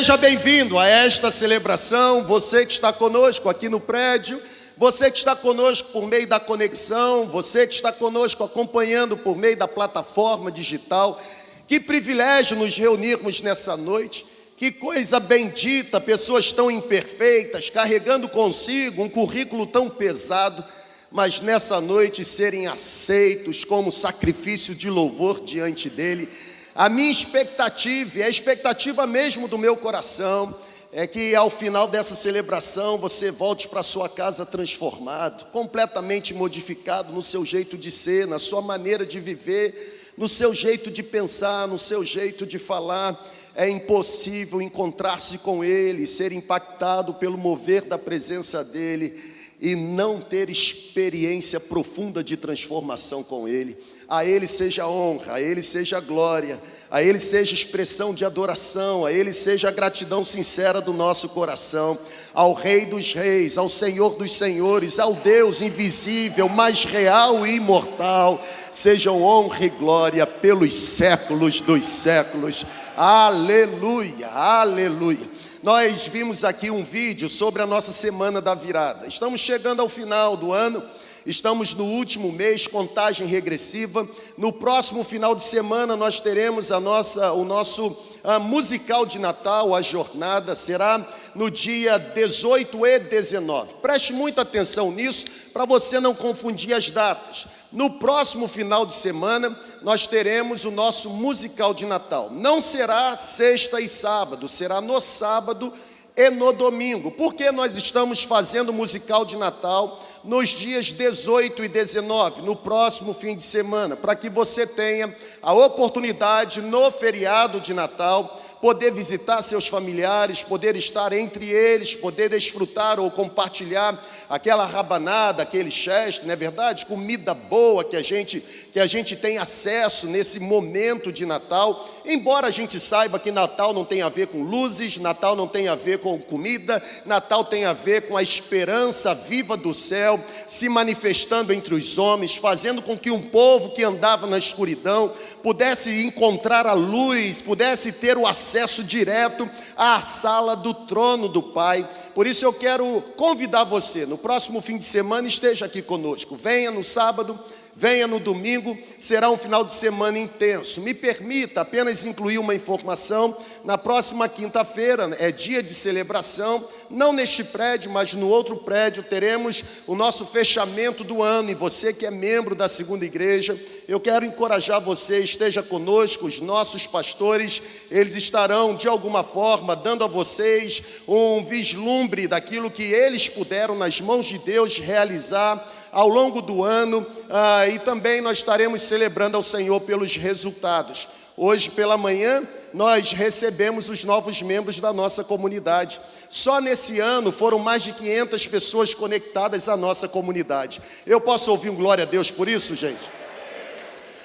Seja 0.07 0.15
bem-vindo 0.15 0.79
a 0.79 0.87
esta 0.87 1.29
celebração, 1.29 2.23
você 2.23 2.65
que 2.65 2.71
está 2.71 2.93
conosco 2.93 3.49
aqui 3.49 3.67
no 3.67 3.77
prédio, 3.77 4.41
você 4.77 5.11
que 5.11 5.17
está 5.17 5.35
conosco 5.35 5.91
por 5.91 6.07
meio 6.07 6.25
da 6.25 6.39
conexão, 6.39 7.25
você 7.25 7.67
que 7.67 7.73
está 7.73 7.91
conosco 7.91 8.41
acompanhando 8.41 9.17
por 9.17 9.35
meio 9.35 9.57
da 9.57 9.67
plataforma 9.67 10.49
digital. 10.49 11.21
Que 11.67 11.77
privilégio 11.77 12.55
nos 12.55 12.77
reunirmos 12.77 13.41
nessa 13.41 13.75
noite. 13.75 14.25
Que 14.55 14.71
coisa 14.71 15.19
bendita, 15.19 15.99
pessoas 15.99 16.53
tão 16.53 16.71
imperfeitas, 16.71 17.69
carregando 17.69 18.29
consigo 18.29 19.03
um 19.03 19.09
currículo 19.09 19.65
tão 19.65 19.89
pesado, 19.89 20.63
mas 21.11 21.41
nessa 21.41 21.81
noite 21.81 22.23
serem 22.23 22.65
aceitos 22.65 23.65
como 23.65 23.91
sacrifício 23.91 24.73
de 24.73 24.89
louvor 24.89 25.41
diante 25.41 25.89
dele. 25.89 26.29
A 26.77 26.89
minha 26.89 27.09
expectativa, 27.09 28.19
e 28.19 28.21
a 28.21 28.29
expectativa 28.29 29.07
mesmo 29.07 29.47
do 29.47 29.57
meu 29.57 29.75
coração, 29.75 30.55
é 30.91 31.07
que 31.07 31.33
ao 31.33 31.49
final 31.49 31.87
dessa 31.87 32.13
celebração 32.13 32.99
você 32.99 33.31
volte 33.31 33.67
para 33.67 33.81
sua 33.81 34.07
casa 34.07 34.45
transformado, 34.45 35.45
completamente 35.45 36.35
modificado 36.35 37.11
no 37.11 37.23
seu 37.23 37.43
jeito 37.43 37.75
de 37.79 37.89
ser, 37.89 38.27
na 38.27 38.37
sua 38.37 38.61
maneira 38.61 39.07
de 39.07 39.19
viver, 39.19 40.13
no 40.15 40.29
seu 40.29 40.53
jeito 40.53 40.91
de 40.91 41.01
pensar, 41.01 41.67
no 41.67 41.79
seu 41.79 42.05
jeito 42.05 42.45
de 42.45 42.59
falar. 42.59 43.27
É 43.55 43.67
impossível 43.67 44.61
encontrar-se 44.61 45.39
com 45.39 45.63
Ele, 45.63 46.05
ser 46.05 46.31
impactado 46.31 47.15
pelo 47.15 47.39
mover 47.39 47.85
da 47.85 47.97
presença 47.97 48.63
dEle 48.63 49.35
e 49.59 49.75
não 49.75 50.21
ter 50.21 50.49
experiência 50.49 51.59
profunda 51.59 52.23
de 52.23 52.37
transformação 52.37 53.23
com 53.23 53.47
Ele. 53.47 53.77
A 54.07 54.23
Ele 54.23 54.45
seja 54.45 54.87
honra, 54.87 55.33
a 55.33 55.41
Ele 55.41 55.61
seja 55.61 55.99
glória, 55.99 56.61
a 56.89 57.01
Ele 57.01 57.19
seja 57.19 57.53
expressão 57.53 58.13
de 58.13 58.23
adoração, 58.23 59.05
a 59.05 59.11
Ele 59.11 59.33
seja 59.33 59.67
a 59.67 59.71
gratidão 59.71 60.23
sincera 60.23 60.79
do 60.79 60.93
nosso 60.93 61.27
coração, 61.29 61.97
ao 62.33 62.53
Rei 62.53 62.85
dos 62.85 63.13
Reis, 63.13 63.57
ao 63.57 63.67
Senhor 63.67 64.15
dos 64.15 64.33
Senhores, 64.35 64.99
ao 64.99 65.13
Deus 65.13 65.61
invisível, 65.61 66.47
mais 66.47 66.85
real 66.85 67.45
e 67.45 67.55
imortal, 67.55 68.41
sejam 68.71 69.21
honra 69.23 69.65
e 69.65 69.69
glória 69.69 70.25
pelos 70.27 70.75
séculos 70.75 71.61
dos 71.61 71.85
séculos. 71.85 72.63
Aleluia, 72.95 74.27
aleluia. 74.27 75.27
Nós 75.63 76.07
vimos 76.07 76.43
aqui 76.43 76.69
um 76.69 76.83
vídeo 76.83 77.27
sobre 77.27 77.61
a 77.61 77.67
nossa 77.67 77.91
semana 77.91 78.39
da 78.41 78.53
virada. 78.53 79.07
Estamos 79.07 79.39
chegando 79.39 79.81
ao 79.81 79.89
final 79.89 80.37
do 80.37 80.53
ano. 80.53 80.83
Estamos 81.25 81.73
no 81.73 81.83
último 81.83 82.31
mês, 82.31 82.67
contagem 82.67 83.27
regressiva. 83.27 84.07
No 84.37 84.53
próximo 84.53 85.03
final 85.03 85.35
de 85.35 85.43
semana 85.43 85.95
nós 85.95 86.19
teremos 86.19 86.71
a 86.71 86.79
nossa, 86.79 87.33
o 87.33 87.43
nosso 87.43 87.97
a 88.23 88.39
musical 88.39 89.05
de 89.05 89.19
Natal, 89.19 89.73
a 89.73 89.81
jornada 89.81 90.53
será 90.53 91.05
no 91.33 91.49
dia 91.49 91.97
18 91.97 92.85
e 92.85 92.99
19. 92.99 93.73
Preste 93.81 94.13
muita 94.13 94.41
atenção 94.41 94.91
nisso 94.91 95.25
para 95.51 95.65
você 95.65 95.99
não 95.99 96.13
confundir 96.13 96.73
as 96.73 96.89
datas. 96.89 97.47
No 97.77 97.91
próximo 97.91 98.47
final 98.47 98.87
de 98.87 98.95
semana, 98.95 99.55
nós 99.83 100.07
teremos 100.07 100.65
o 100.65 100.71
nosso 100.71 101.11
musical 101.11 101.75
de 101.75 101.85
Natal. 101.85 102.27
Não 102.31 102.59
será 102.59 103.15
sexta 103.15 103.79
e 103.79 103.87
sábado, 103.87 104.47
será 104.47 104.81
no 104.81 104.99
sábado 104.99 105.71
e 106.15 106.27
no 106.31 106.51
domingo. 106.51 107.11
Porque 107.11 107.51
nós 107.51 107.75
estamos 107.75 108.23
fazendo 108.23 108.73
musical 108.73 109.23
de 109.23 109.37
Natal 109.37 110.03
nos 110.23 110.49
dias 110.49 110.91
18 110.91 111.65
e 111.65 111.67
19, 111.67 112.41
no 112.41 112.55
próximo 112.55 113.13
fim 113.13 113.35
de 113.35 113.43
semana, 113.43 113.95
para 113.95 114.15
que 114.15 114.27
você 114.27 114.65
tenha 114.65 115.15
a 115.39 115.53
oportunidade 115.53 116.63
no 116.63 116.89
feriado 116.89 117.61
de 117.61 117.75
Natal 117.75 118.41
poder 118.61 118.91
visitar 118.91 119.41
seus 119.41 119.67
familiares, 119.67 120.43
poder 120.43 120.75
estar 120.75 121.13
entre 121.13 121.49
eles, 121.49 121.95
poder 121.95 122.29
desfrutar 122.29 122.99
ou 122.99 123.11
compartilhar 123.11 124.03
aquela 124.29 124.65
rabanada, 124.65 125.43
aquele 125.43 125.71
cheste, 125.71 126.25
não 126.25 126.33
é 126.33 126.35
verdade? 126.35 126.85
Comida 126.85 127.33
boa 127.33 127.83
que 127.83 127.95
a 127.95 128.01
gente 128.01 128.43
que 128.73 128.79
a 128.79 128.85
gente 128.85 129.15
tem 129.15 129.39
acesso 129.39 130.05
nesse 130.05 130.39
momento 130.39 131.11
de 131.11 131.25
Natal. 131.25 131.89
Embora 132.05 132.47
a 132.47 132.51
gente 132.51 132.79
saiba 132.79 133.17
que 133.17 133.31
Natal 133.31 133.73
não 133.73 133.83
tem 133.83 134.03
a 134.03 134.09
ver 134.09 134.27
com 134.27 134.43
luzes, 134.43 134.99
Natal 134.99 135.35
não 135.35 135.47
tem 135.47 135.67
a 135.67 135.73
ver 135.73 135.97
com 135.97 136.19
comida, 136.19 136.83
Natal 137.03 137.43
tem 137.43 137.65
a 137.65 137.73
ver 137.73 138.07
com 138.07 138.15
a 138.15 138.21
esperança 138.21 139.15
viva 139.15 139.57
do 139.57 139.73
céu 139.73 140.23
se 140.45 140.69
manifestando 140.69 141.51
entre 141.51 141.73
os 141.73 141.97
homens, 141.97 142.37
fazendo 142.37 142.81
com 142.83 142.95
que 142.95 143.09
um 143.09 143.21
povo 143.21 143.71
que 143.71 143.83
andava 143.83 144.27
na 144.27 144.37
escuridão 144.37 145.11
pudesse 145.41 146.03
encontrar 146.03 146.67
a 146.67 146.73
luz, 146.73 147.41
pudesse 147.41 147.91
ter 147.91 148.15
o 148.15 148.27
acesso 148.27 148.46
direto 148.83 149.49
à 149.75 150.01
sala 150.01 150.55
do 150.55 150.73
trono 150.73 151.27
do 151.27 151.41
Pai. 151.41 151.87
Por 152.13 152.25
isso 152.27 152.45
eu 152.45 152.53
quero 152.53 153.01
convidar 153.15 153.63
você, 153.63 154.05
no 154.05 154.17
próximo 154.17 154.61
fim 154.61 154.77
de 154.77 154.85
semana, 154.85 155.27
esteja 155.27 155.65
aqui 155.65 155.81
conosco. 155.81 156.35
Venha 156.35 156.71
no 156.71 156.83
sábado, 156.83 157.39
venha 157.75 158.07
no 158.07 158.19
domingo, 158.19 158.75
será 158.97 159.29
um 159.29 159.37
final 159.37 159.63
de 159.63 159.73
semana 159.73 160.17
intenso. 160.17 160.81
Me 160.81 160.93
permita 160.93 161.61
apenas 161.61 162.03
incluir 162.03 162.39
uma 162.39 162.55
informação: 162.55 163.37
na 163.67 163.77
próxima 163.77 164.29
quinta-feira 164.29 165.13
é 165.19 165.29
dia 165.29 165.61
de 165.61 165.73
celebração, 165.73 166.65
não 166.89 167.11
neste 167.11 167.43
prédio, 167.43 167.91
mas 167.91 168.13
no 168.13 168.29
outro 168.29 168.55
prédio, 168.55 169.03
teremos 169.03 169.61
o 169.85 169.93
nosso 169.93 170.25
fechamento 170.25 171.03
do 171.03 171.21
ano. 171.21 171.51
E 171.51 171.53
você 171.53 171.91
que 171.91 172.05
é 172.05 172.09
membro 172.09 172.55
da 172.55 172.69
segunda 172.69 173.03
igreja, 173.03 173.59
eu 173.85 173.99
quero 173.99 174.23
encorajar 174.23 174.79
você, 174.79 175.19
esteja 175.19 175.61
conosco, 175.61 176.27
os 176.27 176.39
nossos 176.39 176.87
pastores, 176.87 177.61
eles 177.91 178.15
estarão 178.15 178.73
de 178.73 178.87
alguma 178.87 179.21
forma 179.21 179.75
dando 179.75 180.05
a 180.05 180.07
vocês 180.07 180.81
um 181.05 181.43
vislumbre 181.43 182.25
daquilo 182.25 182.71
que 182.71 182.83
eles 182.83 183.27
puderam, 183.27 183.75
nas 183.75 183.99
mãos 183.99 184.27
de 184.27 184.37
Deus, 184.37 184.77
realizar 184.77 185.73
ao 185.91 186.07
longo 186.07 186.41
do 186.41 186.63
ano 186.63 187.05
ah, 187.29 187.67
e 187.67 187.79
também 187.79 188.21
nós 188.21 188.37
estaremos 188.37 188.81
celebrando 188.81 189.35
ao 189.35 189.43
Senhor 189.43 189.81
pelos 189.81 190.15
resultados. 190.15 191.09
Hoje 191.39 191.69
pela 191.69 191.95
manhã 191.95 192.41
nós 192.73 193.11
recebemos 193.11 193.89
os 193.89 194.03
novos 194.03 194.41
membros 194.41 194.79
da 194.79 194.91
nossa 194.91 195.23
comunidade. 195.23 196.01
Só 196.31 196.59
nesse 196.59 196.99
ano 196.99 197.31
foram 197.31 197.59
mais 197.59 197.83
de 197.83 197.93
500 197.93 198.47
pessoas 198.47 198.95
conectadas 198.95 199.69
à 199.69 199.77
nossa 199.77 200.07
comunidade. 200.07 200.81
Eu 201.05 201.21
posso 201.21 201.51
ouvir 201.51 201.69
um 201.69 201.75
glória 201.75 202.05
a 202.05 202.07
Deus 202.07 202.31
por 202.31 202.49
isso, 202.49 202.75
gente? 202.75 203.07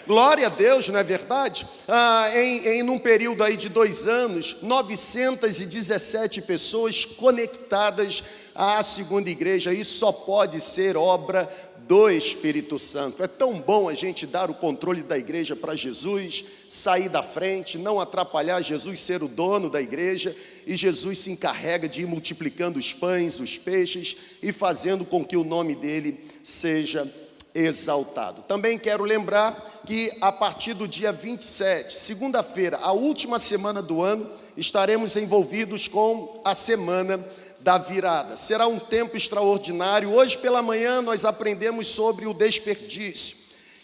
Glória 0.06 0.46
a 0.46 0.50
Deus, 0.50 0.88
não 0.88 0.98
é 0.98 1.02
verdade? 1.02 1.66
Ah, 1.86 2.30
em, 2.34 2.66
em 2.66 2.82
um 2.82 2.98
período 2.98 3.44
aí 3.44 3.58
de 3.58 3.68
dois 3.68 4.08
anos, 4.08 4.56
917 4.62 6.40
pessoas 6.40 7.04
conectadas 7.04 8.24
à 8.54 8.82
segunda 8.82 9.30
igreja. 9.30 9.72
Isso 9.72 9.98
só 9.98 10.10
pode 10.10 10.60
ser 10.60 10.96
obra 10.96 11.48
do 11.92 12.08
Espírito 12.08 12.78
Santo. 12.78 13.22
É 13.22 13.26
tão 13.26 13.60
bom 13.60 13.86
a 13.86 13.92
gente 13.92 14.26
dar 14.26 14.50
o 14.50 14.54
controle 14.54 15.02
da 15.02 15.18
igreja 15.18 15.54
para 15.54 15.74
Jesus, 15.74 16.42
sair 16.66 17.10
da 17.10 17.22
frente, 17.22 17.76
não 17.76 18.00
atrapalhar 18.00 18.62
Jesus 18.62 18.98
ser 18.98 19.22
o 19.22 19.28
dono 19.28 19.68
da 19.68 19.78
igreja, 19.78 20.34
e 20.66 20.74
Jesus 20.74 21.18
se 21.18 21.30
encarrega 21.30 21.86
de 21.86 22.00
ir 22.00 22.06
multiplicando 22.06 22.78
os 22.78 22.94
pães, 22.94 23.38
os 23.38 23.58
peixes 23.58 24.16
e 24.42 24.52
fazendo 24.52 25.04
com 25.04 25.22
que 25.22 25.36
o 25.36 25.44
nome 25.44 25.74
dele 25.74 26.30
seja 26.42 27.12
exaltado. 27.54 28.40
Também 28.48 28.78
quero 28.78 29.04
lembrar 29.04 29.82
que 29.84 30.12
a 30.18 30.32
partir 30.32 30.72
do 30.72 30.88
dia 30.88 31.12
27, 31.12 32.00
segunda-feira, 32.00 32.78
a 32.78 32.92
última 32.92 33.38
semana 33.38 33.82
do 33.82 34.00
ano, 34.00 34.30
estaremos 34.56 35.14
envolvidos 35.14 35.88
com 35.88 36.40
a 36.42 36.54
semana 36.54 37.22
da 37.62 37.78
virada. 37.78 38.36
Será 38.36 38.66
um 38.66 38.78
tempo 38.78 39.16
extraordinário. 39.16 40.12
Hoje 40.12 40.36
pela 40.36 40.60
manhã 40.60 41.00
nós 41.00 41.24
aprendemos 41.24 41.86
sobre 41.86 42.26
o 42.26 42.34
desperdício. 42.34 43.36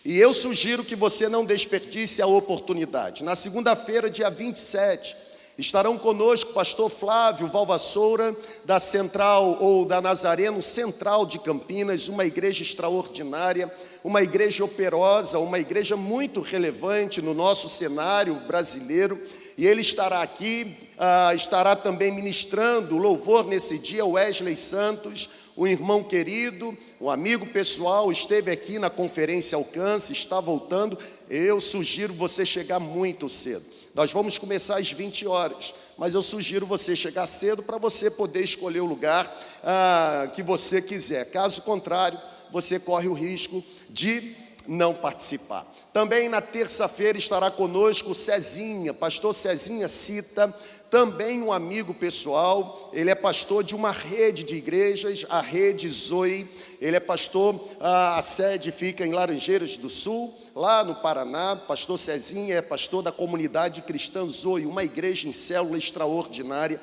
E 0.04 0.18
eu 0.18 0.32
sugiro 0.32 0.84
que 0.84 0.96
você 0.96 1.28
não 1.28 1.44
desperdice 1.44 2.20
a 2.20 2.26
oportunidade. 2.26 3.22
Na 3.22 3.36
segunda-feira, 3.36 4.10
dia 4.10 4.30
27, 4.30 5.16
Estarão 5.58 5.98
conosco 5.98 6.52
o 6.52 6.54
pastor 6.54 6.88
Flávio 6.88 7.48
Valvassoura, 7.48 8.32
da 8.64 8.78
Central 8.78 9.58
ou 9.60 9.84
da 9.84 10.00
Nazareno 10.00 10.62
Central 10.62 11.26
de 11.26 11.40
Campinas, 11.40 12.06
uma 12.06 12.24
igreja 12.24 12.62
extraordinária, 12.62 13.68
uma 14.04 14.22
igreja 14.22 14.64
operosa, 14.64 15.40
uma 15.40 15.58
igreja 15.58 15.96
muito 15.96 16.40
relevante 16.40 17.20
no 17.20 17.34
nosso 17.34 17.68
cenário 17.68 18.36
brasileiro. 18.46 19.20
E 19.56 19.66
ele 19.66 19.80
estará 19.80 20.22
aqui, 20.22 20.87
ah, 20.98 21.32
estará 21.34 21.76
também 21.76 22.10
ministrando 22.10 22.98
louvor 22.98 23.46
nesse 23.46 23.78
dia, 23.78 24.04
Wesley 24.04 24.56
Santos, 24.56 25.30
um 25.56 25.66
irmão 25.66 26.02
querido, 26.02 26.76
um 27.00 27.08
amigo 27.08 27.46
pessoal, 27.46 28.10
esteve 28.10 28.50
aqui 28.50 28.78
na 28.78 28.90
conferência 28.90 29.56
Alcance, 29.56 30.12
está 30.12 30.40
voltando. 30.40 30.98
Eu 31.28 31.60
sugiro 31.60 32.12
você 32.12 32.44
chegar 32.44 32.80
muito 32.80 33.28
cedo. 33.28 33.64
Nós 33.94 34.12
vamos 34.12 34.38
começar 34.38 34.78
às 34.78 34.92
20 34.92 35.26
horas, 35.26 35.74
mas 35.96 36.14
eu 36.14 36.22
sugiro 36.22 36.66
você 36.66 36.94
chegar 36.94 37.26
cedo 37.26 37.62
para 37.62 37.78
você 37.78 38.10
poder 38.10 38.44
escolher 38.44 38.80
o 38.80 38.86
lugar 38.86 39.32
ah, 39.62 40.30
que 40.34 40.42
você 40.42 40.80
quiser. 40.80 41.30
Caso 41.30 41.62
contrário, 41.62 42.20
você 42.50 42.78
corre 42.78 43.08
o 43.08 43.12
risco 43.12 43.62
de 43.90 44.36
não 44.66 44.94
participar. 44.94 45.66
Também 45.92 46.28
na 46.28 46.40
terça-feira 46.40 47.18
estará 47.18 47.50
conosco 47.50 48.10
o 48.10 48.14
Cezinha, 48.14 48.92
pastor 48.92 49.34
Cezinha 49.34 49.88
Cita, 49.88 50.54
também 50.90 51.42
um 51.42 51.52
amigo 51.52 51.92
pessoal, 51.92 52.90
ele 52.92 53.10
é 53.10 53.14
pastor 53.14 53.62
de 53.62 53.74
uma 53.74 53.92
rede 53.92 54.42
de 54.42 54.54
igrejas, 54.54 55.26
a 55.28 55.40
rede 55.40 55.88
Zoe, 55.88 56.48
ele 56.80 56.96
é 56.96 57.00
pastor, 57.00 57.62
a, 57.78 58.20
sede 58.22 58.72
fica 58.72 59.06
em 59.06 59.12
Laranjeiras 59.12 59.76
do 59.76 59.90
Sul, 59.90 60.34
lá 60.54 60.82
no 60.82 60.94
Paraná, 60.94 61.56
pastor 61.56 61.98
Cezinha 61.98 62.56
é 62.56 62.62
pastor 62.62 63.02
da 63.02 63.12
comunidade 63.12 63.82
cristã 63.82 64.26
Zoe, 64.26 64.64
uma 64.64 64.82
igreja 64.82 65.28
em 65.28 65.32
célula 65.32 65.76
extraordinária, 65.76 66.80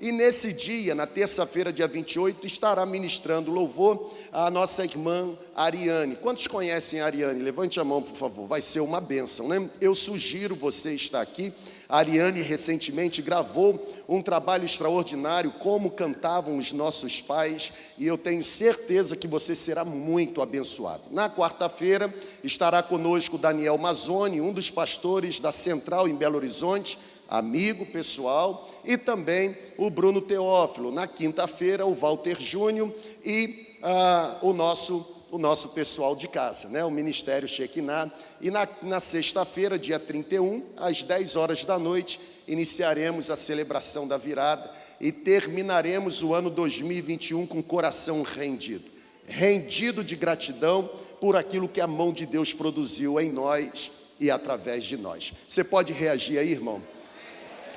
e 0.00 0.12
nesse 0.12 0.52
dia, 0.52 0.94
na 0.94 1.08
terça-feira, 1.08 1.72
dia 1.72 1.88
28, 1.88 2.46
estará 2.46 2.86
ministrando 2.86 3.50
louvor 3.50 4.12
a 4.30 4.48
nossa 4.48 4.84
irmã 4.84 5.36
Ariane. 5.56 6.14
Quantos 6.14 6.46
conhecem 6.46 7.00
a 7.00 7.06
Ariane? 7.06 7.42
Levante 7.42 7.80
a 7.80 7.84
mão, 7.84 8.00
por 8.00 8.14
favor. 8.14 8.46
Vai 8.46 8.60
ser 8.60 8.78
uma 8.78 9.00
bênção, 9.00 9.48
né? 9.48 9.68
Eu 9.80 9.96
sugiro 9.96 10.54
você 10.54 10.92
estar 10.92 11.20
aqui. 11.20 11.52
A 11.88 11.98
Ariane 11.98 12.42
recentemente 12.42 13.22
gravou 13.22 13.86
um 14.06 14.20
trabalho 14.20 14.64
extraordinário, 14.64 15.50
como 15.52 15.90
cantavam 15.90 16.58
os 16.58 16.70
nossos 16.70 17.22
pais, 17.22 17.72
e 17.96 18.06
eu 18.06 18.18
tenho 18.18 18.42
certeza 18.42 19.16
que 19.16 19.26
você 19.26 19.54
será 19.54 19.84
muito 19.84 20.42
abençoado. 20.42 21.04
Na 21.10 21.30
quarta-feira 21.30 22.14
estará 22.44 22.82
conosco 22.82 23.38
Daniel 23.38 23.78
Mazzoni, 23.78 24.40
um 24.40 24.52
dos 24.52 24.70
pastores 24.70 25.40
da 25.40 25.50
Central 25.50 26.06
em 26.06 26.14
Belo 26.14 26.36
Horizonte 26.36 26.98
amigo 27.28 27.84
pessoal, 27.84 28.70
e 28.84 28.96
também 28.96 29.54
o 29.76 29.90
Bruno 29.90 30.20
Teófilo. 30.22 30.90
Na 30.90 31.06
quinta-feira, 31.06 31.84
o 31.84 31.94
Walter 31.94 32.40
Júnior 32.40 32.90
e 33.22 33.76
ah, 33.82 34.38
o 34.40 34.54
nosso 34.54 35.17
o 35.30 35.38
nosso 35.38 35.70
pessoal 35.70 36.16
de 36.16 36.28
casa, 36.28 36.68
né? 36.68 36.84
o 36.84 36.90
Ministério 36.90 37.48
Shekinah. 37.48 38.10
E 38.40 38.50
na, 38.50 38.68
na 38.82 39.00
sexta-feira, 39.00 39.78
dia 39.78 39.98
31, 39.98 40.62
às 40.76 41.02
10 41.02 41.36
horas 41.36 41.64
da 41.64 41.78
noite, 41.78 42.20
iniciaremos 42.46 43.30
a 43.30 43.36
celebração 43.36 44.06
da 44.06 44.16
virada 44.16 44.70
e 45.00 45.12
terminaremos 45.12 46.22
o 46.22 46.34
ano 46.34 46.50
2021 46.50 47.46
com 47.46 47.62
coração 47.62 48.22
rendido 48.22 48.98
rendido 49.28 50.02
de 50.02 50.16
gratidão 50.16 50.90
por 51.20 51.36
aquilo 51.36 51.68
que 51.68 51.80
a 51.80 51.86
mão 51.86 52.12
de 52.12 52.24
Deus 52.24 52.52
produziu 52.52 53.20
em 53.20 53.30
nós 53.30 53.92
e 54.18 54.30
através 54.30 54.84
de 54.84 54.96
nós. 54.96 55.32
Você 55.46 55.62
pode 55.62 55.92
reagir 55.92 56.38
aí, 56.38 56.50
irmão? 56.50 56.82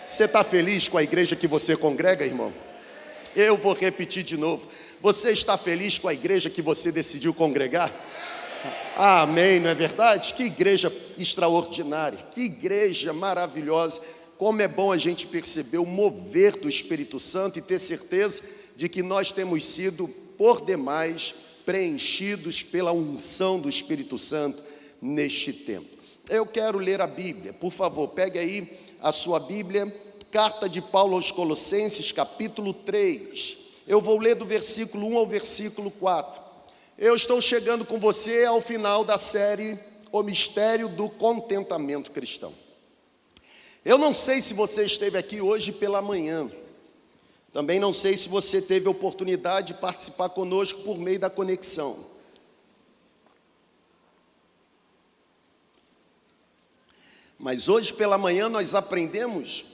Você 0.08 0.24
está 0.24 0.44
feliz 0.44 0.88
com 0.88 0.98
a 0.98 1.04
igreja 1.04 1.36
que 1.36 1.48
você 1.48 1.76
congrega, 1.76 2.26
irmão? 2.26 2.54
Eu 3.36 3.58
vou 3.58 3.74
repetir 3.74 4.24
de 4.24 4.38
novo. 4.38 4.68
Você 5.02 5.32
está 5.32 5.58
feliz 5.58 5.98
com 5.98 6.08
a 6.08 6.14
igreja 6.14 6.48
que 6.48 6.62
você 6.62 6.92
decidiu 6.92 7.34
congregar? 7.34 7.92
Amém, 8.96 9.60
não 9.60 9.72
é 9.72 9.74
verdade? 9.74 10.32
Que 10.36 10.44
igreja 10.44 10.96
extraordinária, 11.18 12.20
que 12.32 12.42
igreja 12.42 13.12
maravilhosa. 13.12 14.00
Como 14.38 14.62
é 14.62 14.68
bom 14.68 14.92
a 14.92 14.98
gente 14.98 15.26
perceber 15.26 15.80
o 15.80 15.86
mover 15.88 16.56
do 16.56 16.70
Espírito 16.70 17.20
Santo 17.20 17.58
e 17.58 17.64
ter 17.64 17.80
certeza 17.80 18.44
de 18.76 18.88
que 18.88 19.02
nós 19.02 19.32
temos 19.32 19.66
sido, 19.66 20.08
por 20.38 20.64
demais, 20.64 21.34
preenchidos 21.66 22.62
pela 22.62 22.92
unção 22.92 23.60
do 23.60 23.70
Espírito 23.70 24.20
Santo 24.20 24.62
neste 25.02 25.52
tempo. 25.52 25.98
Eu 26.30 26.46
quero 26.46 26.78
ler 26.78 27.02
a 27.02 27.08
Bíblia, 27.08 27.54
por 27.54 27.72
favor, 27.72 28.08
pegue 28.10 28.38
aí 28.38 28.80
a 29.02 29.12
sua 29.12 29.40
Bíblia, 29.40 29.92
carta 30.30 30.70
de 30.70 30.80
Paulo 30.80 31.16
aos 31.16 31.32
Colossenses, 31.32 32.12
capítulo 32.12 32.72
3. 32.72 33.61
Eu 33.88 34.00
vou 34.00 34.20
ler 34.20 34.36
do 34.36 34.46
versículo 34.46 35.08
1 35.08 35.18
ao 35.18 35.28
versículo 35.28 35.90
4. 35.90 36.42
Eu 36.98 37.16
estou 37.16 37.42
chegando 37.42 37.84
com 37.84 38.00
você 38.00 38.46
ao 38.46 38.62
final 38.62 39.04
da 39.04 39.18
série 39.18 39.80
O 40.12 40.22
Mistério 40.22 40.88
do 40.88 41.10
Contentamento 41.10 42.12
Cristão. 42.12 42.54
Eu 43.84 43.98
não 43.98 44.14
sei 44.14 44.40
se 44.40 44.54
você 44.54 44.86
esteve 44.86 45.18
aqui 45.18 45.42
hoje 45.42 45.72
pela 45.72 46.02
manhã. 46.02 46.52
Também 47.52 47.80
não 47.80 47.92
sei 47.92 48.16
se 48.16 48.30
você 48.30 48.62
teve 48.62 48.88
a 48.88 48.92
oportunidade 48.92 49.74
de 49.74 49.80
participar 49.80 50.30
conosco 50.30 50.84
por 50.84 51.00
meio 51.00 51.20
da 51.20 51.30
conexão. 51.30 52.12
Mas 57.40 57.68
hoje 57.68 57.92
pela 57.92 58.20
manhã 58.20 58.48
nós 58.48 58.76
aprendemos 58.76 59.66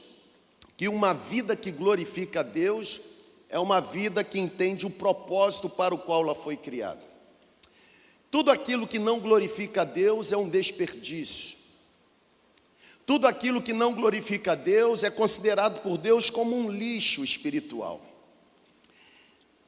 que 0.78 0.88
uma 0.88 1.14
vida 1.14 1.58
que 1.58 1.70
glorifica 1.70 2.40
a 2.40 2.44
Deus 2.44 3.02
é 3.50 3.58
uma 3.58 3.80
vida 3.80 4.24
que 4.24 4.40
entende 4.40 4.86
o 4.86 4.90
propósito 4.90 5.70
para 5.70 5.96
o 5.96 5.98
qual 5.98 6.24
ela 6.24 6.36
foi 6.36 6.58
criada. 6.58 7.02
Tudo 8.30 8.52
aquilo 8.52 8.88
que 8.88 9.00
não 9.00 9.20
glorifica 9.20 9.82
a 9.82 9.86
Deus 9.86 10.32
é 10.32 10.38
um 10.38 10.50
desperdício. 10.50 11.58
Tudo 13.06 13.26
aquilo 13.26 13.62
que 13.62 13.72
não 13.72 13.94
glorifica 13.94 14.52
a 14.52 14.56
Deus 14.56 15.02
é 15.02 15.10
considerado 15.10 15.82
por 15.82 15.98
Deus 15.98 16.30
como 16.30 16.58
um 16.58 16.70
lixo 16.70 17.24
espiritual. 17.24 18.02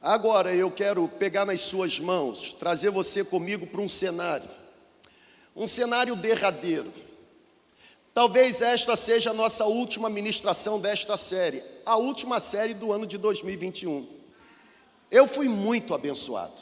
Agora 0.02 0.54
eu 0.54 0.70
quero 0.70 1.08
pegar 1.08 1.46
nas 1.46 1.62
suas 1.62 1.98
mãos, 1.98 2.52
trazer 2.52 2.90
você 2.90 3.24
comigo 3.24 3.66
para 3.66 3.80
um 3.80 3.88
cenário, 3.88 4.48
um 5.56 5.66
cenário 5.66 6.14
derradeiro. 6.14 6.92
Talvez 8.20 8.60
esta 8.60 8.96
seja 8.96 9.30
a 9.30 9.32
nossa 9.32 9.64
última 9.64 10.10
ministração 10.10 10.78
desta 10.78 11.16
série, 11.16 11.64
a 11.86 11.96
última 11.96 12.38
série 12.38 12.74
do 12.74 12.92
ano 12.92 13.06
de 13.06 13.16
2021. 13.16 14.06
Eu 15.10 15.26
fui 15.26 15.48
muito 15.48 15.94
abençoado. 15.94 16.52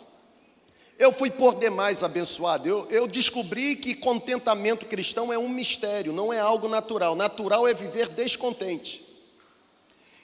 Eu 0.97 1.13
fui 1.13 1.33
por 1.33 1.57
demais 1.57 2.05
abençoado. 2.05 2.69
Eu, 2.69 2.87
eu, 2.91 3.09
descobri 3.09 3.75
que 3.75 3.97
contentamento 3.97 4.87
cristão 4.87 5.33
é 5.33 5.37
um 5.37 5.49
mistério, 5.49 6.13
não 6.13 6.33
é 6.33 6.39
algo 6.39 6.69
natural. 6.69 7.17
Natural 7.17 7.67
é 7.67 7.75
viver 7.75 8.07
descontente. 8.07 9.05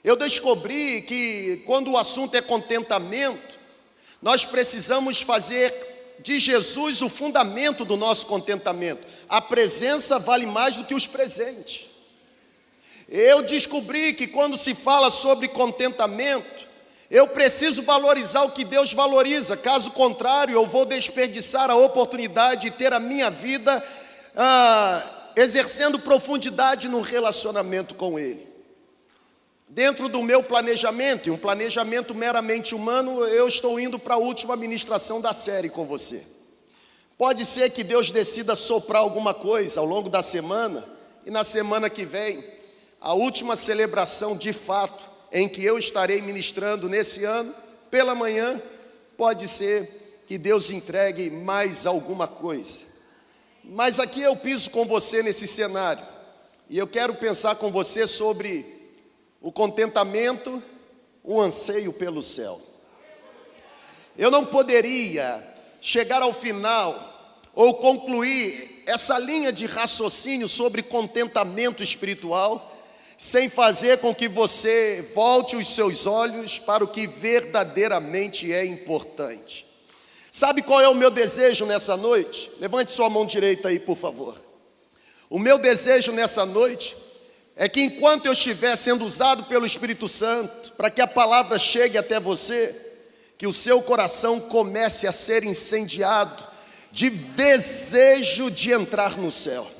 Eu 0.05 0.14
descobri 0.14 1.03
que 1.03 1.64
quando 1.66 1.91
o 1.91 1.99
assunto 1.99 2.37
é 2.37 2.41
contentamento, 2.41 3.59
nós 4.22 4.47
precisamos 4.47 5.20
fazer 5.20 5.94
de 6.21 6.39
Jesus 6.39 7.03
o 7.03 7.09
fundamento 7.09 7.85
do 7.85 7.97
nosso 7.97 8.27
contentamento. 8.27 9.07
A 9.29 9.41
presença 9.41 10.19
vale 10.19 10.47
mais 10.47 10.77
do 10.77 10.85
que 10.85 10.95
os 10.95 11.07
presentes. 11.07 11.87
Eu 13.09 13.43
descobri 13.43 14.15
que 14.15 14.27
quando 14.27 14.57
se 14.57 14.75
fala 14.75 15.11
sobre 15.11 15.49
contentamento, 15.49 16.67
eu 17.11 17.29
preciso 17.29 17.83
valorizar 17.83 18.43
o 18.45 18.51
que 18.51 18.65
Deus 18.65 18.93
valoriza, 18.93 19.57
caso 19.57 19.91
contrário, 19.91 20.55
eu 20.55 20.67
vou 20.67 20.87
desperdiçar 20.87 21.71
a 21.71 21.77
oportunidade 21.77 22.62
de 22.62 22.71
ter 22.71 22.93
a 22.93 22.99
minha 22.99 23.31
vida 23.31 23.85
ah, 24.35 25.31
exercendo 25.37 25.99
profundidade 25.99 26.89
no 26.89 27.01
relacionamento 27.01 27.95
com 27.95 28.19
Ele. 28.19 28.54
Dentro 29.69 30.09
do 30.09 30.23
meu 30.23 30.43
planejamento, 30.43 31.29
e 31.29 31.31
um 31.31 31.39
planejamento 31.39 32.15
meramente 32.15 32.75
humano, 32.75 33.25
eu 33.25 33.49
estou 33.49 33.81
indo 33.81 33.99
para 33.99 34.15
a 34.15 34.19
última 34.19 34.55
ministração 34.55 35.21
da 35.21 35.33
série 35.33 35.69
com 35.69 35.85
você. 35.85 36.23
Pode 37.17 37.45
ser 37.45 37.71
que 37.71 37.83
Deus 37.83 38.11
decida 38.11 38.55
soprar 38.55 39.01
alguma 39.01 39.33
coisa 39.33 39.81
ao 39.81 39.87
longo 39.87 40.09
da 40.09 40.21
semana, 40.21 40.85
e 41.25 41.31
na 41.31 41.43
semana 41.43 41.89
que 41.89 42.05
vem, 42.05 42.45
a 43.01 43.15
última 43.15 43.57
celebração 43.57 44.37
de 44.37 44.53
fato 44.53 45.03
em 45.33 45.49
que 45.49 45.65
eu 45.65 45.79
estarei 45.79 46.21
ministrando 46.21 46.89
nesse 46.89 47.25
ano, 47.25 47.55
pela 47.91 48.15
manhã, 48.15 48.61
pode 49.17 49.49
ser 49.49 50.23
que 50.27 50.37
Deus 50.37 50.71
entregue 50.71 51.31
mais 51.31 51.87
alguma 51.87 52.29
coisa. 52.29 52.81
Mas 53.65 53.99
aqui 53.99 54.21
eu 54.21 54.37
piso 54.37 54.71
com 54.71 54.85
você 54.85 55.23
nesse 55.23 55.47
cenário, 55.47 56.05
e 56.69 56.79
eu 56.79 56.87
quero 56.87 57.15
pensar 57.15 57.55
com 57.57 57.71
você 57.71 58.07
sobre 58.07 58.74
o 59.45 59.53
contentamento, 59.53 60.63
o 61.23 61.39
anseio 61.39 61.93
pelo 61.93 62.23
céu. 62.23 62.59
Eu 64.17 64.31
não 64.31 64.47
poderia 64.47 65.47
chegar 65.83 66.23
ao 66.23 66.33
final 66.33 67.43
ou 67.55 67.75
concluir 67.75 68.83
essa 68.87 69.19
linha 69.19 69.53
de 69.53 69.67
raciocínio 69.67 70.49
sobre 70.49 70.83
contentamento 70.83 71.83
espiritual 71.83 72.75
sem 73.19 73.51
fazer 73.51 73.99
com 73.99 74.15
que 74.15 74.29
você 74.29 75.07
volte 75.15 75.57
os 75.57 75.75
seus 75.75 76.07
olhos 76.07 76.59
para 76.59 76.83
o 76.83 76.89
que 76.89 77.07
verdadeiramente 77.07 78.51
é 78.51 78.65
importante. 78.65 79.67
Sabe 80.31 80.63
qual 80.63 80.81
é 80.81 80.89
o 80.89 80.95
meu 80.95 81.11
desejo 81.11 81.67
nessa 81.67 81.99
noite? 81.99 82.51
Levante 82.59 82.91
sua 82.91 83.11
mão 83.11 83.27
direita 83.27 83.69
aí, 83.69 83.79
por 83.79 83.97
favor. 83.99 84.41
O 85.29 85.39
meu 85.39 85.59
desejo 85.59 86.13
nessa 86.13 86.47
noite 86.47 86.97
é 87.57 87.69
que 87.69 87.81
enquanto 87.81 88.27
eu 88.27 88.33
estiver 88.33 88.75
sendo 88.77 89.05
usado 89.05 89.45
pelo 89.45 89.67
Espírito 89.67 90.09
Santo, 90.09 90.73
para 90.73 90.91
que 90.91 91.01
a 91.01 91.07
palavra 91.07 91.59
chegue 91.59 91.97
até 91.97 92.19
você, 92.19 92.75
que 93.39 93.47
o 93.47 93.53
seu 93.53 93.81
coração 93.83 94.41
comece 94.41 95.07
a 95.07 95.13
ser 95.13 95.45
incendiado 95.45 96.45
de 96.91 97.11
desejo 97.11 98.51
de 98.51 98.73
entrar 98.73 99.17
no 99.17 99.31
céu. 99.31 99.71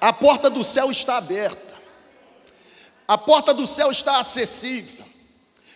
A 0.00 0.12
porta 0.12 0.50
do 0.50 0.62
céu 0.62 0.90
está 0.90 1.16
aberta. 1.16 1.74
A 3.08 3.16
porta 3.16 3.54
do 3.54 3.66
céu 3.66 3.90
está 3.90 4.18
acessível. 4.18 5.04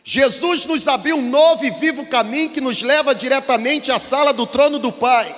Jesus 0.03 0.67
nos 0.67 0.89
abriu 0.89 1.17
um 1.17 1.29
novo 1.29 1.65
e 1.65 1.71
vivo 1.71 2.07
caminho 2.07 2.51
que 2.51 2.61
nos 2.61 2.83
leva 2.83 3.15
diretamente 3.15 3.93
à 3.93 3.99
sala 3.99 4.33
do 4.33 4.47
trono 4.47 4.79
do 4.79 4.91
Pai. 4.91 5.35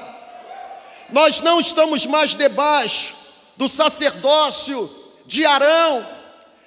Nós 1.11 1.41
não 1.41 1.61
estamos 1.61 2.07
mais 2.07 2.35
debaixo 2.35 3.15
do 3.57 3.69
sacerdócio 3.69 5.02
de 5.27 5.45
Arão. 5.47 6.07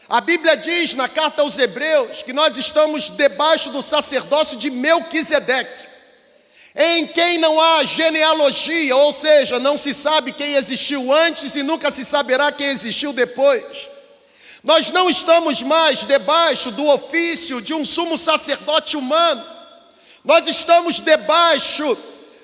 A 0.08 0.22
Bíblia 0.22 0.56
diz 0.56 0.94
na 0.94 1.10
carta 1.10 1.42
aos 1.42 1.58
Hebreus 1.58 2.22
que 2.22 2.32
nós 2.32 2.58
estamos 2.58 3.10
debaixo 3.10 3.72
do 3.72 3.82
sacerdócio 3.82 4.58
de 4.58 4.70
Melquisedeque, 4.70 5.86
em 6.76 7.08
quem 7.08 7.38
não 7.38 7.60
há 7.60 7.84
genealogia, 7.84 8.96
ou 8.96 9.14
seja, 9.14 9.58
não 9.60 9.78
se 9.78 9.94
sabe 9.94 10.32
quem 10.32 10.56
existiu 10.56 11.14
antes 11.14 11.56
e 11.56 11.64
nunca 11.64 11.90
se 11.90 12.06
saberá 12.06 12.52
quem 12.52 12.68
existiu 12.68 13.14
depois. 13.14 13.90
Nós 14.64 14.92
não 14.92 15.10
estamos 15.10 15.64
mais 15.64 16.06
debaixo 16.06 16.72
do 16.72 16.88
ofício 16.88 17.62
de 17.62 17.74
um 17.74 17.84
sumo 17.86 18.18
sacerdote 18.18 18.98
humano, 18.98 19.44
nós 20.24 20.48
estamos 20.48 21.00
debaixo 21.00 21.98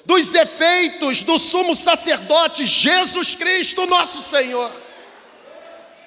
dos 0.06 0.34
efeitos 0.34 1.24
do 1.24 1.38
sumo 1.38 1.76
sacerdote 1.76 2.66
Jesus 2.66 3.36
Cristo, 3.36 3.86
nosso 3.86 4.22
Senhor. 4.22 4.81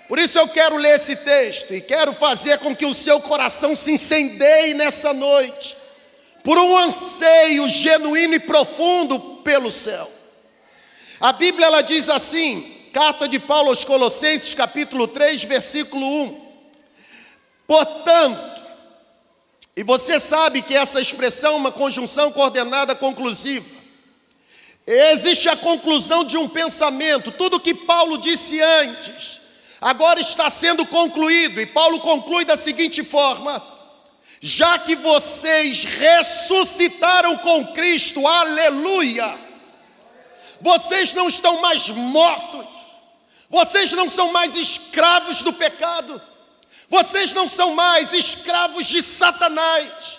Por 0.09 0.19
isso 0.19 0.39
eu 0.39 0.47
quero 0.49 0.77
ler 0.77 0.97
esse 0.97 1.17
texto 1.17 1.75
e 1.75 1.81
quero 1.81 2.13
fazer 2.13 2.59
com 2.59 2.77
que 2.77 2.85
o 2.85 2.95
seu 2.95 3.21
coração 3.21 3.75
se 3.75 3.93
incendeie 3.93 4.75
nessa 4.75 5.13
noite, 5.13 5.77
por 6.43 6.59
um 6.59 6.77
anseio 6.77 7.67
genuíno 7.69 8.35
e 8.35 8.41
profundo 8.41 9.19
pelo 9.43 9.73
céu. 9.73 10.11
A 11.19 11.33
Bíblia 11.33 11.67
ela 11.67 11.83
diz 11.83 12.11
assim: 12.11 12.89
Carta 12.93 13.27
de 13.27 13.39
Paulo 13.39 13.71
aos 13.71 13.85
Colossenses, 13.85 14.55
capítulo 14.55 15.09
3, 15.09 15.45
versículo 15.45 16.07
1. 16.07 16.45
Portanto, 17.67 18.63
e 19.77 19.83
você 19.83 20.21
sabe 20.21 20.63
que 20.63 20.77
essa 20.77 21.01
expressão 21.01 21.55
é 21.55 21.57
uma 21.57 21.73
conjunção 21.73 22.31
coordenada 22.31 22.95
conclusiva. 22.95 23.75
Existe 24.87 25.49
a 25.49 25.57
conclusão 25.57 26.23
de 26.23 26.37
um 26.37 26.49
pensamento, 26.49 27.33
tudo 27.33 27.59
que 27.59 27.75
Paulo 27.75 28.19
disse 28.19 28.61
antes, 28.61 29.41
agora 29.85 30.19
está 30.19 30.49
sendo 30.49 30.87
concluído, 30.87 31.61
e 31.61 31.67
Paulo 31.67 32.01
conclui 32.01 32.47
da 32.47 32.57
seguinte 32.57 33.05
forma: 33.05 33.63
já 34.41 34.79
que 34.79 34.97
vocês 34.97 35.85
ressuscitaram 35.85 37.37
com 37.37 37.67
Cristo, 37.69 38.27
aleluia, 38.27 39.39
vocês 40.61 41.13
não 41.13 41.29
estão 41.29 41.61
mais 41.61 41.91
mortos, 41.91 42.67
Vocês 43.51 43.93
não 43.93 44.09
são 44.09 44.33
mais 44.33 44.57
escravos 44.57 45.43
do 45.43 45.53
pecado. 45.53 46.21
Vocês 46.89 47.33
não 47.33 47.47
são 47.47 47.75
mais 47.75 48.13
escravos 48.13 48.87
de 48.87 49.01
Satanás. 49.01 50.19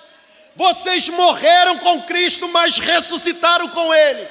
Vocês 0.56 1.10
morreram 1.10 1.78
com 1.80 2.04
Cristo, 2.04 2.48
mas 2.48 2.78
ressuscitaram 2.78 3.68
com 3.68 3.94
Ele. 3.94 4.26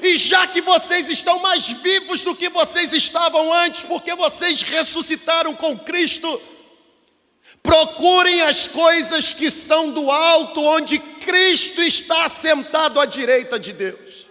E 0.00 0.18
já 0.18 0.46
que 0.46 0.60
vocês 0.60 1.08
estão 1.08 1.38
mais 1.38 1.68
vivos 1.68 2.22
do 2.22 2.34
que 2.34 2.48
vocês 2.48 2.92
estavam 2.92 3.52
antes, 3.52 3.84
porque 3.84 4.14
vocês 4.14 4.62
ressuscitaram 4.62 5.54
com 5.54 5.78
Cristo, 5.78 6.40
procurem 7.62 8.42
as 8.42 8.68
coisas 8.68 9.32
que 9.32 9.50
são 9.50 9.90
do 9.90 10.10
alto, 10.10 10.60
onde 10.62 10.98
Cristo 10.98 11.80
está 11.80 12.28
sentado 12.28 13.00
à 13.00 13.06
direita 13.06 13.58
de 13.58 13.72
Deus. 13.72 14.28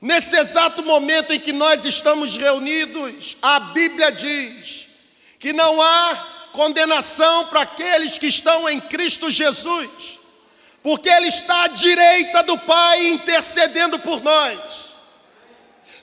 Nesse 0.00 0.36
exato 0.36 0.82
momento 0.82 1.32
em 1.32 1.40
que 1.40 1.52
nós 1.52 1.84
estamos 1.84 2.36
reunidos, 2.36 3.36
a 3.40 3.58
Bíblia 3.58 4.12
diz 4.12 4.86
que 5.38 5.52
não 5.52 5.80
há 5.80 6.48
condenação 6.52 7.46
para 7.46 7.62
aqueles 7.62 8.16
que 8.16 8.26
estão 8.26 8.68
em 8.68 8.80
Cristo 8.80 9.30
Jesus, 9.30 10.20
porque 10.84 11.08
Ele 11.08 11.28
está 11.28 11.64
à 11.64 11.68
direita 11.68 12.42
do 12.42 12.58
Pai 12.58 13.08
intercedendo 13.08 13.98
por 13.98 14.22
nós. 14.22 14.92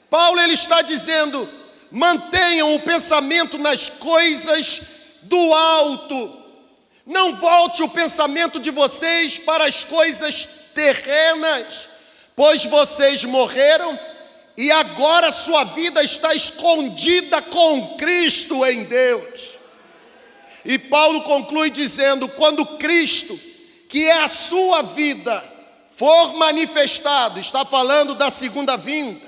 Paulo 0.09 0.39
ele 0.41 0.55
está 0.55 0.82
dizendo: 0.82 1.47
mantenham 1.91 2.73
o 2.73 2.79
pensamento 2.79 3.59
nas 3.59 3.89
coisas 3.89 4.82
do 5.21 5.53
alto, 5.53 6.36
não 7.05 7.36
volte 7.38 7.84
o 7.84 7.89
pensamento 7.89 8.59
de 8.59 8.71
vocês 8.71 9.38
para 9.38 9.65
as 9.65 9.84
coisas 9.84 10.47
terrenas, 10.73 11.88
pois 12.36 12.65
vocês 12.65 13.23
morreram 13.23 13.97
e 14.57 14.71
agora 14.71 15.32
sua 15.32 15.63
vida 15.63 16.03
está 16.03 16.34
escondida 16.34 17.39
com 17.39 17.95
Cristo 17.97 18.65
em 18.65 18.84
Deus. 18.84 19.51
E 20.65 20.79
Paulo 20.79 21.21
conclui 21.21 21.69
dizendo: 21.69 22.27
quando 22.27 22.65
Cristo, 22.77 23.39
que 23.91 24.07
é 24.07 24.23
a 24.23 24.29
sua 24.29 24.81
vida, 24.83 25.43
for 25.89 26.33
manifestado, 26.35 27.41
está 27.41 27.65
falando 27.65 28.15
da 28.15 28.29
segunda 28.29 28.77
vinda 28.77 29.27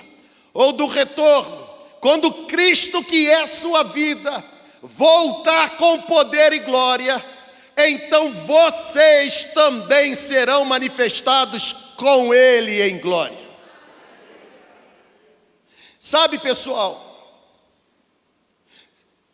ou 0.54 0.72
do 0.72 0.86
retorno, 0.86 1.68
quando 2.00 2.46
Cristo, 2.46 3.04
que 3.04 3.30
é 3.30 3.46
sua 3.46 3.84
vida, 3.84 4.42
voltar 4.82 5.76
com 5.76 6.04
poder 6.04 6.54
e 6.54 6.60
glória, 6.60 7.22
então 7.76 8.32
vocês 8.32 9.44
também 9.54 10.16
serão 10.16 10.64
manifestados 10.64 11.74
com 11.98 12.34
Ele 12.34 12.84
em 12.84 13.00
glória. 13.00 13.44
Sabe, 16.00 16.40
pessoal, 16.40 17.36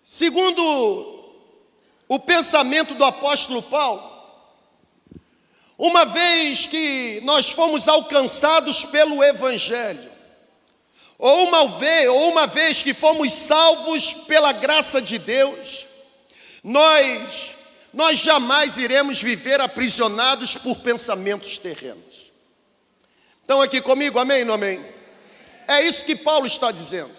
segundo 0.04 0.64
o 2.08 2.18
pensamento 2.18 2.96
do 2.96 3.06
apóstolo 3.06 3.62
Paulo. 3.62 4.19
Uma 5.80 6.04
vez 6.04 6.66
que 6.66 7.22
nós 7.24 7.52
fomos 7.52 7.88
alcançados 7.88 8.84
pelo 8.84 9.24
Evangelho, 9.24 10.12
ou 11.18 11.46
uma 11.48 11.70
vez, 11.70 12.10
ou 12.10 12.28
uma 12.30 12.46
vez 12.46 12.84
que 12.84 12.94
fomos 12.94 13.32
salvos 13.32 14.14
pela 14.14 14.52
graça 14.52 15.02
de 15.02 15.18
Deus, 15.18 15.88
nós, 16.62 17.56
nós 17.94 18.20
jamais 18.20 18.78
iremos 18.78 19.22
viver 19.22 19.62
aprisionados 19.62 20.58
por 20.58 20.80
pensamentos 20.80 21.58
terrenos. 21.58 22.30
Estão 23.40 23.62
aqui 23.62 23.80
comigo, 23.80 24.20
amém 24.20 24.46
ou 24.46 24.56
amém? 24.56 24.86
É 25.66 25.82
isso 25.82 26.04
que 26.04 26.14
Paulo 26.14 26.46
está 26.46 26.74
dizendo. 26.74 27.16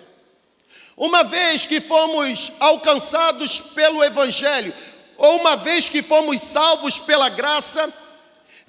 Uma 0.98 1.24
vez 1.24 1.64
que 1.64 1.80
fomos 1.80 2.52
alcançados 2.61 3.58
pelo 3.58 4.04
Evangelho, 4.04 4.74
ou 5.16 5.36
uma 5.36 5.56
vez 5.56 5.88
que 5.88 6.02
fomos 6.02 6.42
salvos 6.42 7.00
pela 7.00 7.30
graça, 7.30 7.90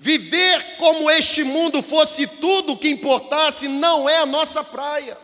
viver 0.02 0.78
como 0.78 1.12
este 1.12 1.43
mundo 1.43 1.84
fosse 1.84 2.26
tudo 2.26 2.74
o 2.74 2.78
que 2.78 2.89
importasse 2.89 3.68
não 3.68 4.10
é 4.10 4.18
a 4.18 4.26
nossa 4.26 4.64
praia. 4.64 5.16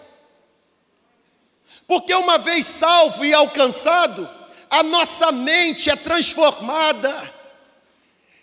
Porque 1.87 2.13
uma 2.13 2.37
vez 2.37 2.67
salvo 2.67 3.25
e 3.25 3.33
alcançado, 3.33 4.29
a 4.69 4.83
nossa 4.83 5.31
mente 5.31 5.89
é 5.89 5.95
transformada. 5.95 7.33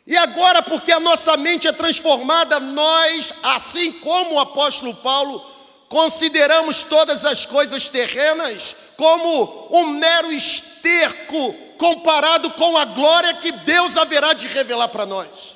E 0.04 0.16
agora, 0.16 0.60
porque 0.60 0.90
a 0.90 0.98
nossa 0.98 1.36
mente 1.36 1.68
é 1.68 1.72
transformada, 1.72 2.58
nós, 2.58 3.32
assim 3.40 3.92
como 3.92 4.34
o 4.34 4.40
apóstolo 4.40 4.92
Paulo, 4.92 5.40
consideramos 5.88 6.82
todas 6.82 7.24
as 7.24 7.46
coisas 7.46 7.88
terrenas 7.88 8.74
como 8.96 9.68
um 9.70 9.86
mero 9.86 10.32
esterco 10.32 11.54
comparado 11.78 12.50
com 12.50 12.76
a 12.76 12.84
glória 12.86 13.34
que 13.34 13.52
Deus 13.52 13.96
haverá 13.96 14.32
de 14.32 14.48
revelar 14.48 14.88
para 14.88 15.06
nós. 15.06 15.54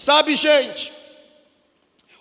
Sabe, 0.00 0.34
gente, 0.34 0.90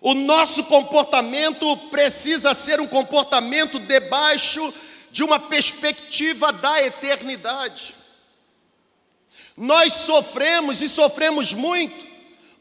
o 0.01 0.13
nosso 0.13 0.65
comportamento 0.65 1.77
precisa 1.89 2.53
ser 2.53 2.81
um 2.81 2.85
comportamento 2.85 3.79
debaixo 3.79 4.73
de 5.09 5.23
uma 5.23 5.39
perspectiva 5.39 6.51
da 6.51 6.85
eternidade. 6.85 7.95
Nós 9.55 9.93
sofremos 9.93 10.81
e 10.81 10.89
sofremos 10.89 11.53
muito 11.53 12.05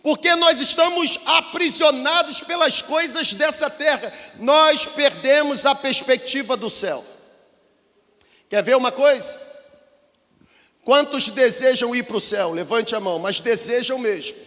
porque 0.05 0.37
nós 0.37 0.61
estamos 0.61 1.19
aprisionados 1.27 2.41
pelas 2.45 2.81
coisas 2.81 3.35
dessa 3.35 3.69
terra, 3.69 4.13
nós 4.39 4.87
perdemos 4.87 5.67
a 5.67 5.75
perspectiva 5.75 6.57
do 6.57 6.71
céu. 6.71 7.05
Quer 8.49 8.63
ver 8.63 8.77
uma 8.77 8.93
coisa? 8.93 9.37
Quantos 10.85 11.29
desejam 11.29 11.93
ir 11.93 12.05
para 12.05 12.17
o 12.19 12.21
céu? 12.21 12.53
Levante 12.53 12.95
a 12.95 13.01
mão, 13.01 13.19
mas 13.19 13.41
desejam 13.41 13.99
mesmo. 13.99 14.47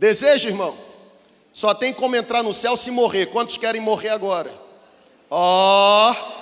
Deseja, 0.00 0.48
irmão? 0.48 0.78
Só 1.52 1.74
tem 1.74 1.92
como 1.92 2.16
entrar 2.16 2.42
no 2.42 2.54
céu 2.54 2.74
se 2.74 2.90
morrer. 2.90 3.26
Quantos 3.26 3.58
querem 3.58 3.82
morrer 3.82 4.08
agora? 4.08 4.50
Ó. 5.28 6.10
Oh. 6.10 6.40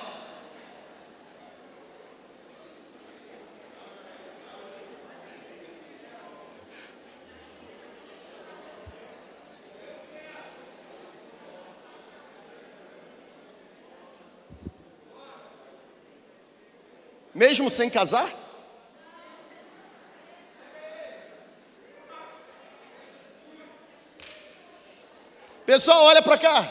mesmo 17.35 17.71
sem 17.71 17.89
casar? 17.89 18.48
Pessoal, 25.69 26.05
olha 26.05 26.23
para 26.23 26.39
cá. 26.39 26.67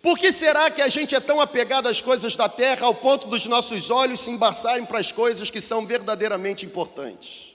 Por 0.00 0.16
que 0.16 0.30
será 0.30 0.70
que 0.70 0.80
a 0.80 0.86
gente 0.86 1.12
é 1.16 1.18
tão 1.18 1.40
apegado 1.40 1.88
às 1.88 2.00
coisas 2.00 2.36
da 2.36 2.48
terra 2.48 2.86
ao 2.86 2.94
ponto 2.94 3.26
dos 3.26 3.44
nossos 3.44 3.90
olhos 3.90 4.20
se 4.20 4.30
embaçarem 4.30 4.86
para 4.86 5.00
as 5.00 5.10
coisas 5.10 5.50
que 5.50 5.60
são 5.60 5.84
verdadeiramente 5.84 6.64
importantes? 6.64 7.52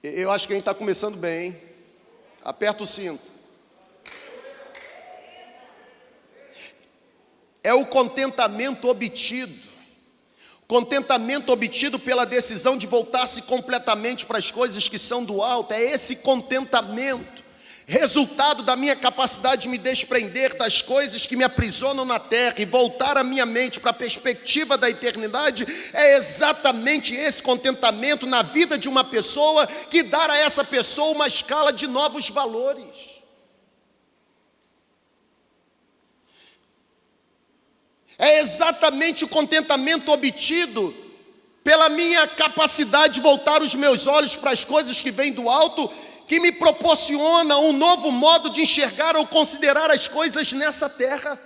Eu 0.00 0.30
acho 0.30 0.46
que 0.46 0.52
a 0.52 0.56
gente 0.56 0.62
está 0.62 0.74
começando 0.74 1.16
bem, 1.16 1.46
hein? 1.46 1.62
Aperta 2.44 2.84
o 2.84 2.86
cinto. 2.86 3.36
é 7.64 7.74
o 7.74 7.84
contentamento 7.84 8.88
obtido. 8.88 9.68
Contentamento 10.68 11.50
obtido 11.50 11.98
pela 11.98 12.26
decisão 12.26 12.76
de 12.76 12.86
voltar-se 12.86 13.40
completamente 13.40 14.26
para 14.26 14.36
as 14.36 14.50
coisas 14.50 14.86
que 14.86 14.98
são 14.98 15.24
do 15.24 15.42
alto, 15.42 15.72
é 15.72 15.82
esse 15.82 16.16
contentamento, 16.16 17.42
resultado 17.86 18.62
da 18.62 18.76
minha 18.76 18.94
capacidade 18.94 19.62
de 19.62 19.68
me 19.70 19.78
desprender 19.78 20.58
das 20.58 20.82
coisas 20.82 21.24
que 21.24 21.36
me 21.36 21.42
aprisionam 21.42 22.04
na 22.04 22.18
terra 22.18 22.56
e 22.58 22.66
voltar 22.66 23.16
a 23.16 23.24
minha 23.24 23.46
mente 23.46 23.80
para 23.80 23.92
a 23.92 23.94
perspectiva 23.94 24.76
da 24.76 24.90
eternidade, 24.90 25.66
é 25.94 26.18
exatamente 26.18 27.14
esse 27.14 27.42
contentamento 27.42 28.26
na 28.26 28.42
vida 28.42 28.76
de 28.76 28.90
uma 28.90 29.02
pessoa 29.02 29.66
que 29.66 30.02
dá 30.02 30.30
a 30.30 30.36
essa 30.36 30.62
pessoa 30.62 31.14
uma 31.14 31.26
escala 31.26 31.72
de 31.72 31.86
novos 31.86 32.28
valores. 32.28 33.07
É 38.18 38.40
exatamente 38.40 39.24
o 39.24 39.28
contentamento 39.28 40.10
obtido 40.10 40.92
pela 41.62 41.88
minha 41.88 42.26
capacidade 42.26 43.14
de 43.14 43.20
voltar 43.20 43.62
os 43.62 43.74
meus 43.74 44.06
olhos 44.06 44.34
para 44.34 44.50
as 44.50 44.64
coisas 44.64 45.00
que 45.00 45.10
vêm 45.10 45.32
do 45.32 45.48
alto, 45.48 45.88
que 46.26 46.40
me 46.40 46.50
proporciona 46.50 47.58
um 47.58 47.72
novo 47.72 48.10
modo 48.10 48.50
de 48.50 48.62
enxergar 48.62 49.16
ou 49.16 49.26
considerar 49.26 49.90
as 49.90 50.08
coisas 50.08 50.52
nessa 50.52 50.88
terra. 50.88 51.38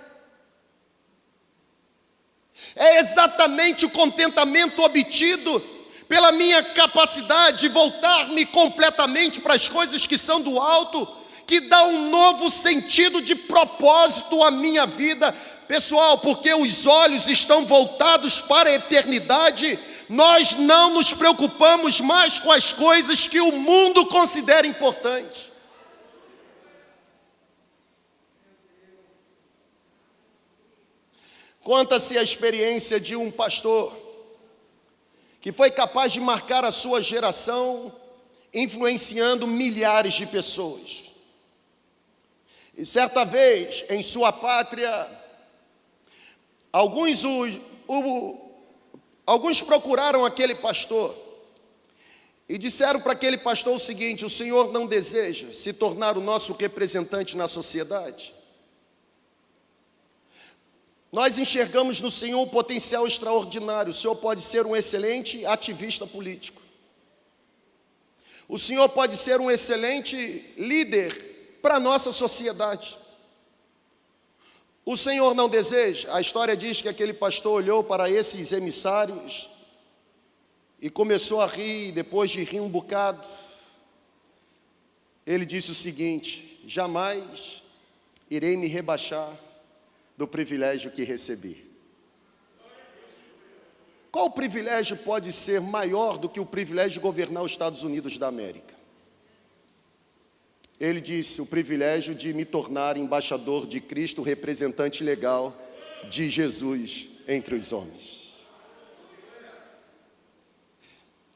É 2.75 2.99
exatamente 2.99 3.85
o 3.85 3.89
contentamento 3.89 4.81
obtido 4.81 5.61
pela 6.07 6.31
minha 6.31 6.63
capacidade 6.63 7.61
de 7.61 7.69
voltar-me 7.69 8.45
completamente 8.45 9.39
para 9.39 9.53
as 9.53 9.67
coisas 9.67 10.07
que 10.07 10.17
são 10.17 10.41
do 10.41 10.59
alto, 10.59 11.07
que 11.45 11.59
dá 11.59 11.85
um 11.85 12.09
novo 12.09 12.49
sentido 12.49 13.21
de 13.21 13.35
propósito 13.35 14.43
à 14.43 14.49
minha 14.49 14.85
vida. 14.85 15.35
Pessoal, 15.73 16.19
porque 16.19 16.53
os 16.53 16.85
olhos 16.85 17.27
estão 17.27 17.65
voltados 17.65 18.43
para 18.43 18.69
a 18.69 18.73
eternidade, 18.73 19.79
nós 20.07 20.53
não 20.53 20.93
nos 20.93 21.11
preocupamos 21.13 21.99
mais 21.99 22.37
com 22.37 22.51
as 22.51 22.71
coisas 22.71 23.25
que 23.25 23.41
o 23.41 23.51
mundo 23.51 24.05
considera 24.05 24.67
importantes. 24.67 25.49
Conta-se 31.63 32.19
a 32.19 32.21
experiência 32.21 32.99
de 32.99 33.15
um 33.15 33.31
pastor 33.31 33.97
que 35.41 35.51
foi 35.51 35.71
capaz 35.71 36.13
de 36.13 36.21
marcar 36.21 36.63
a 36.63 36.71
sua 36.71 37.01
geração, 37.01 37.91
influenciando 38.53 39.47
milhares 39.47 40.13
de 40.13 40.27
pessoas. 40.27 41.05
E 42.77 42.85
certa 42.85 43.25
vez, 43.25 43.83
em 43.89 44.03
sua 44.03 44.31
pátria, 44.31 45.22
alguns, 46.73 47.23
o, 47.23 47.45
o, 47.87 48.51
alguns 49.25 49.61
procuraram 49.61 50.25
aquele 50.25 50.55
pastor 50.55 51.15
e 52.49 52.57
disseram 52.57 52.99
para 52.99 53.13
aquele 53.13 53.37
pastor 53.37 53.75
o 53.75 53.79
seguinte: 53.79 54.25
o 54.25 54.29
senhor 54.29 54.73
não 54.73 54.87
deseja 54.87 55.53
se 55.53 55.71
tornar 55.71 56.17
o 56.17 56.21
nosso 56.21 56.51
representante 56.53 57.37
na 57.37 57.47
sociedade? 57.47 58.33
Nós 61.11 61.37
enxergamos 61.37 62.01
no 62.01 62.09
Senhor 62.09 62.41
um 62.41 62.49
potencial 62.49 63.05
extraordinário. 63.05 63.91
O 63.91 63.93
Senhor 63.93 64.15
pode 64.15 64.41
ser 64.41 64.65
um 64.65 64.75
excelente 64.75 65.45
ativista 65.45 66.07
político. 66.07 66.59
O 68.49 68.57
Senhor 68.57 68.89
pode 68.89 69.15
ser 69.15 69.39
um 69.39 69.51
excelente 69.51 70.51
líder 70.57 71.59
para 71.61 71.75
a 71.75 71.79
nossa 71.79 72.11
sociedade. 72.11 72.97
O 74.85 74.97
Senhor 74.97 75.33
não 75.33 75.47
deseja, 75.47 76.13
a 76.13 76.19
história 76.19 76.57
diz 76.57 76.81
que 76.81 76.89
aquele 76.89 77.13
pastor 77.13 77.53
olhou 77.53 77.83
para 77.83 78.09
esses 78.09 78.51
emissários 78.51 79.49
e 80.81 80.89
começou 80.89 81.39
a 81.39 81.45
rir, 81.45 81.93
depois 81.93 82.29
de 82.29 82.43
rir 82.43 82.59
um 82.59 82.67
bocado, 82.67 83.25
ele 85.25 85.45
disse 85.45 85.71
o 85.71 85.75
seguinte: 85.75 86.61
jamais 86.65 87.63
irei 88.29 88.57
me 88.57 88.67
rebaixar 88.67 89.33
do 90.17 90.27
privilégio 90.27 90.91
que 90.91 91.03
recebi. 91.03 91.71
Qual 94.11 94.29
privilégio 94.29 94.97
pode 94.97 95.31
ser 95.31 95.61
maior 95.61 96.17
do 96.17 96.29
que 96.29 96.39
o 96.39 96.45
privilégio 96.45 96.91
de 96.91 96.99
governar 96.99 97.43
os 97.43 97.51
Estados 97.51 97.83
Unidos 97.83 98.17
da 98.17 98.27
América? 98.27 98.75
Ele 100.79 100.99
disse: 100.99 101.41
o 101.41 101.45
privilégio 101.45 102.15
de 102.15 102.33
me 102.33 102.45
tornar 102.45 102.97
embaixador 102.97 103.67
de 103.67 103.79
Cristo, 103.79 104.21
representante 104.21 105.03
legal 105.03 105.55
de 106.09 106.29
Jesus 106.29 107.09
entre 107.27 107.55
os 107.55 107.71
homens. 107.71 108.23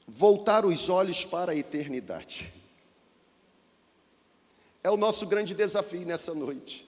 Voltar 0.07 0.65
os 0.65 0.89
olhos 0.89 1.25
para 1.25 1.51
a 1.51 1.55
eternidade. 1.55 2.51
É 4.83 4.89
o 4.89 4.97
nosso 4.97 5.25
grande 5.27 5.53
desafio 5.53 6.05
nessa 6.05 6.33
noite. 6.33 6.88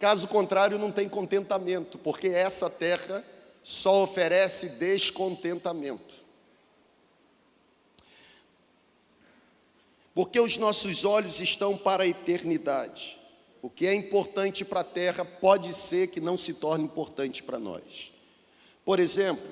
Caso 0.00 0.26
contrário, 0.26 0.78
não 0.78 0.90
tem 0.90 1.08
contentamento, 1.08 1.96
porque 1.98 2.26
essa 2.26 2.68
terra 2.68 3.24
só 3.62 4.02
oferece 4.02 4.68
descontentamento. 4.70 6.23
Porque 10.14 10.38
os 10.38 10.56
nossos 10.56 11.04
olhos 11.04 11.40
estão 11.40 11.76
para 11.76 12.04
a 12.04 12.06
eternidade. 12.06 13.18
O 13.60 13.68
que 13.68 13.86
é 13.86 13.94
importante 13.94 14.64
para 14.64 14.80
a 14.80 14.84
terra 14.84 15.24
pode 15.24 15.74
ser 15.74 16.08
que 16.08 16.20
não 16.20 16.38
se 16.38 16.54
torne 16.54 16.84
importante 16.84 17.42
para 17.42 17.58
nós. 17.58 18.12
Por 18.84 19.00
exemplo, 19.00 19.48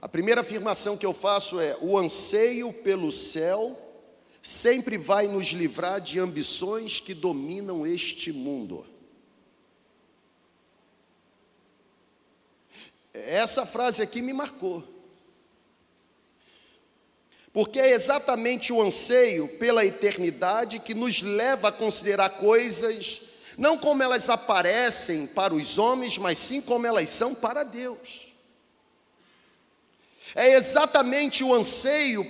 a 0.00 0.08
primeira 0.08 0.42
afirmação 0.42 0.96
que 0.96 1.06
eu 1.06 1.12
faço 1.12 1.58
é: 1.58 1.76
o 1.80 1.98
anseio 1.98 2.72
pelo 2.72 3.10
céu 3.10 3.78
sempre 4.42 4.98
vai 4.98 5.26
nos 5.26 5.48
livrar 5.48 6.00
de 6.00 6.18
ambições 6.18 7.00
que 7.00 7.14
dominam 7.14 7.86
este 7.86 8.32
mundo. 8.32 8.84
Essa 13.14 13.64
frase 13.64 14.02
aqui 14.02 14.20
me 14.20 14.32
marcou. 14.32 14.91
Porque 17.52 17.78
é 17.78 17.90
exatamente 17.90 18.72
o 18.72 18.80
anseio 18.80 19.46
pela 19.58 19.84
eternidade 19.84 20.78
que 20.78 20.94
nos 20.94 21.20
leva 21.20 21.68
a 21.68 21.72
considerar 21.72 22.30
coisas 22.30 23.20
não 23.56 23.76
como 23.76 24.02
elas 24.02 24.28
aparecem 24.28 25.26
para 25.26 25.54
os 25.54 25.78
homens, 25.78 26.16
mas 26.18 26.38
sim 26.38 26.60
como 26.60 26.86
elas 26.86 27.08
são 27.08 27.34
para 27.34 27.62
Deus. 27.62 28.32
É 30.34 30.54
exatamente 30.54 31.44
o 31.44 31.52
anseio 31.52 32.26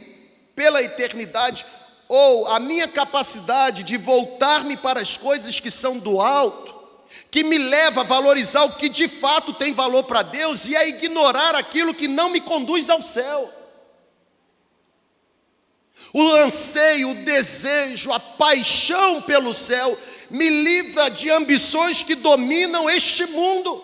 pela 0.57 0.83
eternidade 0.83 1.65
ou 2.09 2.49
a 2.49 2.59
minha 2.59 2.89
capacidade 2.89 3.85
de 3.85 3.97
voltar-me 3.97 4.77
para 4.77 5.01
as 5.01 5.17
coisas 5.17 5.61
que 5.61 5.71
são 5.71 5.99
do 5.99 6.21
alto, 6.21 6.75
que 7.31 7.45
me 7.45 7.57
leva 7.57 8.01
a 8.01 8.05
valorizar 8.05 8.65
o 8.65 8.75
que 8.75 8.89
de 8.89 9.09
fato 9.09 9.55
tem 9.55 9.73
valor 9.73 10.05
para 10.05 10.23
Deus 10.23 10.67
e 10.67 10.77
a 10.77 10.87
ignorar 10.87 11.55
aquilo 11.55 11.95
que 11.95 12.09
não 12.09 12.29
me 12.29 12.41
conduz 12.41 12.91
ao 12.91 13.01
céu. 13.01 13.62
O 16.13 16.35
anseio, 16.35 17.11
o 17.11 17.15
desejo, 17.15 18.13
a 18.13 18.21
paixão 18.21 19.23
pelo 19.23 19.55
céu 19.55 19.99
me 20.29 20.49
livra 20.49 21.09
de 21.09 21.31
ambições 21.31 22.03
que 22.03 22.15
dominam 22.15 22.89
este 22.89 23.25
mundo. 23.27 23.83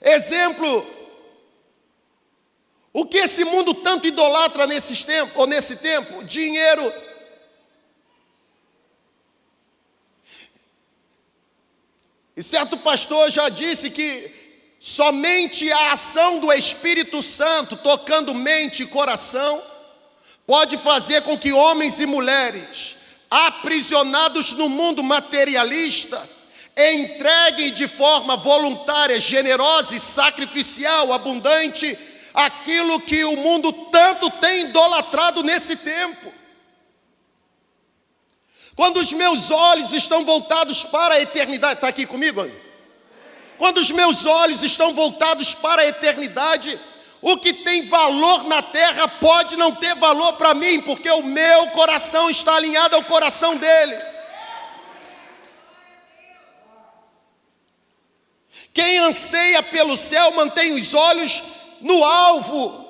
Exemplo, 0.00 0.86
o 2.92 3.06
que 3.06 3.18
esse 3.18 3.44
mundo 3.44 3.72
tanto 3.74 4.06
idolatra 4.06 4.66
nesses 4.66 5.02
tempos, 5.02 5.34
ou 5.36 5.46
nesse 5.46 5.76
tempo? 5.76 6.22
Dinheiro. 6.22 6.92
E 12.36 12.42
certo 12.42 12.76
pastor 12.76 13.30
já 13.30 13.48
disse 13.48 13.90
que 13.90 14.30
somente 14.78 15.72
a 15.72 15.92
ação 15.92 16.38
do 16.40 16.52
Espírito 16.52 17.22
Santo, 17.22 17.76
tocando 17.76 18.34
mente 18.34 18.82
e 18.82 18.86
coração, 18.86 19.62
pode 20.46 20.76
fazer 20.78 21.22
com 21.22 21.38
que 21.38 21.52
homens 21.52 22.00
e 22.00 22.06
mulheres, 22.06 22.96
aprisionados 23.30 24.52
no 24.52 24.68
mundo 24.68 25.02
materialista, 25.02 26.28
entreguem 26.76 27.72
de 27.72 27.86
forma 27.88 28.36
voluntária, 28.36 29.20
generosa 29.20 29.94
e 29.94 30.00
sacrificial, 30.00 31.12
abundante, 31.12 31.96
aquilo 32.32 33.00
que 33.00 33.24
o 33.24 33.36
mundo 33.36 33.72
tanto 33.72 34.28
tem 34.30 34.62
idolatrado 34.62 35.42
nesse 35.42 35.76
tempo. 35.76 36.32
Quando 38.74 38.96
os 38.98 39.12
meus 39.12 39.52
olhos 39.52 39.92
estão 39.92 40.24
voltados 40.24 40.84
para 40.84 41.14
a 41.14 41.20
eternidade, 41.20 41.74
está 41.74 41.88
aqui 41.88 42.04
comigo? 42.04 42.44
Quando 43.56 43.78
os 43.78 43.90
meus 43.92 44.26
olhos 44.26 44.64
estão 44.64 44.92
voltados 44.92 45.54
para 45.54 45.82
a 45.82 45.86
eternidade, 45.86 46.78
o 47.26 47.38
que 47.38 47.54
tem 47.54 47.86
valor 47.86 48.44
na 48.44 48.60
terra 48.60 49.08
pode 49.08 49.56
não 49.56 49.74
ter 49.74 49.94
valor 49.94 50.34
para 50.34 50.52
mim, 50.52 50.82
porque 50.82 51.08
o 51.08 51.22
meu 51.22 51.68
coração 51.68 52.28
está 52.28 52.54
alinhado 52.54 52.94
ao 52.96 53.02
coração 53.02 53.56
dele. 53.56 53.96
Quem 58.74 58.98
anseia 58.98 59.62
pelo 59.62 59.96
céu 59.96 60.32
mantém 60.32 60.74
os 60.74 60.92
olhos 60.92 61.42
no 61.80 62.04
alvo. 62.04 62.84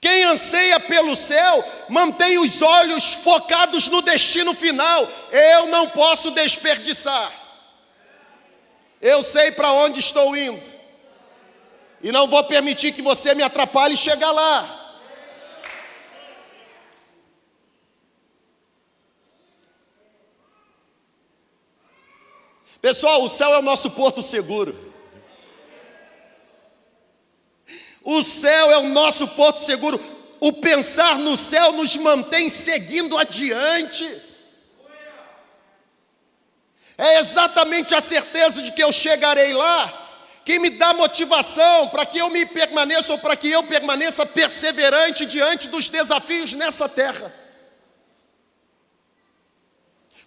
Quem 0.00 0.22
anseia 0.22 0.78
pelo 0.78 1.16
céu, 1.16 1.68
mantém 1.88 2.38
os 2.38 2.62
olhos 2.62 3.14
focados 3.14 3.88
no 3.88 4.00
destino 4.02 4.54
final. 4.54 5.04
Eu 5.32 5.66
não 5.66 5.88
posso 5.88 6.30
desperdiçar. 6.30 7.32
Eu 9.02 9.20
sei 9.24 9.50
para 9.50 9.72
onde 9.72 9.98
estou 9.98 10.36
indo. 10.36 10.69
E 12.02 12.10
não 12.10 12.26
vou 12.26 12.42
permitir 12.44 12.92
que 12.92 13.02
você 13.02 13.34
me 13.34 13.42
atrapalhe 13.42 13.96
chegar 13.96 14.30
lá. 14.30 14.76
Pessoal, 22.80 23.22
o 23.22 23.28
céu 23.28 23.54
é 23.54 23.58
o 23.58 23.62
nosso 23.62 23.90
porto 23.90 24.22
seguro. 24.22 24.90
O 28.02 28.22
céu 28.22 28.70
é 28.72 28.78
o 28.78 28.88
nosso 28.88 29.28
porto 29.28 29.60
seguro. 29.60 30.00
O 30.40 30.54
pensar 30.54 31.18
no 31.18 31.36
céu 31.36 31.72
nos 31.72 31.94
mantém 31.96 32.48
seguindo 32.48 33.18
adiante. 33.18 34.22
É 36.96 37.18
exatamente 37.18 37.94
a 37.94 38.00
certeza 38.00 38.62
de 38.62 38.72
que 38.72 38.82
eu 38.82 38.92
chegarei 38.92 39.52
lá, 39.52 40.09
que 40.44 40.58
me 40.58 40.70
dá 40.70 40.94
motivação 40.94 41.88
para 41.88 42.06
que 42.06 42.18
eu 42.18 42.30
me 42.30 42.46
permaneça 42.46 43.12
ou 43.12 43.18
para 43.18 43.36
que 43.36 43.48
eu 43.48 43.62
permaneça 43.62 44.24
perseverante 44.24 45.26
diante 45.26 45.68
dos 45.68 45.88
desafios 45.88 46.52
nessa 46.54 46.88
terra. 46.88 47.34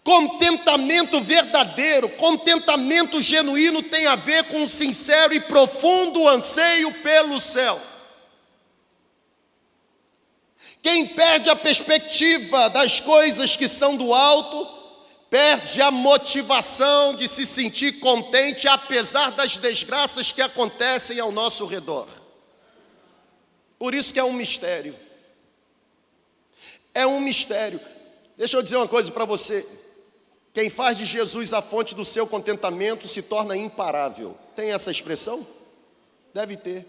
Contentamento 0.03 1.22
verdadeiro, 1.22 2.10
contentamento 2.10 3.22
genuíno 3.22 3.81
tem 3.81 4.06
a 4.06 4.15
ver 4.15 4.44
com 4.45 4.64
um 4.64 4.68
sincero 4.68 5.34
e 5.34 5.40
profundo 5.40 6.27
anseio 6.27 6.91
pelo 7.02 7.40
céu. 7.40 7.81
Quem 10.81 11.07
perde 11.07 11.49
a 11.49 11.56
perspectiva 11.56 12.69
das 12.69 12.99
coisas 12.99 13.56
que 13.56 13.69
são 13.69 13.95
do 13.95 14.14
alto, 14.14 14.83
perde 15.34 15.82
a 15.82 15.90
motivação 15.90 17.16
de 17.16 17.28
se 17.28 17.44
sentir 17.44 17.94
contente 17.94 18.68
apesar 18.68 19.32
das 19.32 19.58
desgraças 19.58 20.32
que 20.32 20.44
acontecem 20.44 21.20
ao 21.20 21.32
nosso 21.32 21.66
redor. 21.66 22.08
Por 23.80 23.96
isso 23.96 24.14
que 24.14 24.20
é 24.20 24.24
um 24.24 24.32
mistério. 24.32 24.96
É 26.94 27.08
um 27.08 27.20
mistério. 27.20 27.80
Deixa 28.38 28.58
eu 28.58 28.62
dizer 28.62 28.76
uma 28.76 28.88
coisa 28.88 29.12
para 29.12 29.26
você. 29.26 29.66
Quem 30.54 30.70
faz 30.70 31.00
de 31.00 31.06
Jesus 31.06 31.52
a 31.52 31.64
fonte 31.64 31.96
do 31.96 32.06
seu 32.06 32.28
contentamento 32.28 33.08
se 33.08 33.24
torna 33.24 33.58
imparável. 33.58 34.38
Tem 34.56 34.72
essa 34.72 34.92
expressão? 34.92 35.48
Deve 36.32 36.58
ter. 36.58 36.86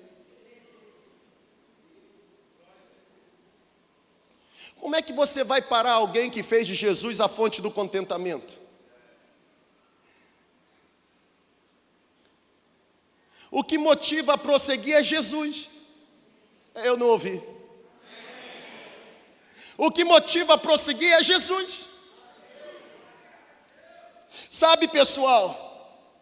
Como 4.85 4.97
é 4.97 5.01
que 5.01 5.15
você 5.15 5.43
vai 5.43 5.63
parar 5.63 5.93
alguém 5.93 6.29
que 6.29 6.43
fez 6.43 6.67
de 6.67 6.75
Jesus 6.75 7.19
a 7.19 7.27
fonte 7.27 7.63
do 7.63 7.71
contentamento? 7.71 8.59
O 13.51 13.65
que 13.65 13.79
motiva 13.79 14.35
a 14.35 14.37
prosseguir 14.37 14.95
é 14.97 15.03
Jesus. 15.03 15.71
Eu 16.75 16.99
não 16.99 17.07
ouvi. 17.07 17.43
O 19.79 19.91
que 19.91 20.05
motiva 20.05 20.53
a 20.53 20.59
prosseguir 20.59 21.15
é 21.15 21.23
Jesus. 21.23 21.89
Sabe, 24.51 24.87
pessoal, 24.87 26.13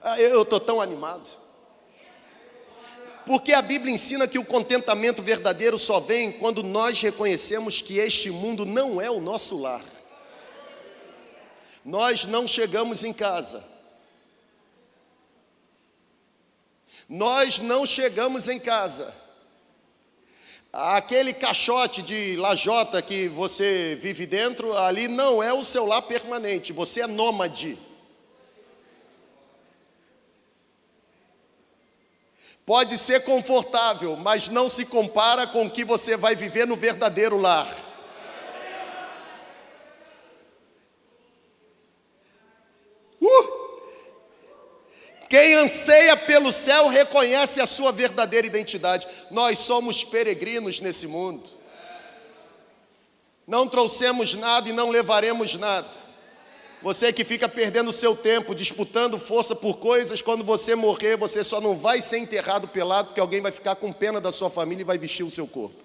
ah, 0.00 0.20
eu 0.20 0.42
estou 0.42 0.58
tão 0.58 0.80
animado. 0.80 1.30
Porque 3.26 3.52
a 3.52 3.62
Bíblia 3.62 3.94
ensina 3.94 4.26
que 4.26 4.38
o 4.38 4.44
contentamento 4.44 5.22
verdadeiro 5.22 5.78
só 5.78 6.00
vem 6.00 6.32
quando 6.32 6.62
nós 6.62 7.00
reconhecemos 7.00 7.80
que 7.82 7.98
este 7.98 8.30
mundo 8.30 8.64
não 8.64 9.00
é 9.00 9.10
o 9.10 9.20
nosso 9.20 9.58
lar. 9.58 9.84
Nós 11.84 12.24
não 12.24 12.46
chegamos 12.46 13.04
em 13.04 13.12
casa. 13.12 13.64
Nós 17.08 17.58
não 17.58 17.84
chegamos 17.84 18.48
em 18.48 18.58
casa. 18.58 19.14
Aquele 20.72 21.32
caixote 21.32 22.00
de 22.00 22.36
lajota 22.36 23.02
que 23.02 23.26
você 23.26 23.98
vive 24.00 24.24
dentro, 24.24 24.76
ali 24.76 25.08
não 25.08 25.42
é 25.42 25.52
o 25.52 25.64
seu 25.64 25.84
lar 25.84 26.02
permanente, 26.02 26.72
você 26.72 27.00
é 27.00 27.06
nômade. 27.08 27.76
Pode 32.70 32.96
ser 32.98 33.24
confortável, 33.24 34.16
mas 34.16 34.48
não 34.48 34.68
se 34.68 34.84
compara 34.84 35.44
com 35.44 35.66
o 35.66 35.70
que 35.72 35.84
você 35.84 36.16
vai 36.16 36.36
viver 36.36 36.68
no 36.68 36.76
verdadeiro 36.76 37.36
lar. 37.36 37.76
Uh! 43.20 43.80
Quem 45.28 45.54
anseia 45.54 46.16
pelo 46.16 46.52
céu 46.52 46.86
reconhece 46.86 47.60
a 47.60 47.66
sua 47.66 47.90
verdadeira 47.90 48.46
identidade. 48.46 49.04
Nós 49.32 49.58
somos 49.58 50.04
peregrinos 50.04 50.78
nesse 50.78 51.08
mundo. 51.08 51.50
Não 53.48 53.66
trouxemos 53.66 54.34
nada 54.34 54.68
e 54.68 54.72
não 54.72 54.90
levaremos 54.90 55.56
nada. 55.56 55.90
Você 56.82 57.12
que 57.12 57.24
fica 57.24 57.46
perdendo 57.46 57.92
seu 57.92 58.16
tempo 58.16 58.54
disputando 58.54 59.18
força 59.18 59.54
por 59.54 59.76
coisas, 59.78 60.22
quando 60.22 60.42
você 60.42 60.74
morrer, 60.74 61.16
você 61.16 61.44
só 61.44 61.60
não 61.60 61.76
vai 61.76 62.00
ser 62.00 62.18
enterrado 62.18 62.66
pelado, 62.66 63.08
porque 63.08 63.20
alguém 63.20 63.42
vai 63.42 63.52
ficar 63.52 63.76
com 63.76 63.92
pena 63.92 64.18
da 64.20 64.32
sua 64.32 64.48
família 64.48 64.82
e 64.82 64.86
vai 64.86 64.96
vestir 64.96 65.22
o 65.22 65.30
seu 65.30 65.46
corpo. 65.46 65.76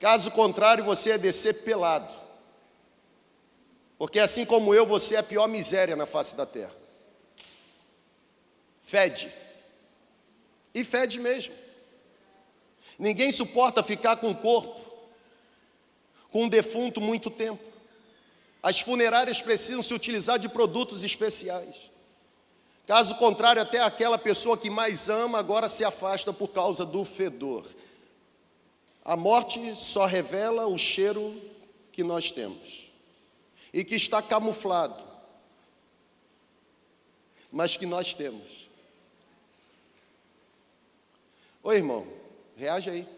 Caso 0.00 0.30
contrário, 0.32 0.84
você 0.84 1.12
é 1.12 1.18
descer 1.18 1.62
pelado. 1.62 2.12
Porque 3.96 4.18
assim 4.18 4.44
como 4.44 4.74
eu, 4.74 4.84
você 4.84 5.14
é 5.14 5.18
a 5.18 5.22
pior 5.22 5.46
miséria 5.46 5.94
na 5.94 6.06
face 6.06 6.36
da 6.36 6.46
terra. 6.46 6.74
Fede. 8.82 9.32
E 10.74 10.82
fede 10.82 11.20
mesmo. 11.20 11.54
Ninguém 12.98 13.30
suporta 13.30 13.82
ficar 13.82 14.16
com 14.16 14.30
o 14.30 14.36
corpo 14.36 14.87
com 16.30 16.44
um 16.44 16.48
defunto 16.48 17.00
muito 17.00 17.30
tempo. 17.30 17.62
As 18.62 18.80
funerárias 18.80 19.40
precisam 19.40 19.82
se 19.82 19.94
utilizar 19.94 20.38
de 20.38 20.48
produtos 20.48 21.04
especiais. 21.04 21.90
Caso 22.86 23.14
contrário, 23.16 23.60
até 23.60 23.80
aquela 23.80 24.18
pessoa 24.18 24.56
que 24.56 24.70
mais 24.70 25.08
ama 25.08 25.38
agora 25.38 25.68
se 25.68 25.84
afasta 25.84 26.32
por 26.32 26.48
causa 26.48 26.84
do 26.84 27.04
fedor. 27.04 27.66
A 29.04 29.16
morte 29.16 29.76
só 29.76 30.06
revela 30.06 30.66
o 30.66 30.76
cheiro 30.76 31.40
que 31.92 32.02
nós 32.02 32.30
temos 32.30 32.90
e 33.72 33.84
que 33.84 33.94
está 33.94 34.22
camuflado, 34.22 35.04
mas 37.52 37.76
que 37.76 37.86
nós 37.86 38.14
temos. 38.14 38.68
Oi, 41.62 41.76
irmão, 41.76 42.06
reage 42.56 42.88
aí. 42.88 43.17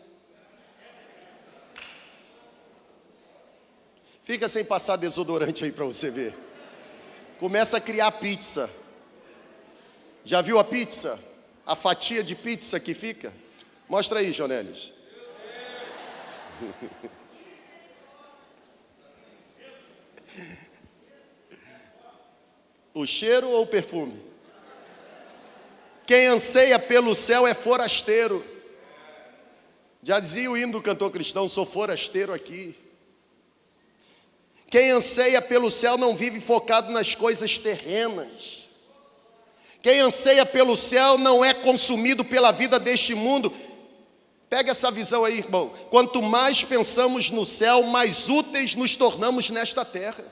Fica 4.31 4.49
sem 4.49 4.65
passar 4.65 4.95
desodorante 4.95 5.65
aí 5.65 5.73
para 5.73 5.85
você 5.85 6.09
ver. 6.09 6.33
Começa 7.41 7.79
a 7.79 7.81
criar 7.81 8.13
pizza. 8.13 8.71
Já 10.25 10.41
viu 10.41 10.61
a 10.61 10.63
pizza? 10.63 11.19
A 11.67 11.75
fatia 11.75 12.23
de 12.23 12.37
pizza 12.37 12.79
que 12.79 12.95
fica? 12.95 13.33
Mostra 13.89 14.21
aí, 14.21 14.31
Jonelis. 14.31 14.93
O 22.95 23.07
cheiro 23.07 23.49
ou 23.49 23.63
o 23.63 23.67
perfume? 23.67 24.21
Quem 26.07 26.27
anseia 26.27 26.79
pelo 26.79 27.17
céu 27.17 27.49
é 27.49 27.55
forasteiro. 27.55 28.45
Já 30.05 30.21
dizia 30.21 30.51
o 30.51 30.57
hino 30.57 30.73
do 30.73 30.83
cantor 30.83 31.11
cristão: 31.11 31.49
sou 31.49 31.67
forasteiro 31.67 32.33
aqui. 32.33 32.77
Quem 34.71 34.93
anseia 34.93 35.43
pelo 35.43 35.69
céu 35.69 35.99
não 35.99 36.15
vive 36.15 36.41
focado 36.41 36.93
nas 36.93 37.13
coisas 37.13 37.59
terrenas. 37.59 38.61
Quem 39.83 39.99
anseia 39.99 40.47
pelo 40.47 40.77
céu 40.77 41.19
não 41.19 41.45
é 41.45 41.53
consumido 41.53 42.25
pela 42.25 42.53
vida 42.53 42.79
deste 42.79 43.13
mundo. 43.13 43.53
Pega 44.49 44.71
essa 44.71 44.89
visão 44.89 45.25
aí, 45.25 45.39
irmão. 45.39 45.73
Quanto 45.91 46.23
mais 46.23 46.63
pensamos 46.63 47.33
no 47.33 47.45
céu, 47.45 47.83
mais 47.83 48.29
úteis 48.29 48.77
nos 48.77 48.95
tornamos 48.95 49.51
nesta 49.51 49.85
terra. 49.85 50.25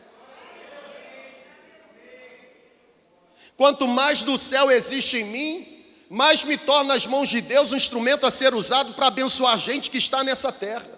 Quanto 3.57 3.89
mais 3.89 4.23
do 4.23 4.39
céu 4.39 4.71
existe 4.71 5.17
em 5.17 5.25
mim, 5.25 5.85
mais 6.09 6.45
me 6.45 6.57
torna 6.57 6.95
as 6.95 7.09
mãos 7.09 7.29
de 7.29 7.41
Deus 7.41 7.73
um 7.73 7.77
instrumento 7.77 8.25
a 8.25 8.31
ser 8.31 8.55
usado 8.55 8.95
para 8.95 9.09
abençoar 9.09 9.59
gente 9.59 9.91
que 9.91 9.99
está 9.99 10.23
nessa 10.23 10.53
terra. 10.53 10.97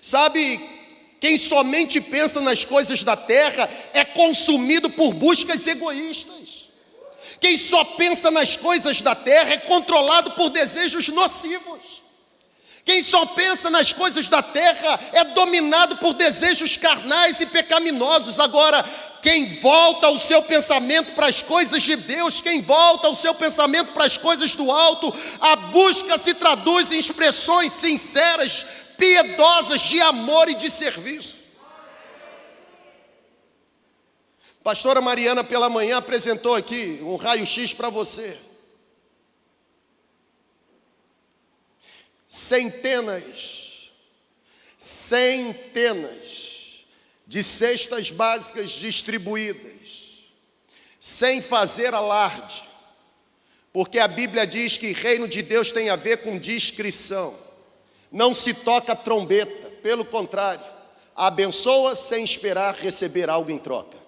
Sabe, 0.00 0.60
quem 1.22 1.38
somente 1.38 2.00
pensa 2.00 2.40
nas 2.40 2.64
coisas 2.64 3.04
da 3.04 3.14
terra 3.14 3.70
é 3.94 4.04
consumido 4.04 4.90
por 4.90 5.14
buscas 5.14 5.64
egoístas. 5.68 6.68
Quem 7.38 7.56
só 7.56 7.84
pensa 7.84 8.28
nas 8.28 8.56
coisas 8.56 9.00
da 9.00 9.14
terra 9.14 9.52
é 9.52 9.56
controlado 9.56 10.32
por 10.32 10.50
desejos 10.50 11.08
nocivos. 11.10 12.02
Quem 12.84 13.04
só 13.04 13.24
pensa 13.24 13.70
nas 13.70 13.92
coisas 13.92 14.28
da 14.28 14.42
terra 14.42 14.98
é 15.12 15.22
dominado 15.22 15.96
por 15.98 16.12
desejos 16.12 16.76
carnais 16.76 17.40
e 17.40 17.46
pecaminosos. 17.46 18.40
Agora, 18.40 18.84
quem 19.22 19.60
volta 19.60 20.08
o 20.08 20.18
seu 20.18 20.42
pensamento 20.42 21.12
para 21.12 21.28
as 21.28 21.40
coisas 21.40 21.80
de 21.82 21.94
Deus, 21.94 22.40
quem 22.40 22.60
volta 22.60 23.08
o 23.08 23.14
seu 23.14 23.32
pensamento 23.32 23.92
para 23.92 24.06
as 24.06 24.18
coisas 24.18 24.56
do 24.56 24.72
alto, 24.72 25.14
a 25.40 25.54
busca 25.54 26.18
se 26.18 26.34
traduz 26.34 26.90
em 26.90 26.98
expressões 26.98 27.70
sinceras 27.70 28.66
piedosas 29.02 29.80
de 29.80 30.00
amor 30.00 30.48
e 30.48 30.54
de 30.54 30.70
serviço. 30.70 31.42
Pastora 34.62 35.00
Mariana, 35.00 35.42
pela 35.42 35.68
manhã, 35.68 35.96
apresentou 35.96 36.54
aqui 36.54 37.00
um 37.02 37.16
raio-x 37.16 37.74
para 37.74 37.88
você. 37.88 38.38
Centenas, 42.28 43.90
centenas 44.78 46.84
de 47.26 47.42
cestas 47.42 48.08
básicas 48.08 48.70
distribuídas, 48.70 50.22
sem 51.00 51.42
fazer 51.42 51.92
alarde, 51.92 52.62
porque 53.72 53.98
a 53.98 54.06
Bíblia 54.06 54.46
diz 54.46 54.76
que 54.76 54.92
reino 54.92 55.26
de 55.26 55.42
Deus 55.42 55.72
tem 55.72 55.90
a 55.90 55.96
ver 55.96 56.18
com 56.18 56.38
discrição. 56.38 57.41
Não 58.12 58.34
se 58.34 58.52
toca 58.52 58.94
trombeta, 58.94 59.70
pelo 59.82 60.04
contrário, 60.04 60.64
abençoa 61.16 61.94
sem 61.94 62.22
esperar 62.22 62.74
receber 62.74 63.30
algo 63.30 63.50
em 63.50 63.58
troca. 63.58 64.02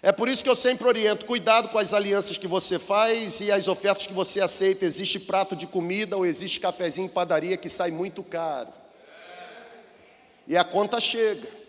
É 0.00 0.12
por 0.12 0.28
isso 0.28 0.44
que 0.44 0.50
eu 0.50 0.54
sempre 0.54 0.86
oriento: 0.86 1.26
cuidado 1.26 1.70
com 1.70 1.78
as 1.78 1.92
alianças 1.92 2.36
que 2.36 2.46
você 2.46 2.78
faz 2.78 3.40
e 3.40 3.50
as 3.50 3.66
ofertas 3.68 4.06
que 4.06 4.12
você 4.12 4.40
aceita. 4.40 4.84
Existe 4.84 5.18
prato 5.18 5.56
de 5.56 5.66
comida 5.66 6.16
ou 6.16 6.26
existe 6.26 6.60
cafezinho 6.60 7.06
em 7.06 7.08
padaria 7.08 7.56
que 7.56 7.70
sai 7.70 7.90
muito 7.90 8.22
caro. 8.22 8.68
E 10.46 10.56
a 10.56 10.62
conta 10.62 11.00
chega. 11.00 11.63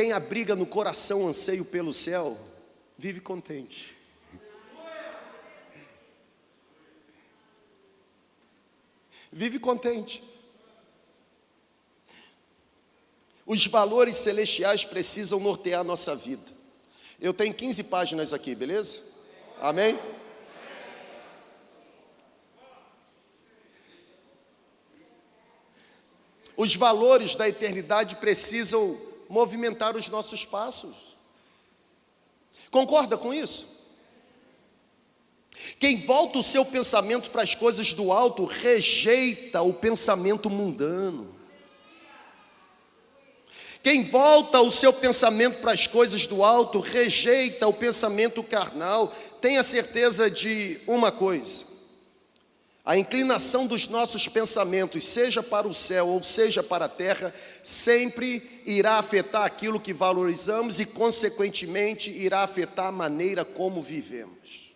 Quem 0.00 0.12
abriga 0.12 0.56
no 0.56 0.64
coração 0.64 1.28
anseio 1.28 1.62
pelo 1.62 1.92
céu, 1.92 2.38
vive 2.96 3.20
contente. 3.20 3.94
Vive 9.30 9.58
contente. 9.58 10.24
Os 13.44 13.66
valores 13.66 14.16
celestiais 14.16 14.86
precisam 14.86 15.38
nortear 15.38 15.82
a 15.82 15.84
nossa 15.84 16.16
vida. 16.16 16.50
Eu 17.20 17.34
tenho 17.34 17.52
15 17.52 17.82
páginas 17.82 18.32
aqui, 18.32 18.54
beleza? 18.54 19.00
Amém? 19.60 19.98
Os 26.56 26.74
valores 26.74 27.34
da 27.36 27.46
eternidade 27.46 28.16
precisam 28.16 29.09
movimentar 29.30 29.96
os 29.96 30.08
nossos 30.08 30.44
passos. 30.44 31.16
Concorda 32.70 33.16
com 33.16 33.32
isso? 33.32 33.64
Quem 35.78 36.04
volta 36.04 36.38
o 36.38 36.42
seu 36.42 36.64
pensamento 36.64 37.30
para 37.30 37.42
as 37.42 37.54
coisas 37.54 37.94
do 37.94 38.10
alto 38.12 38.44
rejeita 38.44 39.62
o 39.62 39.72
pensamento 39.72 40.50
mundano. 40.50 41.34
Quem 43.82 44.02
volta 44.02 44.60
o 44.60 44.70
seu 44.70 44.92
pensamento 44.92 45.58
para 45.60 45.72
as 45.72 45.86
coisas 45.86 46.26
do 46.26 46.44
alto, 46.44 46.80
rejeita 46.80 47.66
o 47.66 47.72
pensamento 47.72 48.42
carnal, 48.42 49.14
tenha 49.40 49.62
certeza 49.62 50.30
de 50.30 50.80
uma 50.86 51.12
coisa: 51.12 51.64
a 52.90 52.96
inclinação 52.96 53.68
dos 53.68 53.86
nossos 53.86 54.26
pensamentos, 54.26 55.04
seja 55.04 55.44
para 55.44 55.68
o 55.68 55.72
céu 55.72 56.08
ou 56.08 56.20
seja 56.24 56.60
para 56.60 56.86
a 56.86 56.88
terra, 56.88 57.32
sempre 57.62 58.62
irá 58.66 58.94
afetar 58.94 59.44
aquilo 59.44 59.78
que 59.78 59.94
valorizamos 59.94 60.80
e, 60.80 60.86
consequentemente, 60.86 62.10
irá 62.10 62.42
afetar 62.42 62.86
a 62.86 62.90
maneira 62.90 63.44
como 63.44 63.80
vivemos. 63.80 64.74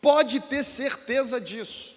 Pode 0.00 0.38
ter 0.38 0.62
certeza 0.62 1.40
disso. 1.40 1.96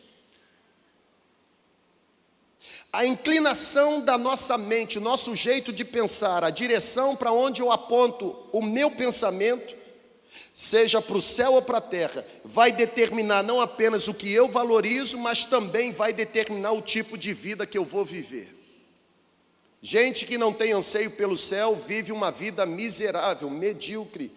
A 2.91 3.05
inclinação 3.05 4.01
da 4.01 4.17
nossa 4.17 4.57
mente, 4.57 4.99
nosso 4.99 5.35
jeito 5.35 5.71
de 5.71 5.85
pensar, 5.85 6.43
a 6.43 6.49
direção 6.49 7.15
para 7.15 7.31
onde 7.31 7.61
eu 7.61 7.71
aponto 7.71 8.35
o 8.51 8.63
meu 8.63 8.89
pensamento, 8.89 9.84
seja 10.53 11.01
para 11.01 11.17
o 11.17 11.21
céu 11.21 11.53
ou 11.53 11.61
para 11.61 11.79
a 11.79 11.81
terra, 11.81 12.25
vai 12.43 12.71
determinar 12.71 13.43
não 13.43 13.59
apenas 13.59 14.07
o 14.07 14.13
que 14.13 14.31
eu 14.31 14.47
valorizo, 14.47 15.17
mas 15.17 15.45
também 15.45 15.91
vai 15.91 16.13
determinar 16.13 16.71
o 16.71 16.81
tipo 16.81 17.17
de 17.17 17.33
vida 17.33 17.65
que 17.65 17.77
eu 17.77 17.85
vou 17.85 18.05
viver. 18.05 18.55
Gente 19.81 20.25
que 20.25 20.37
não 20.37 20.51
tem 20.51 20.71
anseio 20.71 21.11
pelo 21.11 21.35
céu 21.35 21.75
vive 21.75 22.11
uma 22.11 22.31
vida 22.31 22.65
miserável, 22.65 23.49
medíocre. 23.49 24.31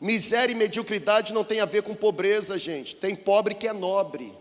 Miséria 0.00 0.52
e 0.52 0.56
mediocridade 0.56 1.32
não 1.32 1.42
tem 1.42 1.60
a 1.60 1.64
ver 1.64 1.82
com 1.82 1.94
pobreza, 1.94 2.58
gente. 2.58 2.94
Tem 2.94 3.16
pobre 3.16 3.54
que 3.54 3.66
é 3.66 3.72
nobre. 3.72 4.34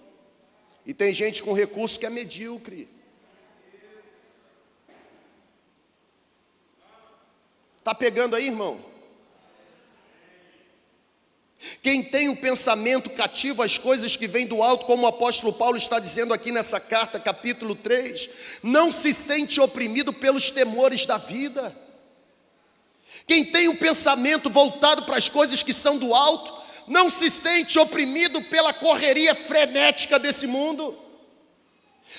E 0.85 0.93
tem 0.93 1.13
gente 1.13 1.41
com 1.41 1.53
recurso 1.53 1.99
que 1.99 2.05
é 2.05 2.09
medíocre. 2.09 2.89
Está 7.79 7.95
pegando 7.95 8.35
aí, 8.35 8.47
irmão? 8.47 8.96
Quem 11.81 12.03
tem 12.03 12.29
o 12.29 12.37
pensamento 12.37 13.09
cativo 13.09 13.63
às 13.63 13.77
coisas 13.77 14.15
que 14.15 14.27
vêm 14.27 14.45
do 14.45 14.61
alto, 14.61 14.85
como 14.85 15.03
o 15.03 15.07
apóstolo 15.07 15.51
Paulo 15.51 15.77
está 15.77 15.99
dizendo 15.99 16.33
aqui 16.33 16.51
nessa 16.51 16.79
carta, 16.79 17.19
capítulo 17.19 17.75
3, 17.75 18.29
não 18.61 18.91
se 18.91 19.13
sente 19.13 19.59
oprimido 19.59 20.13
pelos 20.13 20.51
temores 20.51 21.05
da 21.05 21.17
vida. 21.17 21.75
Quem 23.25 23.43
tem 23.43 23.67
o 23.67 23.77
pensamento 23.77 24.49
voltado 24.49 25.03
para 25.03 25.17
as 25.17 25.27
coisas 25.27 25.63
que 25.63 25.73
são 25.73 25.97
do 25.97 26.13
alto, 26.13 26.53
não 26.87 27.09
se 27.09 27.29
sente 27.29 27.77
oprimido 27.77 28.41
pela 28.43 28.73
correria 28.73 29.35
frenética 29.35 30.17
desse 30.17 30.47
mundo. 30.47 30.97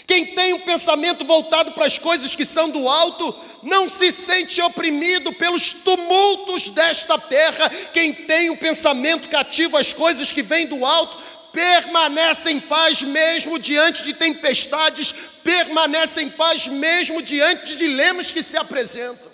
Quem 0.07 0.27
tem 0.27 0.53
um 0.53 0.61
pensamento 0.61 1.25
voltado 1.25 1.73
para 1.73 1.85
as 1.85 1.99
coisas 1.99 2.35
que 2.35 2.45
são 2.45 2.70
do 2.70 2.89
alto, 2.89 3.35
não 3.62 3.89
se 3.89 4.12
sente 4.12 4.61
oprimido 4.61 5.33
pelos 5.33 5.73
tumultos 5.73 6.69
desta 6.70 7.19
terra. 7.19 7.69
Quem 7.93 8.12
tem 8.12 8.51
um 8.51 8.57
pensamento 8.57 9.29
cativo 9.29 9.77
às 9.77 9.93
coisas 9.93 10.33
que 10.33 10.43
vêm 10.43 10.66
do 10.66 10.85
alto, 10.85 11.19
permanece 11.53 12.51
em 12.51 12.61
paz 12.61 13.03
mesmo 13.03 13.59
diante 13.59 14.03
de 14.03 14.12
tempestades, 14.12 15.15
permanece 15.43 16.23
em 16.23 16.31
paz 16.31 16.69
mesmo 16.69 17.23
diante 17.23 17.73
de 17.73 17.77
dilemas 17.77 18.31
que 18.31 18.43
se 18.43 18.57
apresentam. 18.57 19.29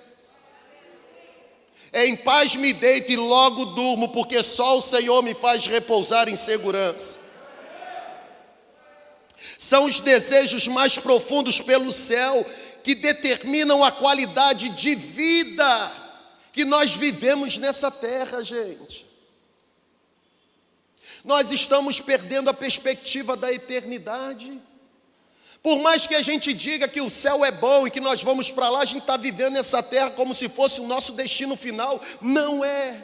É 1.93 2.07
em 2.07 2.16
paz 2.16 2.57
me 2.57 2.73
deito 2.73 3.12
e 3.12 3.16
logo 3.16 3.66
durmo, 3.66 4.09
porque 4.09 4.43
só 4.43 4.78
o 4.78 4.82
Senhor 4.82 5.23
me 5.23 5.35
faz 5.35 5.65
repousar 5.66 6.28
em 6.28 6.35
segurança. 6.35 7.23
São 9.59 9.85
os 9.85 10.01
desejos 10.01 10.66
mais 10.69 10.99
profundos 10.99 11.61
pelo 11.61 11.93
céu 11.93 12.47
que 12.83 12.95
determinam 12.95 13.83
a 13.83 13.91
qualidade 13.91 14.69
de 14.71 14.95
vida 14.95 15.93
que 16.53 16.65
nós 16.65 16.95
vivemos 16.95 17.59
nessa 17.59 17.91
terra, 17.91 18.45
gente. 18.45 19.05
Nós 21.25 21.51
estamos 21.51 22.01
perdendo 22.01 22.51
a 22.51 22.55
perspectiva 22.55 23.35
da 23.35 23.51
eternidade. 23.51 24.61
Por 25.62 25.79
mais 25.79 26.07
que 26.07 26.15
a 26.15 26.21
gente 26.21 26.53
diga 26.53 26.87
que 26.87 27.01
o 27.01 27.09
céu 27.09 27.43
é 27.43 27.51
bom 27.51 27.87
e 27.87 27.91
que 27.91 28.01
nós 28.01 28.23
vamos 28.23 28.51
para 28.51 28.69
lá, 28.69 28.81
a 28.81 28.85
gente 28.85 29.01
está 29.01 29.16
vivendo 29.16 29.55
nessa 29.55 29.83
terra 29.83 30.11
como 30.11 30.35
se 30.35 30.47
fosse 30.47 30.79
o 30.79 30.87
nosso 30.87 31.15
destino 31.15 31.57
final. 31.57 32.03
Não 32.21 32.62
é. 32.62 33.03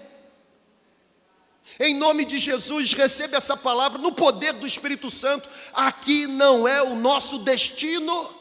Em 1.79 1.95
nome 1.95 2.25
de 2.25 2.39
Jesus, 2.39 2.93
receba 2.93 3.37
essa 3.37 3.57
palavra 3.57 3.99
no 3.99 4.13
poder 4.13 4.55
do 4.55 4.67
Espírito 4.67 5.11
Santo. 5.11 5.49
Aqui 5.73 6.27
não 6.27 6.67
é 6.67 6.83
o 6.83 6.95
nosso 6.95 7.39
destino. 7.39 8.35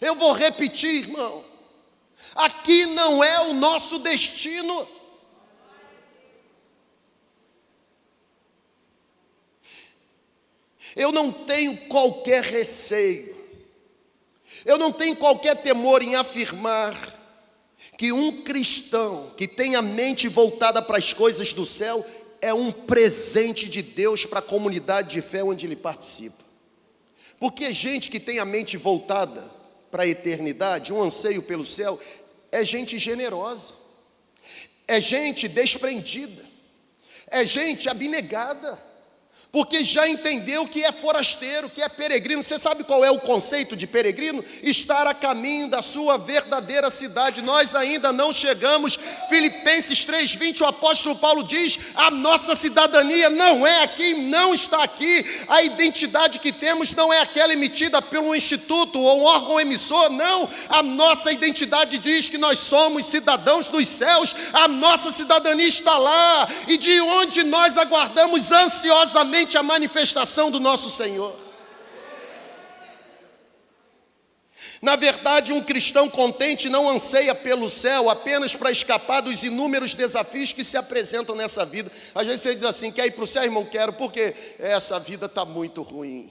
Eu 0.00 0.14
vou 0.14 0.32
repetir, 0.32 1.04
irmão. 1.04 1.44
Aqui 2.34 2.86
não 2.86 3.22
é 3.22 3.40
o 3.40 3.52
nosso 3.52 3.98
destino. 3.98 4.88
Eu 10.96 11.10
não 11.10 11.32
tenho 11.32 11.88
qualquer 11.88 12.42
receio, 12.42 13.34
eu 14.64 14.78
não 14.78 14.92
tenho 14.92 15.16
qualquer 15.16 15.60
temor 15.60 16.02
em 16.02 16.14
afirmar 16.14 16.94
que 17.96 18.12
um 18.12 18.42
cristão 18.42 19.32
que 19.36 19.46
tem 19.46 19.76
a 19.76 19.82
mente 19.82 20.28
voltada 20.28 20.82
para 20.82 20.98
as 20.98 21.12
coisas 21.12 21.52
do 21.54 21.64
céu 21.64 22.04
é 22.40 22.52
um 22.52 22.70
presente 22.70 23.68
de 23.68 23.82
Deus 23.82 24.26
para 24.26 24.40
a 24.40 24.42
comunidade 24.42 25.14
de 25.14 25.22
fé 25.22 25.42
onde 25.42 25.66
ele 25.66 25.76
participa. 25.76 26.44
Porque 27.38 27.72
gente 27.72 28.10
que 28.10 28.20
tem 28.20 28.38
a 28.38 28.44
mente 28.44 28.76
voltada 28.76 29.50
para 29.90 30.02
a 30.02 30.08
eternidade, 30.08 30.92
um 30.92 31.02
anseio 31.02 31.42
pelo 31.42 31.64
céu, 31.64 32.00
é 32.50 32.64
gente 32.64 32.98
generosa, 32.98 33.72
é 34.86 35.00
gente 35.00 35.48
desprendida, 35.48 36.44
é 37.28 37.44
gente 37.44 37.88
abnegada 37.88 38.82
porque 39.54 39.84
já 39.84 40.08
entendeu 40.08 40.66
que 40.66 40.82
é 40.82 40.90
forasteiro, 40.90 41.70
que 41.70 41.80
é 41.80 41.88
peregrino. 41.88 42.42
Você 42.42 42.58
sabe 42.58 42.82
qual 42.82 43.04
é 43.04 43.10
o 43.12 43.20
conceito 43.20 43.76
de 43.76 43.86
peregrino? 43.86 44.44
Estar 44.64 45.06
a 45.06 45.14
caminho 45.14 45.70
da 45.70 45.80
sua 45.80 46.18
verdadeira 46.18 46.90
cidade. 46.90 47.40
Nós 47.40 47.72
ainda 47.72 48.12
não 48.12 48.32
chegamos. 48.32 48.98
Filipenses 49.28 50.04
3:20, 50.04 50.64
o 50.64 50.66
apóstolo 50.66 51.14
Paulo 51.14 51.44
diz: 51.44 51.78
"A 51.94 52.10
nossa 52.10 52.56
cidadania 52.56 53.30
não 53.30 53.64
é 53.64 53.84
aqui, 53.84 54.12
não 54.14 54.52
está 54.52 54.82
aqui. 54.82 55.24
A 55.46 55.62
identidade 55.62 56.40
que 56.40 56.50
temos 56.50 56.92
não 56.92 57.12
é 57.12 57.20
aquela 57.20 57.52
emitida 57.52 58.02
pelo 58.02 58.34
instituto 58.34 59.00
ou 59.00 59.20
um 59.20 59.24
órgão 59.24 59.60
emissor, 59.60 60.10
não. 60.10 60.48
A 60.68 60.82
nossa 60.82 61.30
identidade 61.30 61.98
diz 61.98 62.28
que 62.28 62.38
nós 62.38 62.58
somos 62.58 63.06
cidadãos 63.06 63.70
dos 63.70 63.86
céus. 63.86 64.34
A 64.52 64.66
nossa 64.66 65.12
cidadania 65.12 65.68
está 65.68 65.96
lá, 65.96 66.48
e 66.66 66.76
de 66.76 67.00
onde 67.00 67.44
nós 67.44 67.78
aguardamos 67.78 68.50
ansiosamente 68.50 69.43
a 69.56 69.62
manifestação 69.62 70.50
do 70.50 70.58
nosso 70.58 70.88
Senhor. 70.88 71.44
Na 74.80 74.96
verdade, 74.96 75.52
um 75.52 75.62
cristão 75.62 76.10
contente 76.10 76.68
não 76.68 76.88
anseia 76.88 77.34
pelo 77.34 77.70
céu 77.70 78.10
apenas 78.10 78.54
para 78.54 78.70
escapar 78.70 79.22
dos 79.22 79.42
inúmeros 79.42 79.94
desafios 79.94 80.52
que 80.52 80.62
se 80.62 80.76
apresentam 80.76 81.34
nessa 81.34 81.64
vida. 81.64 81.90
Às 82.14 82.26
vezes 82.26 82.42
você 82.42 82.54
diz 82.54 82.64
assim: 82.64 82.92
quer 82.92 83.06
ir 83.06 83.12
para 83.12 83.24
o 83.24 83.26
céu, 83.26 83.44
irmão? 83.44 83.64
Quero, 83.64 83.92
porque 83.94 84.34
essa 84.58 84.98
vida 84.98 85.26
está 85.26 85.44
muito 85.44 85.82
ruim. 85.82 86.30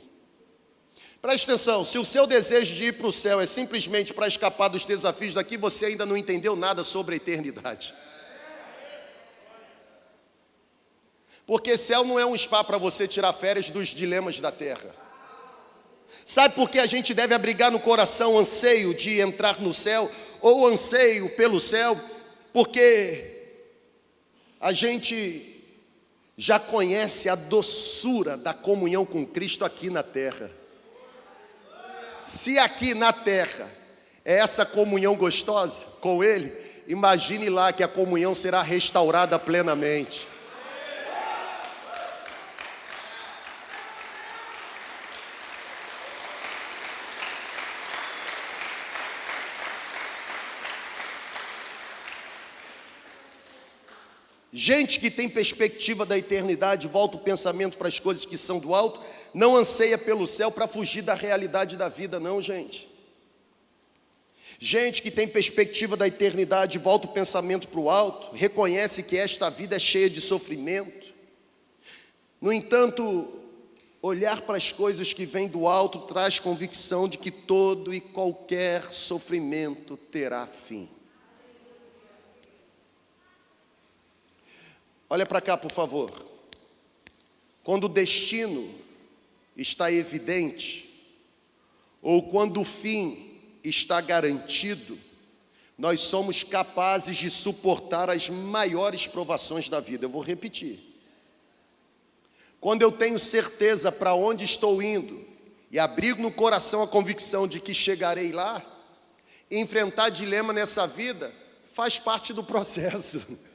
Preste 1.21 1.45
atenção: 1.45 1.83
se 1.83 1.97
o 1.97 2.05
seu 2.05 2.27
desejo 2.27 2.75
de 2.75 2.85
ir 2.85 2.93
para 2.93 3.07
o 3.07 3.11
céu 3.11 3.39
é 3.41 3.45
simplesmente 3.45 4.13
para 4.13 4.27
escapar 4.27 4.67
dos 4.67 4.85
desafios 4.85 5.33
daqui, 5.33 5.57
você 5.57 5.87
ainda 5.87 6.05
não 6.05 6.17
entendeu 6.17 6.55
nada 6.55 6.83
sobre 6.83 7.15
a 7.15 7.17
eternidade. 7.17 7.93
Porque 11.45 11.77
céu 11.77 12.03
não 12.03 12.19
é 12.19 12.25
um 12.25 12.37
spa 12.37 12.63
para 12.63 12.77
você 12.77 13.07
tirar 13.07 13.33
férias 13.33 13.69
dos 13.69 13.89
dilemas 13.89 14.39
da 14.39 14.51
terra. 14.51 14.95
Sabe 16.25 16.55
por 16.55 16.69
que 16.69 16.79
a 16.79 16.85
gente 16.85 17.13
deve 17.13 17.33
abrigar 17.33 17.69
no 17.69 17.79
coração 17.79 18.37
anseio 18.37 18.93
de 18.93 19.19
entrar 19.19 19.59
no 19.59 19.73
céu 19.73 20.09
ou 20.39 20.65
anseio 20.67 21.29
pelo 21.31 21.59
céu? 21.59 21.99
Porque 22.53 23.31
a 24.59 24.71
gente 24.71 25.61
já 26.37 26.59
conhece 26.59 27.27
a 27.27 27.35
doçura 27.35 28.37
da 28.37 28.53
comunhão 28.53 29.05
com 29.05 29.25
Cristo 29.25 29.65
aqui 29.65 29.89
na 29.89 30.01
terra. 30.01 30.49
Se 32.23 32.57
aqui 32.57 32.93
na 32.93 33.11
terra 33.11 33.69
é 34.23 34.37
essa 34.37 34.65
comunhão 34.65 35.15
gostosa 35.15 35.83
com 35.99 36.23
Ele, 36.23 36.53
imagine 36.87 37.49
lá 37.49 37.73
que 37.73 37.83
a 37.83 37.87
comunhão 37.87 38.33
será 38.33 38.61
restaurada 38.61 39.37
plenamente. 39.37 40.27
Gente 54.55 54.99
que 54.99 55.09
tem 55.09 55.27
perspectiva 55.27 56.05
da 56.05 56.15
eternidade, 56.15 56.87
volta 56.87 57.17
o 57.17 57.19
pensamento 57.19 57.75
para 57.75 57.87
as 57.87 57.99
coisas 57.99 58.23
que 58.23 58.37
são 58.37 58.59
do 58.59 58.75
alto, 58.75 59.01
não 59.33 59.57
anseia 59.57 59.97
pelo 59.97 60.27
céu 60.27 60.51
para 60.51 60.67
fugir 60.67 61.01
da 61.01 61.15
realidade 61.15 61.75
da 61.75 61.89
vida, 61.89 62.19
não, 62.19 62.39
gente. 62.39 62.87
Gente 64.59 65.01
que 65.01 65.09
tem 65.09 65.27
perspectiva 65.27 65.97
da 65.97 66.07
eternidade, 66.07 66.77
volta 66.77 67.07
o 67.07 67.11
pensamento 67.11 67.67
para 67.67 67.79
o 67.79 67.89
alto, 67.89 68.35
reconhece 68.35 69.01
que 69.01 69.17
esta 69.17 69.49
vida 69.49 69.77
é 69.77 69.79
cheia 69.79 70.07
de 70.07 70.21
sofrimento. 70.21 71.11
No 72.39 72.53
entanto, 72.53 73.27
olhar 74.03 74.41
para 74.41 74.57
as 74.57 74.71
coisas 74.71 75.13
que 75.13 75.25
vêm 75.25 75.47
do 75.47 75.67
alto 75.67 76.01
traz 76.01 76.37
convicção 76.37 77.09
de 77.09 77.17
que 77.17 77.31
todo 77.31 77.91
e 77.91 77.99
qualquer 77.99 78.93
sofrimento 78.93 79.97
terá 79.97 80.45
fim. 80.45 80.87
Olha 85.13 85.27
para 85.27 85.39
cá, 85.39 85.55
por 85.55 85.71
favor. 85.71 86.11
Quando 87.63 87.83
o 87.83 87.87
destino 87.87 88.73
está 89.55 89.91
evidente, 89.91 90.89
ou 92.01 92.31
quando 92.31 92.61
o 92.61 92.63
fim 92.63 93.39
está 93.63 94.01
garantido, 94.01 94.97
nós 95.77 95.99
somos 95.99 96.43
capazes 96.43 97.15
de 97.15 97.29
suportar 97.29 98.09
as 98.09 98.27
maiores 98.27 99.05
provações 99.05 99.69
da 99.69 99.79
vida. 99.79 100.05
Eu 100.05 100.09
vou 100.09 100.19
repetir. 100.19 100.79
Quando 102.59 102.81
eu 102.81 102.91
tenho 102.91 103.19
certeza 103.19 103.91
para 103.91 104.15
onde 104.15 104.43
estou 104.43 104.81
indo 104.81 105.23
e 105.69 105.77
abrigo 105.77 106.23
no 106.23 106.31
coração 106.31 106.81
a 106.81 106.87
convicção 106.87 107.47
de 107.47 107.59
que 107.59 107.71
chegarei 107.75 108.31
lá, 108.31 108.65
enfrentar 109.51 110.09
dilema 110.09 110.51
nessa 110.51 110.87
vida 110.87 111.31
faz 111.71 111.99
parte 111.99 112.33
do 112.33 112.43
processo. 112.43 113.21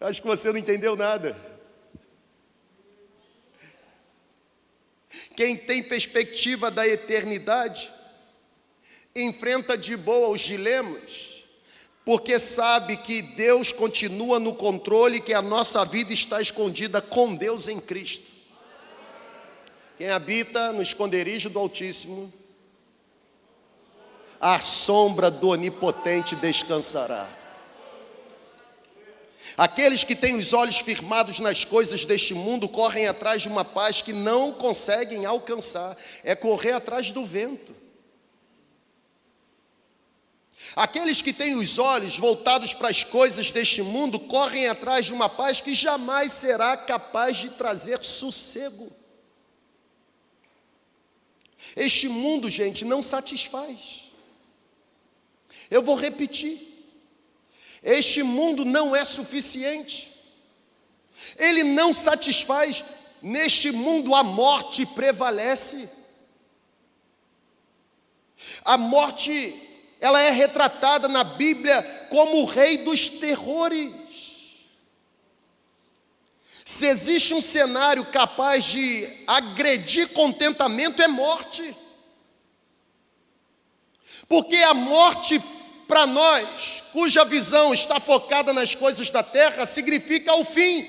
Acho 0.00 0.22
que 0.22 0.28
você 0.28 0.50
não 0.50 0.58
entendeu 0.58 0.94
nada. 0.94 1.36
Quem 5.36 5.56
tem 5.56 5.82
perspectiva 5.82 6.70
da 6.70 6.86
eternidade, 6.86 7.92
enfrenta 9.14 9.76
de 9.76 9.96
boa 9.96 10.28
os 10.28 10.40
dilemas, 10.40 11.44
porque 12.04 12.38
sabe 12.38 12.96
que 12.96 13.22
Deus 13.22 13.72
continua 13.72 14.38
no 14.38 14.54
controle, 14.54 15.20
que 15.20 15.34
a 15.34 15.42
nossa 15.42 15.84
vida 15.84 16.12
está 16.12 16.40
escondida 16.40 17.00
com 17.00 17.34
Deus 17.34 17.68
em 17.68 17.80
Cristo. 17.80 18.26
Quem 19.96 20.08
habita 20.10 20.72
no 20.72 20.80
esconderijo 20.80 21.50
do 21.50 21.58
Altíssimo, 21.58 22.32
a 24.40 24.60
sombra 24.60 25.30
do 25.30 25.48
Onipotente 25.48 26.36
descansará. 26.36 27.37
Aqueles 29.58 30.04
que 30.04 30.14
têm 30.14 30.36
os 30.36 30.52
olhos 30.52 30.78
firmados 30.78 31.40
nas 31.40 31.64
coisas 31.64 32.04
deste 32.04 32.32
mundo 32.32 32.68
correm 32.68 33.08
atrás 33.08 33.42
de 33.42 33.48
uma 33.48 33.64
paz 33.64 34.00
que 34.00 34.12
não 34.12 34.52
conseguem 34.52 35.26
alcançar, 35.26 35.96
é 36.22 36.36
correr 36.36 36.70
atrás 36.70 37.10
do 37.10 37.26
vento. 37.26 37.74
Aqueles 40.76 41.20
que 41.20 41.32
têm 41.32 41.56
os 41.56 41.76
olhos 41.76 42.16
voltados 42.16 42.72
para 42.72 42.88
as 42.88 43.02
coisas 43.02 43.50
deste 43.50 43.82
mundo 43.82 44.20
correm 44.20 44.68
atrás 44.68 45.06
de 45.06 45.12
uma 45.12 45.28
paz 45.28 45.60
que 45.60 45.74
jamais 45.74 46.30
será 46.30 46.76
capaz 46.76 47.38
de 47.38 47.48
trazer 47.50 48.00
sossego. 48.04 48.92
Este 51.74 52.08
mundo, 52.08 52.48
gente, 52.48 52.84
não 52.84 53.02
satisfaz. 53.02 54.04
Eu 55.68 55.82
vou 55.82 55.96
repetir. 55.96 56.77
Este 57.82 58.22
mundo 58.22 58.64
não 58.64 58.94
é 58.94 59.04
suficiente. 59.04 60.12
Ele 61.36 61.62
não 61.62 61.92
satisfaz. 61.92 62.84
Neste 63.20 63.72
mundo 63.72 64.14
a 64.14 64.22
morte 64.22 64.86
prevalece. 64.86 65.88
A 68.64 68.76
morte, 68.76 69.54
ela 70.00 70.20
é 70.20 70.30
retratada 70.30 71.08
na 71.08 71.24
Bíblia 71.24 71.82
como 72.10 72.42
o 72.42 72.44
rei 72.44 72.78
dos 72.78 73.08
terrores. 73.08 73.92
Se 76.64 76.86
existe 76.86 77.32
um 77.32 77.40
cenário 77.40 78.04
capaz 78.06 78.64
de 78.64 79.08
agredir 79.26 80.10
contentamento, 80.10 81.02
é 81.02 81.08
morte. 81.08 81.76
Porque 84.28 84.56
a 84.56 84.74
morte 84.74 85.42
para 85.88 86.06
nós, 86.06 86.84
cuja 86.92 87.24
visão 87.24 87.72
está 87.72 87.98
focada 87.98 88.52
nas 88.52 88.74
coisas 88.74 89.10
da 89.10 89.22
terra, 89.22 89.64
significa 89.64 90.34
o 90.34 90.44
fim, 90.44 90.86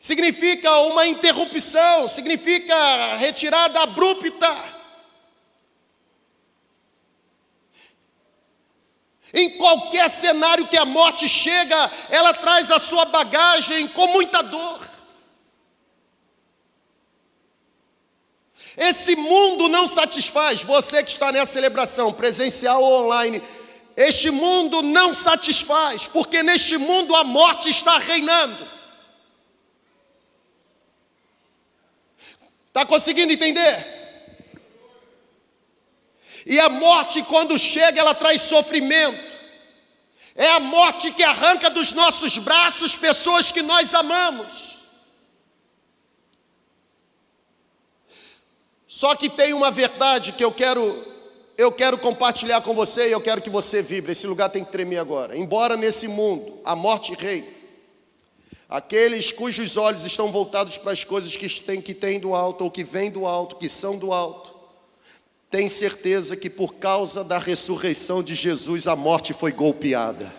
significa 0.00 0.80
uma 0.80 1.06
interrupção, 1.06 2.08
significa 2.08 3.16
retirada 3.16 3.80
abrupta. 3.80 4.78
Em 9.34 9.58
qualquer 9.58 10.08
cenário 10.08 10.66
que 10.66 10.78
a 10.78 10.86
morte 10.86 11.28
chega, 11.28 11.90
ela 12.08 12.32
traz 12.32 12.70
a 12.70 12.78
sua 12.78 13.04
bagagem 13.04 13.86
com 13.88 14.06
muita 14.06 14.42
dor. 14.42 14.88
Esse 18.74 19.16
mundo 19.16 19.68
não 19.68 19.86
satisfaz 19.86 20.62
você 20.62 21.02
que 21.02 21.10
está 21.10 21.30
nessa 21.30 21.52
celebração, 21.52 22.12
presencial 22.12 22.82
ou 22.82 23.04
online. 23.04 23.42
Este 23.98 24.30
mundo 24.30 24.80
não 24.80 25.12
satisfaz, 25.12 26.06
porque 26.06 26.40
neste 26.40 26.78
mundo 26.78 27.16
a 27.16 27.24
morte 27.24 27.68
está 27.68 27.98
reinando. 27.98 28.64
Está 32.68 32.86
conseguindo 32.86 33.32
entender? 33.32 33.98
E 36.46 36.60
a 36.60 36.68
morte, 36.68 37.24
quando 37.24 37.58
chega, 37.58 37.98
ela 37.98 38.14
traz 38.14 38.42
sofrimento. 38.42 39.20
É 40.36 40.48
a 40.48 40.60
morte 40.60 41.10
que 41.10 41.24
arranca 41.24 41.68
dos 41.68 41.92
nossos 41.92 42.38
braços 42.38 42.96
pessoas 42.96 43.50
que 43.50 43.62
nós 43.62 43.92
amamos. 43.94 44.78
Só 48.86 49.16
que 49.16 49.28
tem 49.28 49.52
uma 49.52 49.72
verdade 49.72 50.30
que 50.30 50.44
eu 50.44 50.52
quero 50.52 51.17
eu 51.58 51.72
quero 51.72 51.98
compartilhar 51.98 52.60
com 52.60 52.72
você 52.72 53.08
e 53.08 53.12
eu 53.12 53.20
quero 53.20 53.42
que 53.42 53.50
você 53.50 53.82
vibre. 53.82 54.12
Esse 54.12 54.28
lugar 54.28 54.48
tem 54.48 54.64
que 54.64 54.70
tremer 54.70 54.98
agora. 54.98 55.36
Embora 55.36 55.76
nesse 55.76 56.06
mundo 56.06 56.60
a 56.64 56.76
morte 56.76 57.12
reine, 57.18 57.48
aqueles 58.68 59.32
cujos 59.32 59.76
olhos 59.76 60.06
estão 60.06 60.30
voltados 60.30 60.78
para 60.78 60.92
as 60.92 61.02
coisas 61.02 61.36
que 61.36 61.48
têm, 61.60 61.82
que 61.82 61.92
têm 61.92 62.20
do 62.20 62.32
alto 62.32 62.62
ou 62.62 62.70
que 62.70 62.84
vêm 62.84 63.10
do 63.10 63.26
alto, 63.26 63.56
que 63.56 63.68
são 63.68 63.98
do 63.98 64.12
alto, 64.12 64.54
têm 65.50 65.68
certeza 65.68 66.36
que 66.36 66.48
por 66.48 66.74
causa 66.74 67.24
da 67.24 67.40
ressurreição 67.40 68.22
de 68.22 68.36
Jesus 68.36 68.86
a 68.86 68.94
morte 68.94 69.32
foi 69.32 69.50
golpeada. 69.50 70.32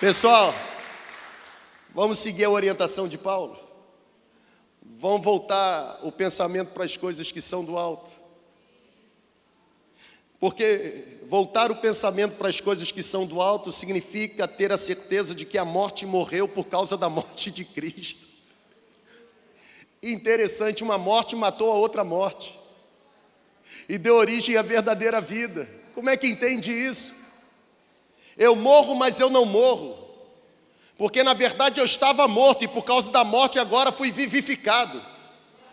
Pessoal, 0.00 0.54
vamos 1.94 2.20
seguir 2.20 2.44
a 2.44 2.50
orientação 2.50 3.06
de 3.06 3.18
Paulo? 3.18 3.60
Vamos 4.82 5.22
voltar 5.22 6.00
o 6.02 6.10
pensamento 6.10 6.68
para 6.68 6.84
as 6.84 6.96
coisas 6.96 7.30
que 7.30 7.38
são 7.42 7.62
do 7.62 7.76
alto. 7.76 8.10
Porque 10.38 11.18
voltar 11.28 11.70
o 11.70 11.76
pensamento 11.76 12.38
para 12.38 12.48
as 12.48 12.62
coisas 12.62 12.90
que 12.90 13.02
são 13.02 13.26
do 13.26 13.42
alto 13.42 13.70
significa 13.70 14.48
ter 14.48 14.72
a 14.72 14.78
certeza 14.78 15.34
de 15.34 15.44
que 15.44 15.58
a 15.58 15.66
morte 15.66 16.06
morreu 16.06 16.48
por 16.48 16.64
causa 16.64 16.96
da 16.96 17.10
morte 17.10 17.50
de 17.50 17.62
Cristo. 17.62 18.26
Interessante, 20.02 20.82
uma 20.82 20.96
morte 20.96 21.36
matou 21.36 21.70
a 21.70 21.74
outra 21.74 22.02
morte 22.02 22.58
e 23.86 23.98
deu 23.98 24.14
origem 24.14 24.56
à 24.56 24.62
verdadeira 24.62 25.20
vida. 25.20 25.68
Como 25.94 26.08
é 26.08 26.16
que 26.16 26.26
entende 26.26 26.72
isso? 26.72 27.19
Eu 28.36 28.56
morro, 28.56 28.94
mas 28.94 29.20
eu 29.20 29.28
não 29.28 29.44
morro, 29.44 29.98
porque 30.96 31.22
na 31.22 31.34
verdade 31.34 31.80
eu 31.80 31.84
estava 31.84 32.26
morto 32.28 32.64
e 32.64 32.68
por 32.68 32.84
causa 32.84 33.10
da 33.10 33.24
morte 33.24 33.58
agora 33.58 33.92
fui 33.92 34.10
vivificado. 34.10 35.02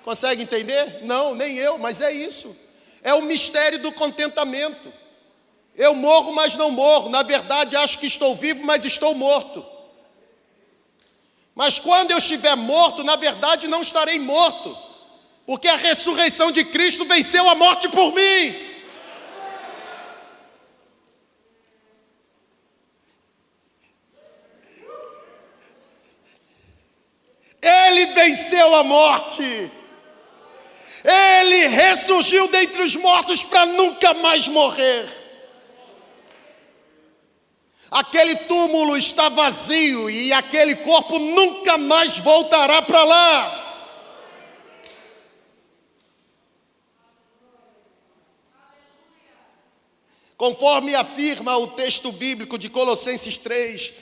Consegue 0.03 0.41
entender? 0.41 1.01
Não, 1.03 1.35
nem 1.35 1.57
eu, 1.57 1.77
mas 1.77 1.99
é 2.01 2.11
isso. 2.11 2.55
É 3.03 3.13
o 3.13 3.21
mistério 3.21 3.79
do 3.79 3.91
contentamento. 3.91 4.91
Eu 5.75 5.93
morro, 5.93 6.33
mas 6.33 6.57
não 6.57 6.71
morro. 6.71 7.09
Na 7.09 7.23
verdade, 7.23 7.75
acho 7.75 7.99
que 7.99 8.07
estou 8.07 8.35
vivo, 8.35 8.65
mas 8.65 8.83
estou 8.83 9.13
morto. 9.13 9.65
Mas 11.53 11.79
quando 11.79 12.11
eu 12.11 12.19
estiver 12.19 12.55
morto, 12.55 13.03
na 13.03 13.15
verdade 13.15 13.67
não 13.67 13.81
estarei 13.81 14.19
morto, 14.19 14.77
porque 15.45 15.67
a 15.67 15.75
ressurreição 15.75 16.51
de 16.51 16.63
Cristo 16.63 17.03
venceu 17.03 17.49
a 17.49 17.55
morte 17.55 17.89
por 17.89 18.13
mim. 18.13 18.66
Ele 27.67 28.05
venceu 28.07 28.75
a 28.75 28.83
morte. 28.83 29.71
Ele 31.03 31.67
ressurgiu 31.67 32.47
dentre 32.47 32.81
os 32.81 32.95
mortos 32.95 33.43
para 33.43 33.65
nunca 33.65 34.13
mais 34.13 34.47
morrer. 34.47 35.05
Aquele 37.91 38.35
túmulo 38.35 38.97
está 38.97 39.27
vazio 39.29 40.09
e 40.09 40.31
aquele 40.31 40.75
corpo 40.75 41.19
nunca 41.19 41.77
mais 41.77 42.17
voltará 42.17 42.81
para 42.81 43.03
lá. 43.03 43.63
Conforme 50.37 50.93
afirma 50.93 51.57
o 51.57 51.67
texto 51.67 52.11
bíblico 52.11 52.57
de 52.57 52.69
Colossenses 52.69 53.37
3, 53.37 53.93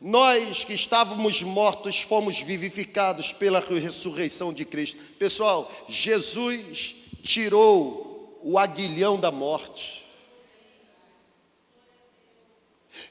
nós 0.00 0.64
que 0.64 0.72
estávamos 0.72 1.42
mortos 1.42 2.00
fomos 2.00 2.40
vivificados 2.40 3.32
pela 3.32 3.60
ressurreição 3.60 4.52
de 4.52 4.64
Cristo. 4.64 4.98
Pessoal, 5.18 5.70
Jesus 5.88 6.94
tirou 7.22 8.38
o 8.42 8.58
aguilhão 8.58 9.20
da 9.20 9.30
morte. 9.30 10.06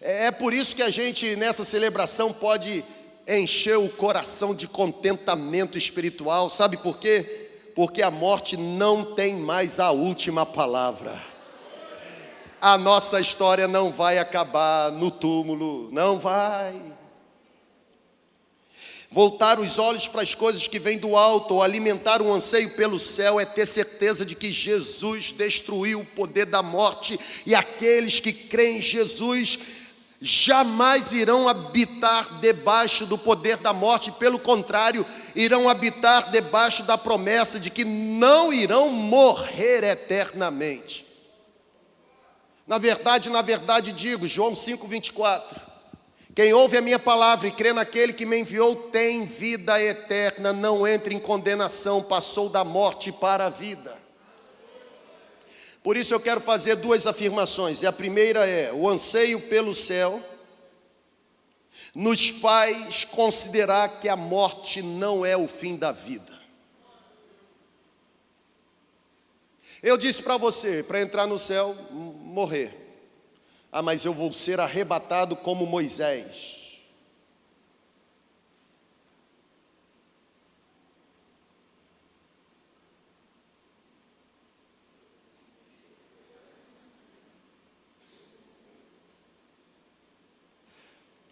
É, 0.01 0.25
é 0.25 0.31
por 0.31 0.51
isso 0.51 0.75
que 0.75 0.81
a 0.81 0.89
gente 0.89 1.35
nessa 1.35 1.63
celebração 1.63 2.33
pode 2.33 2.83
encher 3.27 3.77
o 3.77 3.89
coração 3.89 4.55
de 4.55 4.67
contentamento 4.67 5.77
espiritual, 5.77 6.49
sabe 6.49 6.77
por 6.77 6.97
quê? 6.97 7.51
Porque 7.75 8.01
a 8.01 8.09
morte 8.09 8.57
não 8.57 9.13
tem 9.13 9.35
mais 9.35 9.79
a 9.79 9.91
última 9.91 10.43
palavra. 10.43 11.23
A 12.61 12.77
nossa 12.77 13.19
história 13.19 13.67
não 13.67 13.91
vai 13.91 14.17
acabar 14.17 14.91
no 14.91 15.09
túmulo, 15.09 15.89
não 15.91 16.19
vai. 16.19 16.75
Voltar 19.11 19.59
os 19.59 19.79
olhos 19.79 20.07
para 20.07 20.21
as 20.21 20.35
coisas 20.35 20.67
que 20.67 20.77
vêm 20.77 20.97
do 20.97 21.15
alto, 21.15 21.55
ou 21.55 21.63
alimentar 21.63 22.21
um 22.21 22.31
anseio 22.31 22.69
pelo 22.71 22.99
céu, 22.99 23.39
é 23.39 23.45
ter 23.45 23.65
certeza 23.65 24.23
de 24.23 24.35
que 24.35 24.51
Jesus 24.51 25.31
destruiu 25.31 26.01
o 26.01 26.05
poder 26.05 26.45
da 26.45 26.61
morte 26.61 27.19
e 27.45 27.55
aqueles 27.55 28.19
que 28.19 28.31
creem 28.31 28.77
em 28.77 28.81
Jesus 28.81 29.57
jamais 30.21 31.13
irão 31.13 31.47
habitar 31.47 32.39
debaixo 32.39 33.05
do 33.05 33.17
poder 33.17 33.57
da 33.57 33.71
morte, 33.71 34.11
pelo 34.11 34.37
contrário, 34.37 35.05
irão 35.35 35.69
habitar 35.69 36.29
debaixo 36.29 36.83
da 36.83 36.97
promessa 36.97 37.59
de 37.59 37.69
que 37.69 37.85
não 37.85 38.53
irão 38.53 38.89
morrer 38.89 39.83
eternamente. 39.83 41.08
Na 42.69 42.77
verdade, 42.77 43.31
na 43.31 43.41
verdade 43.41 43.91
digo, 43.91 44.27
João 44.27 44.53
5:24. 44.53 45.59
Quem 46.35 46.53
ouve 46.53 46.77
a 46.77 46.81
minha 46.81 46.99
palavra 46.99 47.47
e 47.47 47.51
crê 47.51 47.73
naquele 47.73 48.13
que 48.13 48.27
me 48.27 48.37
enviou 48.37 48.75
tem 48.75 49.25
vida 49.25 49.81
eterna, 49.81 50.53
não 50.53 50.87
entra 50.87 51.11
em 51.11 51.19
condenação, 51.19 52.03
passou 52.03 52.47
da 52.47 52.63
morte 52.63 53.11
para 53.11 53.47
a 53.47 53.49
vida. 53.49 53.97
Por 55.81 55.97
isso 55.97 56.13
eu 56.13 56.19
quero 56.19 56.39
fazer 56.39 56.75
duas 56.75 57.07
afirmações. 57.07 57.81
E 57.81 57.87
a 57.87 57.91
primeira 57.91 58.45
é: 58.45 58.71
o 58.71 58.87
anseio 58.87 59.41
pelo 59.41 59.73
céu 59.73 60.21
nos 61.95 62.29
faz 62.29 63.03
considerar 63.03 63.99
que 63.99 64.07
a 64.07 64.15
morte 64.15 64.83
não 64.83 65.25
é 65.25 65.35
o 65.35 65.47
fim 65.47 65.75
da 65.75 65.91
vida. 65.91 66.37
Eu 69.81 69.97
disse 69.97 70.21
para 70.21 70.35
você, 70.35 70.83
para 70.83 71.01
entrar 71.01 71.25
no 71.25 71.39
céu, 71.39 71.75
morrer. 72.29 72.87
Ah, 73.71 73.81
mas 73.81 74.05
eu 74.05 74.13
vou 74.13 74.31
ser 74.31 74.59
arrebatado 74.59 75.35
como 75.35 75.65
Moisés. 75.65 76.59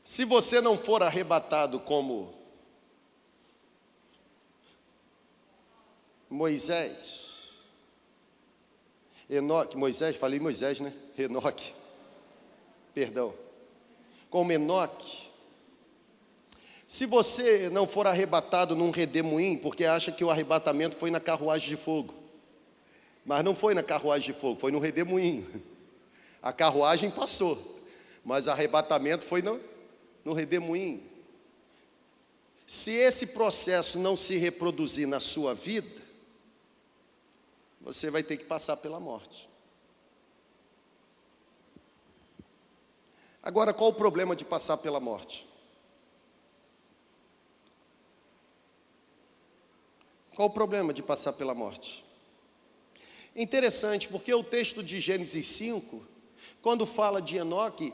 Se 0.03 0.25
você 0.25 0.59
não 0.59 0.77
for 0.77 1.03
arrebatado 1.03 1.79
como 1.79 2.33
Moisés, 6.29 7.26
Enoque, 9.29 9.75
Moisés, 9.77 10.15
falei 10.15 10.39
Moisés, 10.39 10.79
né? 10.79 10.93
Enoque, 11.17 11.73
perdão, 12.93 13.33
como 14.29 14.51
Enoque, 14.51 15.27
se 16.87 17.05
você 17.05 17.69
não 17.69 17.85
for 17.85 18.07
arrebatado 18.07 18.73
num 18.73 18.91
redemoinho, 18.91 19.59
porque 19.59 19.83
acha 19.83 20.09
que 20.09 20.23
o 20.23 20.31
arrebatamento 20.31 20.95
foi 20.95 21.11
na 21.11 21.19
carruagem 21.19 21.67
de 21.67 21.75
fogo, 21.75 22.13
mas 23.25 23.43
não 23.43 23.53
foi 23.53 23.73
na 23.73 23.83
carruagem 23.83 24.33
de 24.33 24.39
fogo, 24.39 24.57
foi 24.59 24.71
no 24.71 24.79
redemoinho. 24.79 25.45
A 26.41 26.53
carruagem 26.53 27.11
passou, 27.11 27.81
mas 28.23 28.47
o 28.47 28.51
arrebatamento 28.51 29.25
foi 29.25 29.41
no, 29.41 29.59
no 30.23 30.31
redemoinho. 30.31 31.03
Se 32.65 32.91
esse 32.91 33.27
processo 33.27 33.99
não 33.99 34.15
se 34.15 34.37
reproduzir 34.37 35.07
na 35.07 35.19
sua 35.19 35.53
vida, 35.53 36.06
você 37.81 38.09
vai 38.09 38.23
ter 38.23 38.37
que 38.37 38.45
passar 38.45 38.77
pela 38.77 38.99
morte. 38.99 39.49
Agora, 43.41 43.73
qual 43.73 43.91
o 43.91 43.93
problema 43.93 44.35
de 44.35 44.43
passar 44.43 44.77
pela 44.77 44.99
morte? 44.99 45.47
Qual 50.35 50.49
o 50.49 50.51
problema 50.51 50.93
de 50.93 51.01
passar 51.01 51.33
pela 51.33 51.55
morte? 51.55 52.05
Interessante, 53.35 54.07
porque 54.07 54.33
o 54.33 54.43
texto 54.43 54.83
de 54.83 54.99
Gênesis 54.99 55.47
5, 55.47 56.05
quando 56.61 56.85
fala 56.85 57.21
de 57.21 57.37
Enoque, 57.37 57.93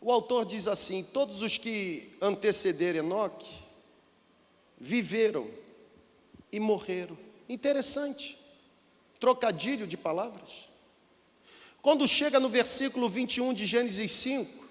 o 0.00 0.12
autor 0.12 0.44
diz 0.44 0.68
assim: 0.68 1.02
todos 1.02 1.42
os 1.42 1.58
que 1.58 2.16
antecederam 2.20 3.04
Enoque 3.04 3.48
viveram 4.76 5.50
e 6.52 6.60
morreram. 6.60 7.16
Interessante, 7.48 8.38
trocadilho 9.18 9.86
de 9.86 9.96
palavras. 9.96 10.68
Quando 11.80 12.06
chega 12.06 12.40
no 12.40 12.48
versículo 12.48 13.08
21 13.08 13.52
de 13.52 13.66
Gênesis 13.66 14.10
5, 14.10 14.66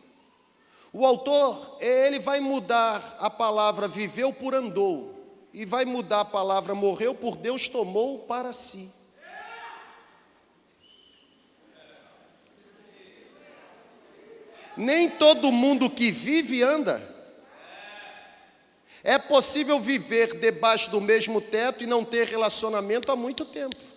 o 0.93 1.05
autor, 1.05 1.77
ele 1.79 2.19
vai 2.19 2.39
mudar 2.39 3.17
a 3.19 3.29
palavra 3.29 3.87
viveu 3.87 4.33
por 4.33 4.55
andou, 4.55 5.17
e 5.53 5.65
vai 5.65 5.85
mudar 5.85 6.21
a 6.21 6.25
palavra 6.25 6.75
morreu 6.75 7.15
por 7.15 7.35
Deus 7.35 7.67
tomou 7.67 8.19
para 8.19 8.53
si. 8.53 8.91
Nem 14.75 15.09
todo 15.09 15.51
mundo 15.51 15.89
que 15.89 16.11
vive 16.11 16.61
anda. 16.61 17.15
É 19.03 19.17
possível 19.17 19.79
viver 19.79 20.39
debaixo 20.39 20.91
do 20.91 21.01
mesmo 21.01 21.41
teto 21.41 21.83
e 21.83 21.87
não 21.87 22.05
ter 22.05 22.27
relacionamento 22.27 23.11
há 23.11 23.15
muito 23.15 23.43
tempo. 23.45 23.96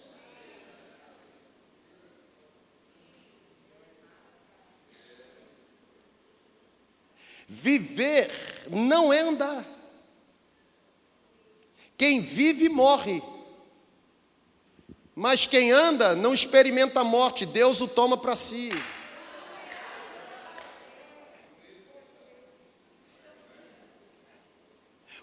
Viver 7.52 8.30
não 8.70 9.12
é 9.12 9.22
andar. 9.22 9.64
Quem 11.98 12.20
vive 12.20 12.68
morre. 12.68 13.20
Mas 15.16 15.46
quem 15.46 15.72
anda 15.72 16.14
não 16.14 16.32
experimenta 16.32 17.00
a 17.00 17.04
morte, 17.04 17.44
Deus 17.44 17.80
o 17.80 17.88
toma 17.88 18.16
para 18.16 18.36
si. 18.36 18.70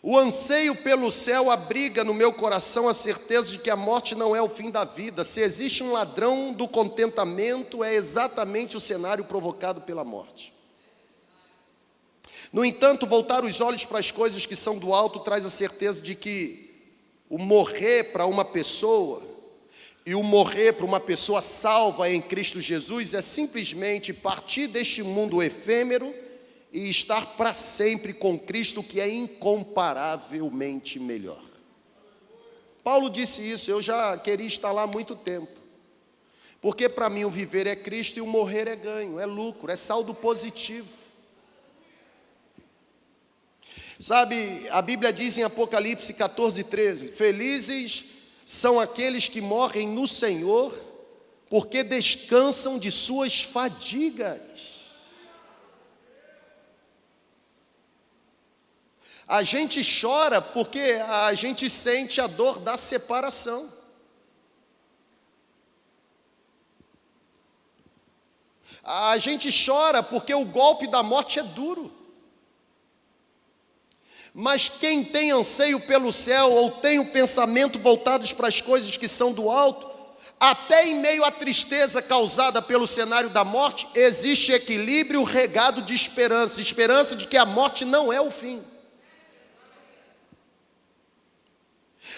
O 0.03 0.17
anseio 0.17 0.75
pelo 0.75 1.09
céu 1.09 1.49
abriga 1.49 2.03
no 2.03 2.13
meu 2.13 2.33
coração 2.33 2.89
a 2.89 2.93
certeza 2.93 3.53
de 3.53 3.59
que 3.59 3.69
a 3.69 3.77
morte 3.77 4.15
não 4.15 4.35
é 4.35 4.41
o 4.41 4.49
fim 4.49 4.69
da 4.69 4.83
vida. 4.83 5.23
Se 5.23 5.39
existe 5.39 5.81
um 5.81 5.93
ladrão 5.93 6.51
do 6.51 6.67
contentamento, 6.67 7.85
é 7.85 7.95
exatamente 7.95 8.75
o 8.75 8.81
cenário 8.81 9.23
provocado 9.23 9.79
pela 9.79 10.03
morte. 10.03 10.56
No 12.51 12.63
entanto, 12.63 13.05
voltar 13.05 13.43
os 13.43 13.59
olhos 13.61 13.85
para 13.85 13.99
as 13.99 14.11
coisas 14.11 14.45
que 14.45 14.55
são 14.55 14.77
do 14.77 14.93
alto 14.93 15.19
traz 15.19 15.45
a 15.45 15.49
certeza 15.49 16.01
de 16.01 16.15
que 16.15 16.67
o 17.29 17.37
morrer 17.37 18.11
para 18.11 18.25
uma 18.25 18.45
pessoa 18.45 19.21
e 20.05 20.15
o 20.15 20.23
morrer 20.23 20.71
para 20.73 20.85
uma 20.85 21.01
pessoa 21.01 21.41
salva 21.41 22.09
em 22.09 22.21
Cristo 22.21 22.61
Jesus 22.61 23.13
é 23.13 23.21
simplesmente 23.21 24.13
partir 24.13 24.67
deste 24.67 25.03
mundo 25.03 25.43
efêmero 25.43 26.13
e 26.71 26.89
estar 26.89 27.35
para 27.35 27.53
sempre 27.53 28.13
com 28.13 28.39
Cristo, 28.39 28.81
que 28.81 29.01
é 29.01 29.09
incomparavelmente 29.09 30.99
melhor. 30.99 31.43
Paulo 32.83 33.09
disse 33.09 33.41
isso, 33.41 33.69
eu 33.69 33.81
já 33.81 34.17
queria 34.17 34.47
estar 34.47 34.71
lá 34.71 34.83
há 34.83 34.87
muito 34.87 35.13
tempo. 35.13 35.51
Porque 36.61 36.87
para 36.87 37.09
mim 37.09 37.25
o 37.25 37.29
viver 37.29 37.67
é 37.67 37.75
Cristo 37.75 38.17
e 38.17 38.21
o 38.21 38.25
morrer 38.25 38.67
é 38.67 38.77
ganho, 38.77 39.19
é 39.19 39.25
lucro, 39.25 39.69
é 39.69 39.75
saldo 39.75 40.13
positivo. 40.13 41.06
Sabe, 43.99 44.67
a 44.69 44.81
Bíblia 44.81 45.11
diz 45.11 45.37
em 45.37 45.43
Apocalipse 45.43 46.13
14, 46.13 46.63
13: 46.63 47.07
Felizes 47.07 48.05
são 48.45 48.79
aqueles 48.79 49.27
que 49.27 49.41
morrem 49.41 49.87
no 49.87 50.07
Senhor, 50.07 50.71
porque 51.49 51.83
descansam 51.83 52.77
de 52.77 52.91
suas 52.91 53.41
fadigas. 53.41 54.77
A 59.27 59.43
gente 59.43 59.81
chora 59.83 60.41
porque 60.41 61.01
a 61.05 61.33
gente 61.33 61.69
sente 61.69 62.21
a 62.21 62.27
dor 62.27 62.59
da 62.59 62.77
separação. 62.77 63.73
A 68.83 69.17
gente 69.17 69.49
chora 69.65 70.01
porque 70.01 70.33
o 70.33 70.45
golpe 70.45 70.87
da 70.87 71.03
morte 71.03 71.39
é 71.39 71.43
duro. 71.43 71.96
Mas 74.39 74.69
quem 74.69 75.03
tem 75.03 75.31
anseio 75.31 75.79
pelo 75.79 76.13
céu 76.13 76.51
ou 76.51 76.69
tem 76.69 76.99
o 76.99 77.11
pensamento 77.11 77.79
voltados 77.79 78.31
para 78.31 78.47
as 78.47 78.61
coisas 78.61 78.95
que 78.95 79.07
são 79.07 79.33
do 79.33 79.49
alto, 79.49 79.89
até 80.39 80.85
em 80.85 80.93
meio 80.93 81.25
à 81.25 81.31
tristeza 81.31 82.03
causada 82.03 82.61
pelo 82.61 82.85
cenário 82.85 83.31
da 83.31 83.43
morte, 83.43 83.89
existe 83.95 84.51
equilíbrio 84.51 85.23
regado 85.23 85.81
de 85.81 85.95
esperança, 85.95 86.61
esperança 86.61 87.15
de 87.15 87.25
que 87.25 87.35
a 87.35 87.47
morte 87.47 87.83
não 87.83 88.13
é 88.13 88.21
o 88.21 88.29
fim. 88.29 88.63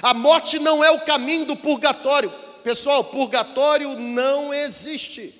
A 0.01 0.13
morte 0.13 0.59
não 0.59 0.83
é 0.83 0.91
o 0.91 1.05
caminho 1.05 1.45
do 1.45 1.55
purgatório. 1.55 2.29
Pessoal, 2.65 3.01
purgatório 3.01 3.97
não 3.97 4.53
existe. 4.53 5.38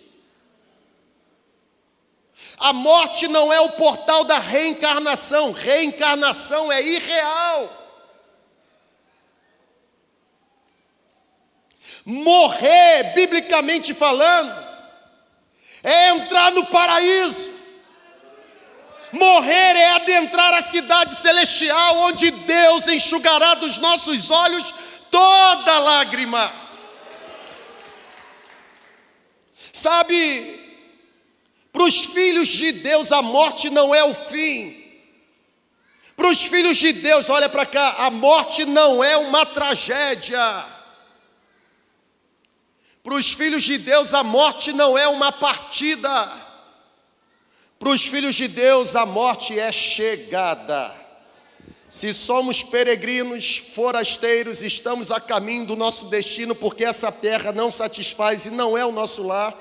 A 2.59 2.73
morte 2.73 3.27
não 3.27 3.53
é 3.53 3.61
o 3.61 3.69
portal 3.71 4.23
da 4.25 4.37
reencarnação. 4.37 5.51
Reencarnação 5.51 6.71
é 6.71 6.81
irreal. 6.81 7.77
Morrer, 12.03 13.13
biblicamente 13.15 13.93
falando, 13.93 14.51
é 15.83 16.09
entrar 16.09 16.51
no 16.51 16.65
paraíso. 16.65 17.49
Morrer 19.11 19.75
é 19.75 19.91
adentrar 19.91 20.53
a 20.53 20.61
cidade 20.61 21.15
celestial, 21.15 21.97
onde 21.97 22.29
Deus 22.29 22.87
enxugará 22.87 23.55
dos 23.55 23.77
nossos 23.77 24.29
olhos 24.29 24.73
toda 25.09 25.79
lágrima. 25.79 26.51
Sabe, 29.71 30.68
para 31.79 31.87
os 31.87 32.03
filhos 32.03 32.49
de 32.49 32.73
Deus 32.73 33.09
a 33.09 33.21
morte 33.21 33.69
não 33.69 33.95
é 33.95 34.03
o 34.03 34.13
fim. 34.13 34.83
Para 36.13 36.27
os 36.27 36.43
filhos 36.43 36.77
de 36.77 36.91
Deus, 36.91 37.29
olha 37.29 37.47
para 37.47 37.65
cá, 37.65 37.95
a 37.99 38.11
morte 38.11 38.65
não 38.65 39.01
é 39.01 39.15
uma 39.15 39.45
tragédia. 39.45 40.65
Para 43.01 43.15
os 43.15 43.31
filhos 43.31 43.63
de 43.63 43.77
Deus, 43.77 44.13
a 44.13 44.21
morte 44.23 44.73
não 44.73 44.97
é 44.97 45.07
uma 45.07 45.31
partida. 45.31 46.29
Para 47.79 47.89
os 47.91 48.05
filhos 48.05 48.35
de 48.35 48.49
Deus, 48.49 48.93
a 48.97 49.05
morte 49.05 49.57
é 49.57 49.71
chegada. 49.71 50.93
Se 51.87 52.13
somos 52.13 52.61
peregrinos, 52.61 53.63
forasteiros, 53.73 54.61
estamos 54.61 55.11
a 55.11 55.21
caminho 55.21 55.65
do 55.65 55.77
nosso 55.77 56.07
destino, 56.07 56.53
porque 56.53 56.83
essa 56.83 57.09
terra 57.09 57.53
não 57.53 57.71
satisfaz 57.71 58.47
e 58.47 58.49
não 58.49 58.77
é 58.77 58.85
o 58.85 58.91
nosso 58.91 59.23
lar, 59.23 59.57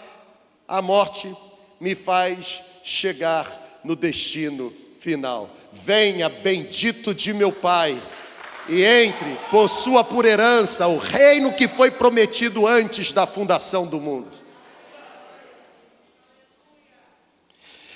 a 0.66 0.82
morte 0.82 1.32
me 1.80 1.94
faz 1.94 2.62
chegar 2.82 3.80
no 3.84 3.94
destino 3.94 4.72
final. 4.98 5.50
Venha, 5.72 6.28
bendito 6.28 7.14
de 7.14 7.32
meu 7.32 7.52
Pai, 7.52 8.00
e 8.68 8.82
entre, 8.82 9.34
possua 9.50 10.04
por 10.04 10.26
herança 10.26 10.86
o 10.86 10.98
reino 10.98 11.52
que 11.52 11.66
foi 11.66 11.90
prometido 11.90 12.66
antes 12.66 13.12
da 13.12 13.26
fundação 13.26 13.86
do 13.86 14.00
mundo. 14.00 14.48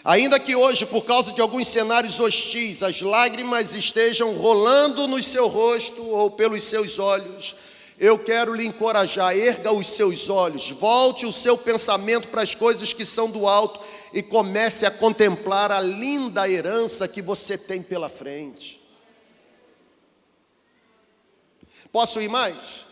Ainda 0.04 0.40
que 0.40 0.56
hoje, 0.56 0.84
por 0.84 1.04
causa 1.04 1.32
de 1.32 1.40
alguns 1.40 1.68
cenários 1.68 2.18
hostis, 2.18 2.82
as 2.82 3.00
lágrimas 3.00 3.72
estejam 3.74 4.34
rolando 4.34 5.06
no 5.06 5.22
seu 5.22 5.46
rosto 5.46 6.04
ou 6.04 6.28
pelos 6.28 6.64
seus 6.64 6.98
olhos, 6.98 7.54
eu 7.98 8.18
quero 8.18 8.54
lhe 8.54 8.66
encorajar, 8.66 9.36
erga 9.36 9.72
os 9.72 9.86
seus 9.88 10.28
olhos, 10.28 10.70
volte 10.70 11.26
o 11.26 11.32
seu 11.32 11.56
pensamento 11.56 12.28
para 12.28 12.42
as 12.42 12.54
coisas 12.54 12.92
que 12.92 13.04
são 13.04 13.30
do 13.30 13.46
alto 13.46 13.80
e 14.12 14.22
comece 14.22 14.84
a 14.84 14.90
contemplar 14.90 15.70
a 15.70 15.80
linda 15.80 16.48
herança 16.48 17.06
que 17.06 17.22
você 17.22 17.56
tem 17.56 17.82
pela 17.82 18.08
frente. 18.08 18.82
Posso 21.90 22.20
ir 22.20 22.28
mais? 22.28 22.86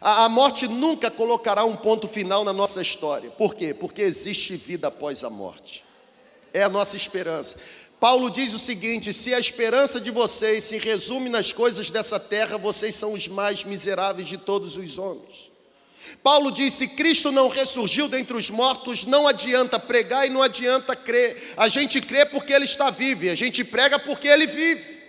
A, 0.00 0.24
a 0.24 0.28
morte 0.28 0.68
nunca 0.68 1.10
colocará 1.10 1.64
um 1.64 1.76
ponto 1.76 2.06
final 2.06 2.44
na 2.44 2.52
nossa 2.52 2.80
história. 2.80 3.30
Por 3.30 3.54
quê? 3.54 3.74
Porque 3.74 4.02
existe 4.02 4.56
vida 4.56 4.88
após 4.88 5.24
a 5.24 5.30
morte. 5.30 5.84
É 6.54 6.62
a 6.62 6.68
nossa 6.68 6.96
esperança. 6.96 7.58
Paulo 8.02 8.32
diz 8.32 8.52
o 8.52 8.58
seguinte: 8.58 9.12
se 9.12 9.32
a 9.32 9.38
esperança 9.38 10.00
de 10.00 10.10
vocês 10.10 10.64
se 10.64 10.76
resume 10.76 11.28
nas 11.28 11.52
coisas 11.52 11.88
dessa 11.88 12.18
terra, 12.18 12.58
vocês 12.58 12.96
são 12.96 13.12
os 13.12 13.28
mais 13.28 13.62
miseráveis 13.62 14.26
de 14.26 14.36
todos 14.36 14.76
os 14.76 14.98
homens. 14.98 15.52
Paulo 16.20 16.50
diz: 16.50 16.74
se 16.74 16.88
Cristo 16.88 17.30
não 17.30 17.46
ressurgiu 17.46 18.08
dentre 18.08 18.36
os 18.36 18.50
mortos, 18.50 19.06
não 19.06 19.28
adianta 19.28 19.78
pregar 19.78 20.26
e 20.26 20.30
não 20.30 20.42
adianta 20.42 20.96
crer. 20.96 21.54
A 21.56 21.68
gente 21.68 22.00
crê 22.00 22.26
porque 22.26 22.52
Ele 22.52 22.64
está 22.64 22.90
vivo, 22.90 23.26
e 23.26 23.30
a 23.30 23.36
gente 23.36 23.62
prega 23.62 24.00
porque 24.00 24.26
Ele 24.26 24.48
vive. 24.48 25.00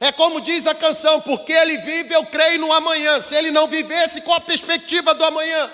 É 0.00 0.12
como 0.12 0.42
diz 0.42 0.66
a 0.66 0.74
canção: 0.74 1.18
porque 1.22 1.54
ele 1.54 1.78
vive, 1.78 2.12
eu 2.12 2.26
creio 2.26 2.60
no 2.60 2.74
amanhã. 2.74 3.22
Se 3.22 3.34
ele 3.34 3.50
não 3.50 3.66
vivesse, 3.66 4.20
qual 4.20 4.36
a 4.36 4.40
perspectiva 4.40 5.14
do 5.14 5.24
amanhã? 5.24 5.70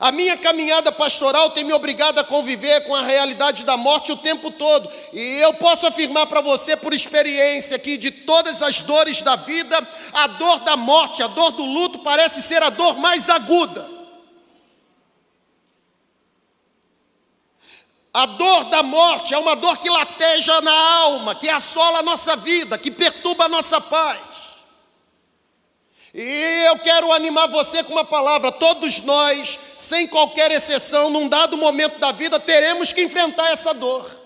A 0.00 0.10
minha 0.10 0.34
caminhada 0.34 0.90
pastoral 0.90 1.50
tem 1.50 1.62
me 1.62 1.74
obrigado 1.74 2.18
a 2.18 2.24
conviver 2.24 2.84
com 2.84 2.96
a 2.96 3.02
realidade 3.02 3.64
da 3.64 3.76
morte 3.76 4.10
o 4.10 4.16
tempo 4.16 4.50
todo. 4.50 4.90
E 5.12 5.20
eu 5.42 5.52
posso 5.52 5.86
afirmar 5.86 6.26
para 6.26 6.40
você, 6.40 6.74
por 6.74 6.94
experiência, 6.94 7.78
que 7.78 7.98
de 7.98 8.10
todas 8.10 8.62
as 8.62 8.80
dores 8.80 9.20
da 9.20 9.36
vida, 9.36 9.86
a 10.14 10.26
dor 10.26 10.60
da 10.60 10.74
morte, 10.74 11.22
a 11.22 11.26
dor 11.26 11.50
do 11.50 11.66
luto, 11.66 11.98
parece 11.98 12.40
ser 12.40 12.62
a 12.62 12.70
dor 12.70 12.96
mais 12.96 13.28
aguda. 13.28 13.86
A 18.14 18.24
dor 18.24 18.64
da 18.70 18.82
morte 18.82 19.34
é 19.34 19.38
uma 19.38 19.54
dor 19.54 19.76
que 19.76 19.90
lateja 19.90 20.62
na 20.62 20.72
alma, 21.02 21.34
que 21.34 21.48
assola 21.50 21.98
a 21.98 22.02
nossa 22.02 22.36
vida, 22.36 22.78
que 22.78 22.90
perturba 22.90 23.44
a 23.44 23.48
nossa 23.50 23.78
paz. 23.82 24.29
E 26.12 26.64
eu 26.66 26.78
quero 26.78 27.12
animar 27.12 27.46
você 27.46 27.84
com 27.84 27.92
uma 27.92 28.04
palavra: 28.04 28.50
todos 28.50 29.00
nós, 29.00 29.58
sem 29.76 30.06
qualquer 30.06 30.50
exceção, 30.50 31.08
num 31.08 31.28
dado 31.28 31.56
momento 31.56 31.98
da 31.98 32.10
vida, 32.10 32.40
teremos 32.40 32.92
que 32.92 33.02
enfrentar 33.02 33.50
essa 33.50 33.72
dor. 33.72 34.18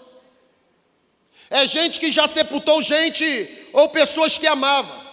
É 1.51 1.66
gente 1.66 2.01
que 2.01 2.11
já 2.11 2.27
sepultou 2.27 2.82
gente 2.82 3.69
ou 3.73 3.89
pessoas 3.89 4.39
que 4.39 4.47
amava. 4.47 5.05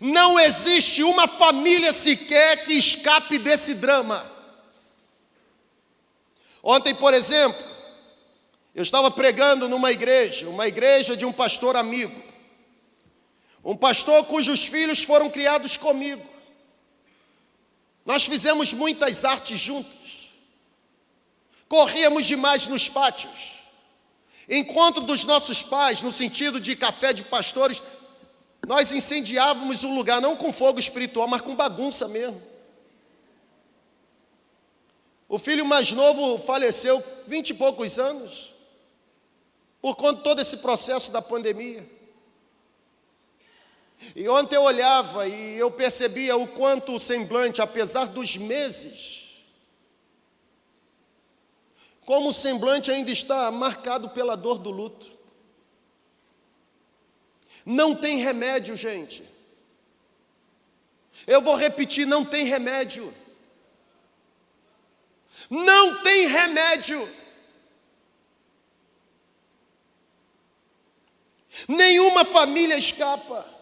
Não 0.00 0.38
existe 0.38 1.02
uma 1.02 1.26
família 1.26 1.92
sequer 1.92 2.64
que 2.64 2.74
escape 2.74 3.38
desse 3.38 3.72
drama. 3.72 4.30
Ontem, 6.62 6.94
por 6.94 7.14
exemplo, 7.14 7.64
eu 8.74 8.82
estava 8.82 9.10
pregando 9.10 9.68
numa 9.68 9.90
igreja, 9.90 10.48
uma 10.48 10.68
igreja 10.68 11.16
de 11.16 11.24
um 11.24 11.32
pastor 11.32 11.76
amigo. 11.76 12.25
Um 13.66 13.76
pastor 13.76 14.24
cujos 14.26 14.64
filhos 14.64 15.02
foram 15.02 15.28
criados 15.28 15.76
comigo. 15.76 16.24
Nós 18.04 18.24
fizemos 18.24 18.72
muitas 18.72 19.24
artes 19.24 19.58
juntos. 19.58 20.30
Corríamos 21.68 22.26
demais 22.26 22.68
nos 22.68 22.88
pátios. 22.88 23.54
Encontro 24.48 25.02
dos 25.02 25.24
nossos 25.24 25.64
pais, 25.64 26.00
no 26.00 26.12
sentido 26.12 26.60
de 26.60 26.76
café 26.76 27.12
de 27.12 27.24
pastores, 27.24 27.82
nós 28.64 28.92
incendiávamos 28.92 29.82
o 29.82 29.92
lugar 29.92 30.20
não 30.22 30.36
com 30.36 30.52
fogo 30.52 30.78
espiritual, 30.78 31.26
mas 31.26 31.42
com 31.42 31.56
bagunça 31.56 32.06
mesmo. 32.06 32.40
O 35.28 35.40
filho 35.40 35.66
mais 35.66 35.90
novo 35.90 36.38
faleceu 36.38 37.02
vinte 37.26 37.50
e 37.50 37.54
poucos 37.54 37.98
anos, 37.98 38.54
por 39.82 39.96
conta 39.96 40.18
de 40.18 40.22
todo 40.22 40.40
esse 40.40 40.58
processo 40.58 41.10
da 41.10 41.20
pandemia. 41.20 41.95
E 44.14 44.28
ontem 44.28 44.56
eu 44.56 44.62
olhava 44.62 45.26
e 45.26 45.58
eu 45.58 45.70
percebia 45.70 46.36
o 46.36 46.46
quanto 46.46 46.94
o 46.94 47.00
semblante, 47.00 47.62
apesar 47.62 48.06
dos 48.06 48.36
meses, 48.36 49.44
como 52.04 52.28
o 52.28 52.32
semblante 52.32 52.90
ainda 52.90 53.10
está 53.10 53.50
marcado 53.50 54.10
pela 54.10 54.36
dor 54.36 54.58
do 54.58 54.70
luto. 54.70 55.16
Não 57.64 57.96
tem 57.96 58.18
remédio, 58.18 58.76
gente. 58.76 59.28
Eu 61.26 61.42
vou 61.42 61.56
repetir: 61.56 62.06
não 62.06 62.24
tem 62.24 62.44
remédio. 62.44 63.12
Não 65.50 66.02
tem 66.02 66.28
remédio. 66.28 67.08
Nenhuma 71.66 72.24
família 72.24 72.76
escapa. 72.76 73.55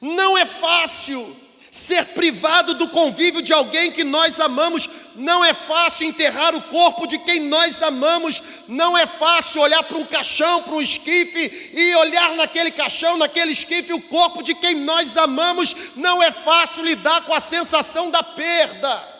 Não 0.00 0.36
é 0.36 0.44
fácil 0.44 1.36
ser 1.74 2.04
privado 2.06 2.74
do 2.74 2.88
convívio 2.88 3.42
de 3.42 3.52
alguém 3.52 3.90
que 3.90 4.04
nós 4.04 4.38
amamos. 4.38 4.88
Não 5.16 5.44
é 5.44 5.52
fácil 5.52 6.06
enterrar 6.06 6.54
o 6.54 6.62
corpo 6.62 7.04
de 7.04 7.18
quem 7.18 7.40
nós 7.40 7.82
amamos. 7.82 8.40
Não 8.68 8.96
é 8.96 9.06
fácil 9.06 9.60
olhar 9.60 9.82
para 9.82 9.98
um 9.98 10.06
caixão, 10.06 10.62
para 10.62 10.74
um 10.74 10.80
esquife 10.80 11.72
e 11.74 11.94
olhar 11.96 12.36
naquele 12.36 12.70
caixão, 12.70 13.16
naquele 13.16 13.50
esquife, 13.50 13.92
o 13.92 14.00
corpo 14.00 14.40
de 14.40 14.54
quem 14.54 14.76
nós 14.76 15.16
amamos. 15.16 15.74
Não 15.96 16.22
é 16.22 16.30
fácil 16.30 16.84
lidar 16.84 17.24
com 17.24 17.34
a 17.34 17.40
sensação 17.40 18.08
da 18.08 18.22
perda. 18.22 19.14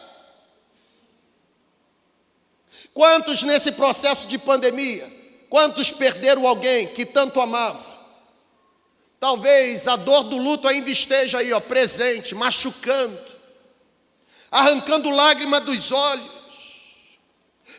Quantos 2.92 3.42
nesse 3.42 3.72
processo 3.72 4.28
de 4.28 4.38
pandemia, 4.38 5.12
quantos 5.50 5.90
perderam 5.90 6.46
alguém 6.46 6.86
que 6.86 7.04
tanto 7.04 7.40
amava? 7.40 7.93
Talvez 9.24 9.88
a 9.88 9.96
dor 9.96 10.24
do 10.24 10.36
luto 10.36 10.68
ainda 10.68 10.90
esteja 10.90 11.38
aí, 11.38 11.50
ó, 11.50 11.58
presente, 11.58 12.34
machucando, 12.34 13.18
arrancando 14.50 15.08
lágrima 15.08 15.58
dos 15.60 15.90
olhos. 15.90 16.30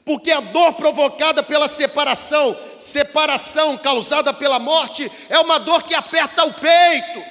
Porque 0.03 0.31
a 0.31 0.39
dor 0.39 0.73
provocada 0.73 1.43
pela 1.43 1.67
separação, 1.67 2.57
separação 2.79 3.77
causada 3.77 4.33
pela 4.33 4.57
morte, 4.57 5.11
é 5.29 5.37
uma 5.37 5.59
dor 5.59 5.83
que 5.83 5.93
aperta 5.93 6.45
o 6.45 6.53
peito. 6.55 7.23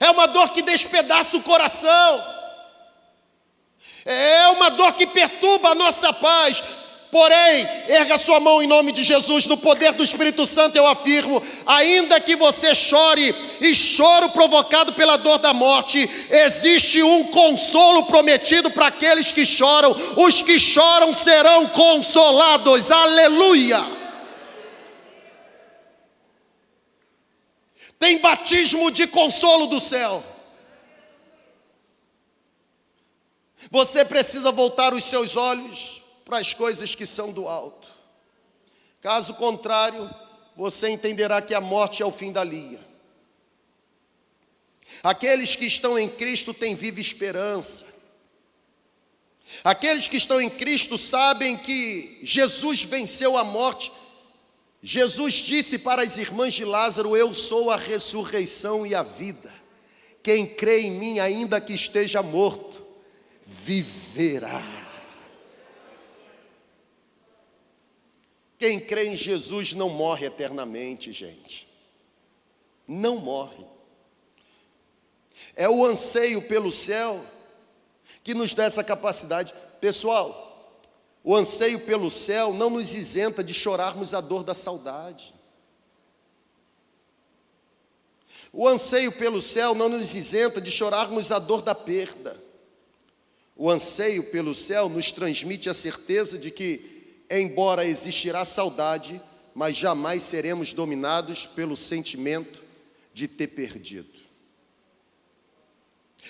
É 0.00 0.08
uma 0.08 0.26
dor 0.26 0.52
que 0.52 0.62
despedaça 0.62 1.36
o 1.36 1.42
coração. 1.42 2.24
É 4.02 4.48
uma 4.48 4.70
dor 4.70 4.94
que 4.94 5.06
perturba 5.06 5.72
a 5.72 5.74
nossa 5.74 6.10
paz. 6.10 6.62
Porém, 7.10 7.68
erga 7.88 8.18
sua 8.18 8.40
mão 8.40 8.60
em 8.60 8.66
nome 8.66 8.90
de 8.90 9.04
Jesus, 9.04 9.46
no 9.46 9.56
poder 9.56 9.92
do 9.92 10.02
Espírito 10.02 10.44
Santo 10.44 10.76
eu 10.76 10.86
afirmo: 10.86 11.42
ainda 11.64 12.20
que 12.20 12.34
você 12.34 12.74
chore 12.74 13.34
e 13.60 13.74
choro 13.74 14.30
provocado 14.30 14.92
pela 14.92 15.16
dor 15.16 15.38
da 15.38 15.52
morte, 15.52 16.10
existe 16.28 17.02
um 17.02 17.24
consolo 17.24 18.06
prometido 18.06 18.70
para 18.70 18.88
aqueles 18.88 19.30
que 19.30 19.46
choram, 19.46 19.96
os 20.16 20.42
que 20.42 20.58
choram 20.58 21.12
serão 21.12 21.68
consolados, 21.68 22.90
aleluia. 22.90 23.84
Tem 27.98 28.18
batismo 28.18 28.90
de 28.90 29.06
consolo 29.06 29.66
do 29.66 29.80
céu. 29.80 30.24
Você 33.70 34.04
precisa 34.04 34.50
voltar 34.52 34.92
os 34.92 35.04
seus 35.04 35.36
olhos 35.36 36.05
para 36.26 36.38
as 36.38 36.52
coisas 36.52 36.92
que 36.92 37.06
são 37.06 37.32
do 37.32 37.46
alto. 37.46 37.86
Caso 39.00 39.32
contrário, 39.34 40.12
você 40.56 40.88
entenderá 40.88 41.40
que 41.40 41.54
a 41.54 41.60
morte 41.60 42.02
é 42.02 42.06
o 42.06 42.10
fim 42.10 42.32
da 42.32 42.42
linha. 42.42 42.84
Aqueles 45.04 45.54
que 45.54 45.66
estão 45.66 45.96
em 45.96 46.08
Cristo 46.08 46.52
têm 46.52 46.74
viva 46.74 47.00
esperança. 47.00 47.86
Aqueles 49.62 50.08
que 50.08 50.16
estão 50.16 50.40
em 50.40 50.50
Cristo 50.50 50.98
sabem 50.98 51.56
que 51.56 52.18
Jesus 52.24 52.82
venceu 52.82 53.38
a 53.38 53.44
morte. 53.44 53.92
Jesus 54.82 55.34
disse 55.34 55.78
para 55.78 56.02
as 56.02 56.18
irmãs 56.18 56.54
de 56.54 56.64
Lázaro: 56.64 57.16
Eu 57.16 57.32
sou 57.34 57.70
a 57.70 57.76
ressurreição 57.76 58.84
e 58.84 58.96
a 58.96 59.04
vida. 59.04 59.54
Quem 60.24 60.44
crê 60.44 60.80
em 60.80 60.90
mim, 60.90 61.20
ainda 61.20 61.60
que 61.60 61.72
esteja 61.72 62.20
morto, 62.20 62.84
viverá. 63.46 64.75
Quem 68.58 68.80
crê 68.80 69.08
em 69.08 69.16
Jesus 69.16 69.74
não 69.74 69.90
morre 69.90 70.26
eternamente, 70.26 71.12
gente. 71.12 71.68
Não 72.88 73.18
morre. 73.18 73.64
É 75.54 75.68
o 75.68 75.84
anseio 75.84 76.40
pelo 76.42 76.72
céu 76.72 77.24
que 78.22 78.34
nos 78.34 78.54
dá 78.54 78.64
essa 78.64 78.82
capacidade. 78.82 79.52
Pessoal, 79.80 80.80
o 81.22 81.34
anseio 81.34 81.80
pelo 81.80 82.10
céu 82.10 82.52
não 82.52 82.70
nos 82.70 82.94
isenta 82.94 83.42
de 83.44 83.52
chorarmos 83.52 84.14
a 84.14 84.20
dor 84.20 84.42
da 84.42 84.54
saudade. 84.54 85.34
O 88.52 88.66
anseio 88.66 89.12
pelo 89.12 89.42
céu 89.42 89.74
não 89.74 89.88
nos 89.88 90.14
isenta 90.14 90.60
de 90.60 90.70
chorarmos 90.70 91.30
a 91.30 91.38
dor 91.38 91.60
da 91.60 91.74
perda. 91.74 92.42
O 93.54 93.70
anseio 93.70 94.24
pelo 94.30 94.54
céu 94.54 94.88
nos 94.88 95.12
transmite 95.12 95.68
a 95.68 95.74
certeza 95.74 96.38
de 96.38 96.50
que 96.50 96.95
embora 97.30 97.84
existirá 97.84 98.44
saudade, 98.44 99.20
mas 99.54 99.76
jamais 99.76 100.22
seremos 100.22 100.72
dominados 100.72 101.46
pelo 101.46 101.76
sentimento 101.76 102.62
de 103.12 103.26
ter 103.26 103.48
perdido. 103.48 104.16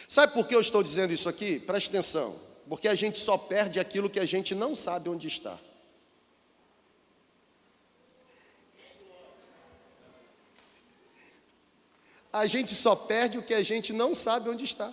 Sabe 0.06 0.32
por 0.32 0.46
que 0.46 0.54
eu 0.54 0.60
estou 0.60 0.82
dizendo 0.82 1.12
isso 1.12 1.28
aqui? 1.28 1.58
Preste 1.58 1.88
atenção. 1.88 2.38
Porque 2.68 2.88
a 2.88 2.94
gente 2.94 3.18
só 3.18 3.36
perde 3.36 3.78
aquilo 3.78 4.10
que 4.10 4.20
a 4.20 4.24
gente 4.24 4.54
não 4.54 4.74
sabe 4.74 5.08
onde 5.08 5.26
está. 5.26 5.58
A 12.32 12.46
gente 12.46 12.74
só 12.74 12.94
perde 12.94 13.38
o 13.38 13.42
que 13.42 13.54
a 13.54 13.62
gente 13.62 13.92
não 13.92 14.14
sabe 14.14 14.50
onde 14.50 14.64
está. 14.64 14.92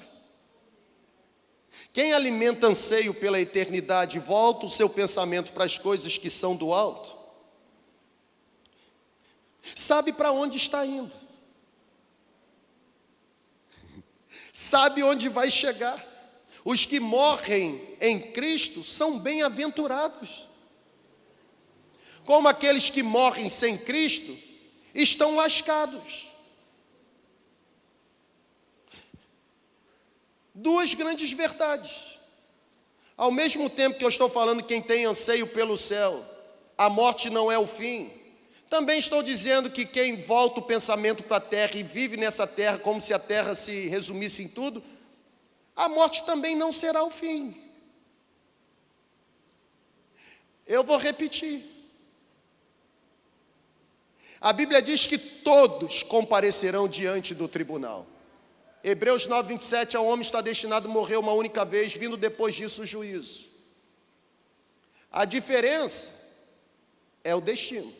Quem 1.91 2.13
alimenta 2.13 2.67
anseio 2.67 3.13
pela 3.13 3.39
eternidade 3.39 4.19
volta 4.19 4.65
o 4.65 4.69
seu 4.69 4.89
pensamento 4.89 5.51
para 5.51 5.63
as 5.63 5.77
coisas 5.77 6.17
que 6.17 6.29
são 6.29 6.55
do 6.55 6.73
alto, 6.73 7.15
sabe 9.75 10.11
para 10.11 10.31
onde 10.31 10.57
está 10.57 10.85
indo, 10.85 11.15
sabe 14.51 15.03
onde 15.03 15.29
vai 15.29 15.49
chegar. 15.49 16.11
Os 16.65 16.85
que 16.85 16.97
morrem 16.99 17.95
em 17.99 18.31
Cristo 18.31 18.83
são 18.83 19.19
bem-aventurados, 19.19 20.47
como 22.23 22.47
aqueles 22.47 22.89
que 22.89 23.03
morrem 23.03 23.49
sem 23.49 23.77
Cristo 23.77 24.37
estão 24.95 25.35
lascados. 25.35 26.32
Duas 30.53 30.93
grandes 30.93 31.31
verdades. 31.31 32.19
Ao 33.15 33.31
mesmo 33.31 33.69
tempo 33.69 33.97
que 33.97 34.05
eu 34.05 34.09
estou 34.09 34.29
falando 34.29 34.63
quem 34.63 34.81
tem 34.81 35.05
anseio 35.05 35.47
pelo 35.47 35.77
céu, 35.77 36.23
a 36.77 36.89
morte 36.89 37.29
não 37.29 37.51
é 37.51 37.57
o 37.57 37.67
fim. 37.67 38.11
Também 38.69 38.97
estou 38.97 39.21
dizendo 39.21 39.69
que 39.69 39.85
quem 39.85 40.21
volta 40.21 40.59
o 40.59 40.63
pensamento 40.63 41.21
para 41.21 41.37
a 41.37 41.41
terra 41.41 41.75
e 41.75 41.83
vive 41.83 42.17
nessa 42.17 42.47
terra 42.47 42.79
como 42.79 42.99
se 42.99 43.13
a 43.13 43.19
terra 43.19 43.53
se 43.53 43.87
resumisse 43.87 44.41
em 44.43 44.47
tudo, 44.47 44.83
a 45.75 45.87
morte 45.87 46.23
também 46.23 46.55
não 46.55 46.71
será 46.71 47.03
o 47.03 47.11
fim. 47.11 47.55
Eu 50.65 50.83
vou 50.83 50.97
repetir. 50.97 51.63
A 54.41 54.51
Bíblia 54.51 54.81
diz 54.81 55.05
que 55.07 55.17
todos 55.17 56.03
comparecerão 56.03 56.87
diante 56.87 57.33
do 57.33 57.47
tribunal. 57.47 58.07
Hebreus 58.83 59.25
9, 59.25 59.47
27, 59.47 59.95
ao 59.95 60.05
homem 60.05 60.21
está 60.21 60.41
destinado 60.41 60.89
a 60.89 60.91
morrer 60.91 61.15
uma 61.15 61.31
única 61.31 61.63
vez, 61.63 61.93
vindo 61.93 62.17
depois 62.17 62.53
disso 62.53 62.81
o 62.81 62.85
juízo. 62.85 63.47
A 65.09 65.23
diferença 65.23 66.11
é 67.23 67.33
o 67.33 67.39
destino. 67.39 67.93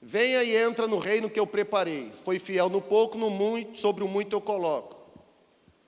Venha 0.00 0.44
e 0.44 0.54
entra 0.54 0.86
no 0.86 0.98
reino 0.98 1.28
que 1.28 1.40
eu 1.40 1.48
preparei. 1.48 2.12
Foi 2.24 2.38
fiel 2.38 2.68
no 2.68 2.80
pouco, 2.80 3.18
no 3.18 3.28
muito, 3.28 3.76
sobre 3.76 4.04
o 4.04 4.08
muito 4.08 4.36
eu 4.36 4.40
coloco. 4.40 4.96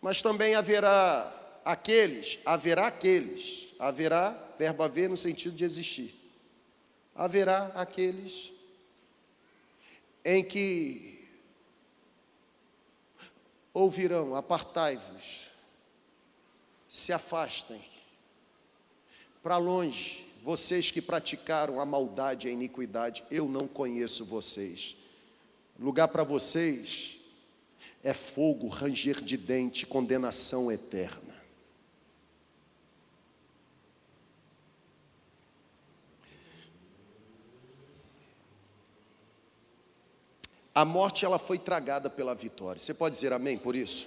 Mas 0.01 0.21
também 0.21 0.57
haverá 0.57 1.33
aqueles, 1.65 2.41
haverá 2.45 2.89
aqueles, 2.89 3.73
haverá, 3.79 4.31
verbo 4.59 4.83
haver 4.83 5.09
no 5.09 5.17
sentido 5.17 5.55
de 5.55 5.63
existir. 5.63 6.13
Haverá 7.15 7.71
aqueles 7.77 8.58
em 10.31 10.45
que 10.45 11.27
ouvirão: 13.73 14.35
apartai-vos, 14.35 15.51
se 16.87 17.15
afastem, 17.15 17.83
para 19.43 19.57
longe, 19.57 20.27
vocês 20.43 20.91
que 20.91 21.01
praticaram 21.01 21.81
a 21.81 21.87
maldade 21.87 22.47
e 22.47 22.51
a 22.51 22.53
iniquidade, 22.53 23.25
eu 23.31 23.49
não 23.49 23.67
conheço 23.67 24.25
vocês. 24.25 24.95
Lugar 25.79 26.09
para 26.09 26.25
vocês 26.25 27.19
é 28.05 28.13
fogo, 28.13 28.69
ranger 28.69 29.23
de 29.23 29.37
dente, 29.39 29.87
condenação 29.87 30.71
eterna. 30.71 31.38
A 40.79 40.85
morte 40.85 41.25
ela 41.25 41.41
foi 41.41 41.59
tragada 41.59 42.09
pela 42.09 42.37
vitória. 42.37 42.81
Você 42.81 42.95
pode 42.95 43.17
dizer 43.17 43.33
amém 43.33 43.59
por 43.59 43.75
isso? 43.75 44.07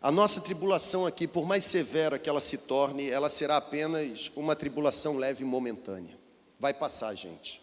A 0.00 0.08
nossa 0.08 0.40
tribulação 0.40 1.04
aqui, 1.04 1.26
por 1.26 1.44
mais 1.44 1.64
severa 1.64 2.16
que 2.16 2.28
ela 2.28 2.40
se 2.40 2.58
torne, 2.58 3.10
ela 3.10 3.28
será 3.28 3.56
apenas 3.56 4.30
uma 4.36 4.54
tribulação 4.54 5.16
leve 5.16 5.42
e 5.42 5.44
momentânea. 5.44 6.16
Vai 6.60 6.72
passar, 6.72 7.12
gente. 7.16 7.60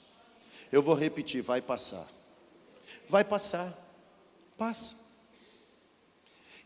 Eu 0.73 0.83
vou 0.83 0.93
repetir, 0.93 1.41
vai 1.41 1.61
passar. 1.61 2.05
Vai 3.07 3.23
passar. 3.23 3.73
Passa. 4.57 4.93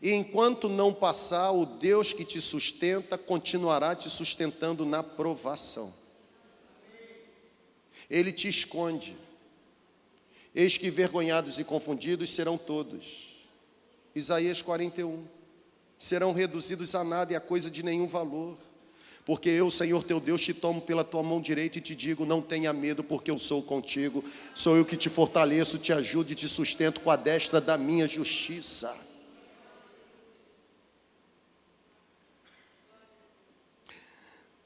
E 0.02 0.10
enquanto 0.12 0.68
não 0.68 0.92
passar, 0.92 1.52
o 1.52 1.64
Deus 1.64 2.12
que 2.12 2.24
te 2.24 2.40
sustenta 2.40 3.16
continuará 3.16 3.94
te 3.94 4.10
sustentando 4.10 4.84
na 4.84 5.00
provação. 5.00 5.94
Ele 8.10 8.32
te 8.32 8.48
esconde. 8.48 9.27
Eis 10.58 10.76
que 10.76 10.90
vergonhados 10.90 11.60
e 11.60 11.62
confundidos 11.62 12.30
serão 12.30 12.58
todos. 12.58 13.46
Isaías 14.12 14.60
41. 14.60 15.24
Serão 15.96 16.32
reduzidos 16.32 16.96
a 16.96 17.04
nada 17.04 17.32
e 17.32 17.36
a 17.36 17.40
coisa 17.40 17.70
de 17.70 17.84
nenhum 17.84 18.08
valor. 18.08 18.58
Porque 19.24 19.48
eu, 19.48 19.70
Senhor 19.70 20.02
teu 20.02 20.18
Deus, 20.18 20.40
te 20.40 20.52
tomo 20.52 20.80
pela 20.80 21.04
tua 21.04 21.22
mão 21.22 21.40
direita 21.40 21.78
e 21.78 21.80
te 21.80 21.94
digo: 21.94 22.26
não 22.26 22.42
tenha 22.42 22.72
medo, 22.72 23.04
porque 23.04 23.30
eu 23.30 23.38
sou 23.38 23.62
contigo. 23.62 24.24
Sou 24.52 24.76
eu 24.76 24.84
que 24.84 24.96
te 24.96 25.08
fortaleço, 25.08 25.78
te 25.78 25.92
ajudo 25.92 26.32
e 26.32 26.34
te 26.34 26.48
sustento 26.48 27.02
com 27.02 27.10
a 27.12 27.14
destra 27.14 27.60
da 27.60 27.78
minha 27.78 28.08
justiça. 28.08 28.92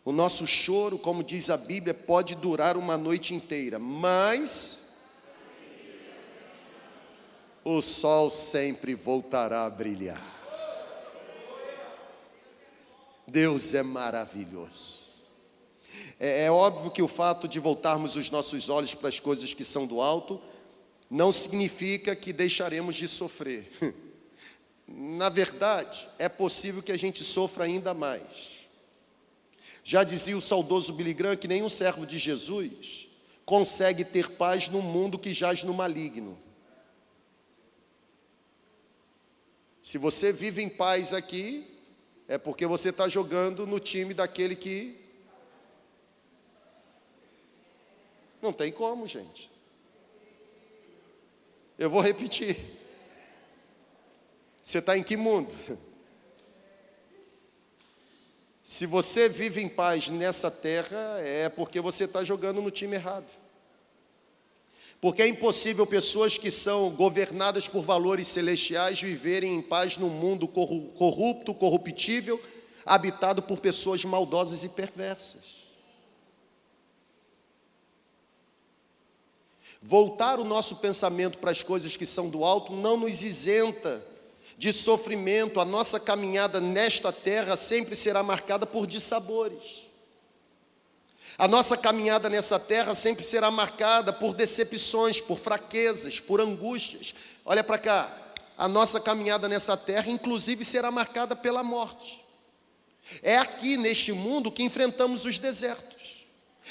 O 0.03 0.11
nosso 0.11 0.47
choro, 0.47 0.99
como 0.99 1.23
diz 1.23 1.51
a 1.51 1.59
Bíblia, 1.59 1.93
pode 1.93 2.35
durar 2.35 2.79
uma 2.79 2.97
noite 2.97 3.35
inteira, 3.35 3.79
mas 3.79 4.81
o 7.65 7.81
sol 7.81 8.29
sempre 8.29 8.95
voltará 8.95 9.65
a 9.65 9.71
brilhar. 9.71 10.21
Deus 13.27 13.73
é 13.73 13.83
maravilhoso. 13.83 15.01
É, 16.19 16.45
é, 16.45 16.51
óbvio 16.51 16.91
que 16.91 17.03
o 17.03 17.09
fato 17.09 17.47
de 17.47 17.61
voltarmos 17.61 18.17
os 18.17 18.31
nossos 18.31 18.69
olhos 18.69 18.95
para 18.95 19.09
as 19.09 19.21
coisas 19.21 19.55
que 19.55 19.65
são 19.65 19.87
do 19.87 20.01
alto 20.01 20.41
não 21.09 21.31
significa 21.31 22.17
que 22.17 22.33
deixaremos 22.33 22.95
de 22.95 23.07
sofrer. 23.07 23.71
Na 24.87 25.29
verdade, 25.29 26.09
é 26.19 26.29
possível 26.29 26.83
que 26.83 26.93
a 26.93 26.97
gente 26.97 27.23
sofra 27.23 27.65
ainda 27.65 27.95
mais. 27.95 28.57
Já 29.85 30.05
dizia 30.05 30.37
o 30.37 30.41
saudoso 30.41 30.93
Billy 30.93 31.15
Graham 31.15 31.37
que 31.37 31.49
nenhum 31.49 31.69
servo 31.69 32.07
de 32.07 32.19
Jesus 32.19 33.09
consegue 33.45 34.05
ter 34.05 34.31
paz 34.31 34.69
num 34.69 34.83
mundo 34.83 35.19
que 35.19 35.35
jaz 35.35 35.65
no 35.65 35.75
maligno. 35.75 36.39
Se 39.83 39.99
você 39.99 40.33
vive 40.33 40.63
em 40.63 40.69
paz 40.69 41.13
aqui, 41.13 41.69
é 42.29 42.39
porque 42.39 42.65
você 42.67 42.91
está 42.91 43.09
jogando 43.09 43.67
no 43.67 43.81
time 43.81 44.15
daquele 44.15 44.55
que. 44.55 44.97
Não 48.41 48.53
tem 48.53 48.71
como, 48.71 49.07
gente. 49.09 49.51
Eu 51.77 51.91
vou 51.91 52.01
repetir. 52.01 52.57
Você 54.63 54.79
está 54.79 54.97
em 54.97 55.03
que 55.03 55.17
mundo? 55.17 55.53
Se 58.63 58.87
você 58.87 59.29
vive 59.29 59.61
em 59.61 59.69
paz 59.69 60.09
nessa 60.09 60.49
terra, 60.49 61.19
é 61.19 61.49
porque 61.49 61.81
você 61.81 62.05
está 62.05 62.23
jogando 62.23 62.63
no 62.63 62.71
time 62.71 62.95
errado. 62.95 63.42
Porque 65.03 65.21
é 65.21 65.27
impossível 65.27 65.85
pessoas 65.85 66.39
que 66.39 66.49
são 66.49 66.89
governadas 66.91 67.67
por 67.67 67.83
valores 67.83 68.29
celestiais 68.29 69.03
viverem 69.03 69.57
em 69.57 69.61
paz 69.61 69.99
num 69.99 70.09
mundo 70.09 70.47
corrupto, 70.47 71.53
corruptível, 71.53 72.41
habitado 72.87 73.43
por 73.43 73.59
pessoas 73.59 74.05
maldosas 74.05 74.63
e 74.63 74.69
perversas. 74.69 75.57
Voltar 79.83 80.39
o 80.39 80.45
nosso 80.45 80.77
pensamento 80.77 81.39
para 81.39 81.51
as 81.51 81.65
coisas 81.65 81.97
que 81.97 82.07
são 82.07 82.31
do 82.31 82.45
alto 82.45 82.73
não 82.73 82.97
nos 82.97 83.25
isenta 83.25 84.07
de 84.57 84.73
sofrimento. 84.73 85.59
A 85.59 85.65
nossa 85.65 85.99
caminhada 85.99 86.61
nesta 86.61 87.13
terra 87.13 87.57
sempre 87.57 87.97
será 87.97 88.23
marcada 88.23 88.67
por 88.67 88.87
dissabores. 88.87 89.91
A 91.39 91.49
nossa 91.49 91.77
caminhada 91.77 92.29
nessa 92.29 92.59
terra 92.59 92.95
sempre 92.95 93.25
será 93.25 93.51
marcada 93.51 94.13
por 94.13 94.35
decepções, 94.35 95.21
por 95.21 95.39
fraquezas, 95.39 96.21
por 96.21 96.41
angústias. 96.41 97.15
Olha 97.45 97.65
para 97.65 97.79
cá, 97.79 98.17
a 98.57 98.69
nossa 98.69 99.01
caminhada 99.01 99.49
nessa 99.49 99.77
terra, 99.77 100.11
inclusive, 100.11 100.65
será 100.65 100.91
marcada 100.91 101.35
pela 101.35 101.63
morte. 101.63 102.23
É 103.23 103.37
aqui 103.37 103.77
neste 103.77 104.13
mundo 104.13 104.53
que 104.53 104.63
enfrentamos 104.63 105.25
os 105.25 105.39
desertos. 105.39 106.27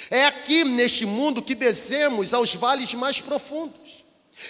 É 0.09 0.25
aqui 0.25 0.63
neste 0.63 1.05
mundo 1.05 1.41
que 1.41 1.53
descemos 1.53 2.33
aos 2.33 2.55
vales 2.55 2.93
mais 2.93 3.19
profundos. 3.19 4.05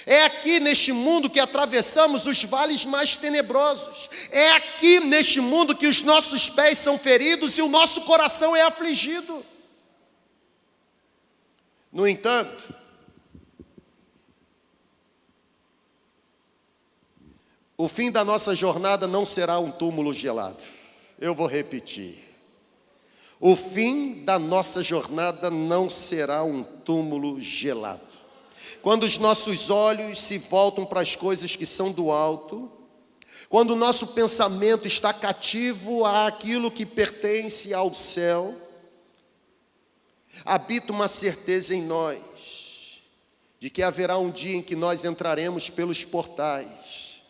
É 0.05 0.23
aqui 0.23 0.59
neste 0.59 0.91
mundo 0.91 1.29
que 1.29 1.39
atravessamos 1.39 2.25
os 2.25 2.43
vales 2.43 2.85
mais 2.85 3.15
tenebrosos. 3.15 4.09
É 4.31 4.51
aqui 4.51 4.99
neste 4.99 5.41
mundo 5.41 5.75
que 5.75 5.87
os 5.87 6.01
nossos 6.01 6.49
pés 6.49 6.77
são 6.77 6.97
feridos 6.97 7.57
e 7.57 7.61
o 7.61 7.67
nosso 7.67 8.01
coração 8.01 8.55
é 8.55 8.61
afligido. 8.61 9.45
No 11.91 12.07
entanto, 12.07 12.73
o 17.77 17.87
fim 17.87 18.09
da 18.09 18.23
nossa 18.23 18.55
jornada 18.55 19.07
não 19.07 19.25
será 19.25 19.59
um 19.59 19.71
túmulo 19.71 20.13
gelado. 20.13 20.63
Eu 21.19 21.35
vou 21.35 21.47
repetir. 21.47 22.23
O 23.39 23.55
fim 23.55 24.23
da 24.23 24.37
nossa 24.39 24.81
jornada 24.81 25.49
não 25.49 25.89
será 25.89 26.43
um 26.43 26.63
túmulo 26.63 27.41
gelado. 27.41 28.01
Quando 28.81 29.03
os 29.03 29.17
nossos 29.17 29.69
olhos 29.69 30.19
se 30.19 30.37
voltam 30.37 30.85
para 30.85 31.01
as 31.01 31.15
coisas 31.15 31.55
que 31.55 31.65
são 31.65 31.91
do 31.91 32.11
alto, 32.11 32.71
quando 33.49 33.71
o 33.71 33.75
nosso 33.75 34.07
pensamento 34.07 34.87
está 34.87 35.13
cativo 35.13 36.05
àquilo 36.05 36.71
que 36.71 36.85
pertence 36.85 37.73
ao 37.73 37.93
céu, 37.93 38.55
habita 40.45 40.91
uma 40.91 41.07
certeza 41.07 41.75
em 41.75 41.81
nós 41.81 42.19
de 43.61 43.69
que 43.69 43.83
haverá 43.83 44.17
um 44.17 44.31
dia 44.31 44.55
em 44.55 44.63
que 44.63 44.75
nós 44.75 45.05
entraremos 45.05 45.69
pelos 45.69 46.03
portais, 46.03 47.21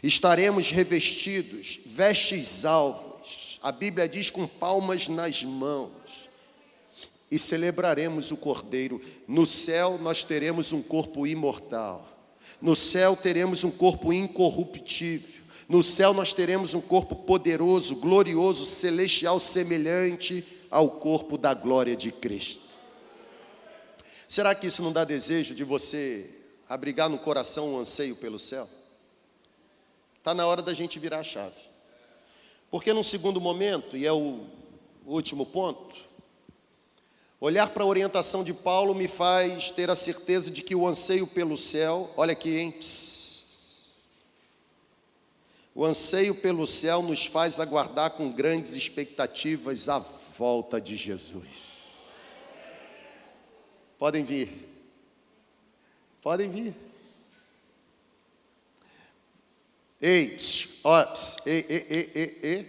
estaremos 0.00 0.70
revestidos, 0.70 1.80
vestes 1.84 2.64
alvos, 2.64 3.58
a 3.60 3.72
Bíblia 3.72 4.08
diz 4.08 4.30
com 4.30 4.46
palmas 4.46 5.08
nas 5.08 5.42
mãos, 5.42 6.30
e 7.28 7.38
celebraremos 7.38 8.30
o 8.30 8.36
Cordeiro. 8.36 9.00
No 9.26 9.44
céu 9.44 9.98
nós 10.00 10.22
teremos 10.22 10.72
um 10.72 10.80
corpo 10.80 11.26
imortal, 11.26 12.08
no 12.62 12.76
céu 12.76 13.16
teremos 13.16 13.64
um 13.64 13.72
corpo 13.72 14.12
incorruptível, 14.12 15.42
no 15.68 15.82
céu 15.82 16.14
nós 16.14 16.32
teremos 16.32 16.74
um 16.74 16.80
corpo 16.80 17.16
poderoso, 17.16 17.96
glorioso, 17.96 18.64
celestial, 18.64 19.40
semelhante 19.40 20.44
ao 20.70 20.88
corpo 20.88 21.36
da 21.36 21.52
glória 21.52 21.96
de 21.96 22.12
Cristo. 22.12 22.62
Será 24.28 24.54
que 24.54 24.68
isso 24.68 24.82
não 24.82 24.92
dá 24.92 25.04
desejo 25.04 25.54
de 25.54 25.64
você 25.64 26.30
abrigar 26.68 27.08
no 27.08 27.18
coração 27.18 27.74
um 27.74 27.78
anseio 27.78 28.14
pelo 28.14 28.38
céu? 28.38 28.68
Está 30.18 30.32
na 30.32 30.46
hora 30.46 30.62
da 30.62 30.72
gente 30.72 30.98
virar 30.98 31.18
a 31.18 31.24
chave. 31.24 31.58
Porque 32.70 32.92
num 32.92 33.02
segundo 33.02 33.40
momento, 33.40 33.96
e 33.96 34.06
é 34.06 34.12
o 34.12 34.46
último 35.04 35.44
ponto, 35.44 35.96
olhar 37.40 37.70
para 37.70 37.82
a 37.82 37.86
orientação 37.86 38.44
de 38.44 38.54
Paulo 38.54 38.94
me 38.94 39.08
faz 39.08 39.72
ter 39.72 39.90
a 39.90 39.96
certeza 39.96 40.48
de 40.48 40.62
que 40.62 40.76
o 40.76 40.86
anseio 40.86 41.26
pelo 41.26 41.56
céu, 41.56 42.12
olha 42.16 42.32
aqui, 42.32 42.56
hein? 42.56 42.70
Psss, 42.70 43.20
o 45.74 45.84
anseio 45.84 46.34
pelo 46.34 46.66
céu 46.66 47.02
nos 47.02 47.26
faz 47.26 47.58
aguardar 47.58 48.10
com 48.10 48.30
grandes 48.30 48.74
expectativas 48.74 49.88
a 49.88 50.00
volta 50.40 50.80
de 50.80 50.96
Jesus. 50.96 51.86
Podem 53.98 54.24
vir. 54.24 54.48
Podem 56.22 56.50
vir. 56.50 56.74
Ei, 60.00 60.38
ó, 60.82 61.04
ei, 61.44 61.66
ei, 61.68 61.86
ei, 61.90 62.10
ei, 62.14 62.38
ei. 62.42 62.66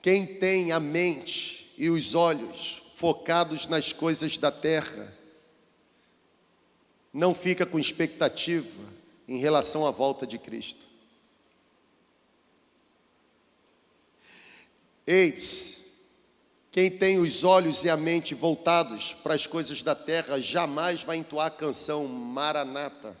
Quem 0.00 0.38
tem 0.38 0.70
a 0.70 0.78
mente 0.78 1.74
e 1.76 1.90
os 1.90 2.14
olhos 2.14 2.84
focados 2.94 3.66
nas 3.66 3.92
coisas 3.92 4.38
da 4.38 4.52
terra, 4.52 5.12
não 7.12 7.34
fica 7.34 7.66
com 7.66 7.76
expectativa 7.76 8.84
em 9.26 9.38
relação 9.38 9.84
à 9.84 9.90
volta 9.90 10.24
de 10.24 10.38
Cristo. 10.38 10.89
Eis, 15.06 15.78
quem 16.70 16.90
tem 16.90 17.18
os 17.18 17.42
olhos 17.42 17.84
e 17.84 17.90
a 17.90 17.96
mente 17.96 18.34
voltados 18.34 19.12
para 19.12 19.34
as 19.34 19.46
coisas 19.46 19.82
da 19.82 19.94
terra 19.94 20.40
jamais 20.40 21.02
vai 21.02 21.16
entoar 21.16 21.48
a 21.48 21.50
canção 21.50 22.06
Maranata. 22.06 23.16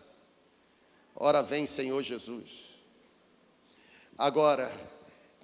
Ora 1.16 1.42
vem, 1.42 1.66
Senhor 1.66 2.00
Jesus. 2.02 2.70
Agora, 4.16 4.70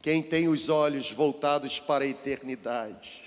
quem 0.00 0.22
tem 0.22 0.46
os 0.46 0.68
olhos 0.68 1.10
voltados 1.10 1.80
para 1.80 2.04
a 2.04 2.06
eternidade, 2.06 3.24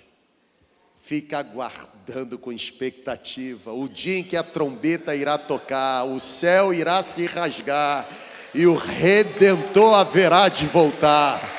fica 1.03 1.39
aguardando 1.39 2.37
com 2.37 2.51
expectativa 2.51 3.73
o 3.73 3.89
dia 3.89 4.19
em 4.19 4.23
que 4.23 4.37
a 4.37 4.43
trombeta 4.43 5.15
irá 5.15 5.37
tocar, 5.37 6.05
o 6.05 6.19
céu 6.19 6.73
irá 6.73 7.03
se 7.03 7.25
rasgar 7.25 8.07
e 8.53 8.65
o 8.65 8.75
redentor 8.75 9.95
haverá 9.95 10.47
de 10.47 10.67
voltar. 10.67 11.58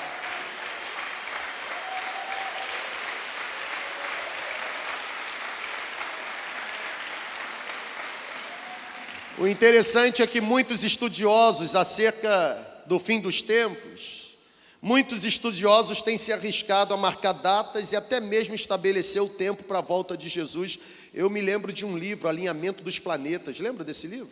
O 9.41 9.49
interessante 9.49 10.23
é 10.23 10.27
que 10.27 10.39
muitos 10.39 10.85
estudiosos 10.85 11.75
acerca 11.75 12.83
do 12.85 12.99
fim 12.99 13.19
dos 13.19 13.41
tempos, 13.41 14.37
muitos 14.83 15.25
estudiosos 15.25 16.03
têm 16.03 16.19
se 16.19 16.31
arriscado 16.31 16.93
a 16.93 16.97
marcar 16.99 17.33
datas 17.33 17.91
e 17.91 17.97
até 17.97 18.21
mesmo 18.21 18.55
estabelecer 18.55 19.23
o 19.23 19.31
tempo 19.31 19.65
para 19.65 19.79
a 19.79 19.81
volta 19.81 20.15
de 20.15 20.29
Jesus. 20.29 20.79
Eu 21.15 21.31
me 21.31 21.41
lembro 21.41 21.73
de 21.73 21.87
um 21.87 21.97
livro, 21.97 22.29
Alinhamento 22.29 22.85
dos 22.85 22.99
Planetas, 22.99 23.59
lembra 23.59 23.83
desse 23.83 24.07
livro? 24.07 24.29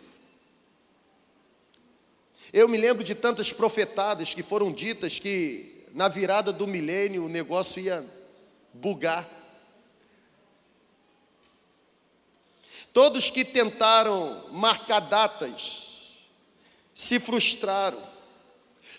Eu 2.53 2.69
me 2.69 2.77
lembro 2.77 3.03
de 3.03 3.15
tantas 3.15 3.51
profetadas 3.51 4.35
que 4.35 4.43
foram 4.43 4.71
ditas 4.71 5.19
que 5.19 5.87
na 5.95 6.09
virada 6.09 6.53
do 6.53 6.67
milênio 6.67 7.25
o 7.25 7.31
negócio 7.31 7.83
ia 7.83 8.05
bugar. 8.75 9.27
Todos 12.93 13.31
que 13.31 13.45
tentaram 13.45 14.45
marcar 14.51 15.01
datas 15.01 16.19
se 16.95 17.21
frustraram. 17.21 18.03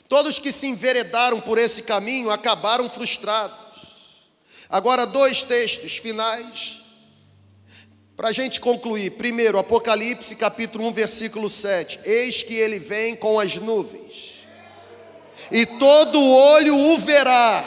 Todos 0.08 0.40
que 0.40 0.52
se 0.52 0.68
enveredaram 0.68 1.42
por 1.42 1.58
esse 1.58 1.84
caminho 1.84 2.32
acabaram 2.32 2.90
frustrados. 2.90 3.58
Agora, 4.70 5.06
dois 5.06 5.44
textos 5.44 5.98
finais 5.98 6.80
para 8.16 8.30
a 8.30 8.32
gente 8.32 8.60
concluir. 8.60 9.12
Primeiro, 9.12 9.58
Apocalipse 9.58 10.36
capítulo 10.36 10.88
1, 10.88 10.92
versículo 10.92 11.50
7. 11.50 12.02
Eis 12.04 12.44
que 12.44 12.54
ele 12.54 12.78
vem 12.78 13.16
com 13.16 13.40
as 13.40 13.56
nuvens, 13.56 14.46
e 15.52 15.66
todo 15.66 16.22
olho 16.22 16.76
o 16.76 16.98
verá, 16.98 17.64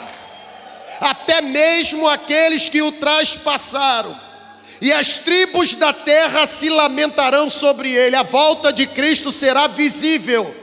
até 0.99 1.41
mesmo 1.41 2.07
aqueles 2.07 2.69
que 2.69 2.81
o 2.81 2.91
traspassaram 2.91 4.32
e 4.83 4.91
as 4.91 5.17
tribos 5.17 5.75
da 5.75 5.93
terra 5.93 6.45
se 6.45 6.67
lamentarão 6.67 7.49
sobre 7.49 7.89
ele. 7.93 8.17
A 8.17 8.23
volta 8.23 8.73
de 8.73 8.85
Cristo 8.85 9.31
será 9.31 9.65
visível, 9.65 10.53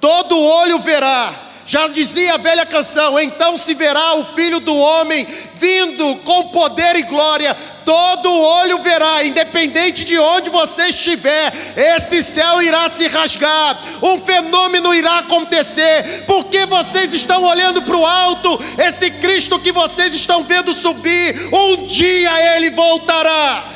todo 0.00 0.36
olho 0.36 0.80
verá. 0.80 1.45
Já 1.66 1.88
dizia 1.88 2.34
a 2.34 2.38
velha 2.38 2.64
canção: 2.64 3.18
então 3.18 3.56
se 3.56 3.74
verá 3.74 4.14
o 4.14 4.24
filho 4.24 4.60
do 4.60 4.74
homem 4.74 5.26
vindo 5.54 6.16
com 6.18 6.48
poder 6.48 6.94
e 6.96 7.02
glória, 7.02 7.56
todo 7.84 8.30
olho 8.30 8.78
verá, 8.82 9.24
independente 9.24 10.04
de 10.04 10.18
onde 10.18 10.48
você 10.48 10.86
estiver, 10.86 11.52
esse 11.76 12.22
céu 12.22 12.62
irá 12.62 12.88
se 12.88 13.08
rasgar, 13.08 13.80
um 14.02 14.18
fenômeno 14.18 14.94
irá 14.94 15.18
acontecer, 15.20 16.24
porque 16.26 16.66
vocês 16.66 17.12
estão 17.12 17.42
olhando 17.42 17.82
para 17.82 17.96
o 17.96 18.06
alto, 18.06 18.60
esse 18.78 19.10
Cristo 19.10 19.58
que 19.58 19.72
vocês 19.72 20.14
estão 20.14 20.44
vendo 20.44 20.72
subir, 20.72 21.48
um 21.52 21.86
dia 21.86 22.56
ele 22.56 22.70
voltará. 22.70 23.75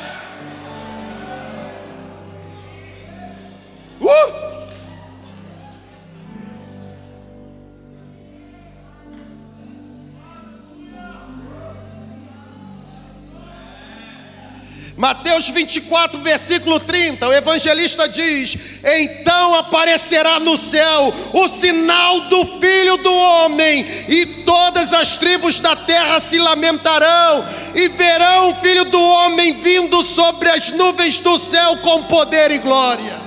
Mateus 15.01 15.49
24, 15.49 16.19
versículo 16.19 16.79
30, 16.79 17.27
o 17.27 17.33
evangelista 17.33 18.07
diz: 18.07 18.55
Então 18.83 19.55
aparecerá 19.55 20.39
no 20.39 20.55
céu 20.55 21.11
o 21.33 21.47
sinal 21.47 22.19
do 22.29 22.45
Filho 22.59 22.97
do 22.97 23.11
Homem, 23.11 23.83
e 24.07 24.27
todas 24.45 24.93
as 24.93 25.17
tribos 25.17 25.59
da 25.59 25.75
terra 25.75 26.19
se 26.19 26.37
lamentarão, 26.37 27.43
e 27.73 27.87
verão 27.87 28.51
o 28.51 28.55
Filho 28.57 28.85
do 28.85 29.01
Homem 29.01 29.53
vindo 29.53 30.03
sobre 30.03 30.49
as 30.49 30.69
nuvens 30.69 31.19
do 31.19 31.39
céu 31.39 31.77
com 31.77 32.03
poder 32.03 32.51
e 32.51 32.59
glória. 32.59 33.19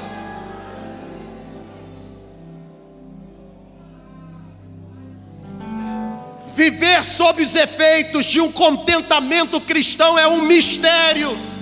Viver 6.54 7.02
sob 7.02 7.42
os 7.42 7.56
efeitos 7.56 8.26
de 8.26 8.40
um 8.40 8.52
contentamento 8.52 9.60
cristão 9.60 10.16
é 10.16 10.28
um 10.28 10.40
mistério 10.40 11.52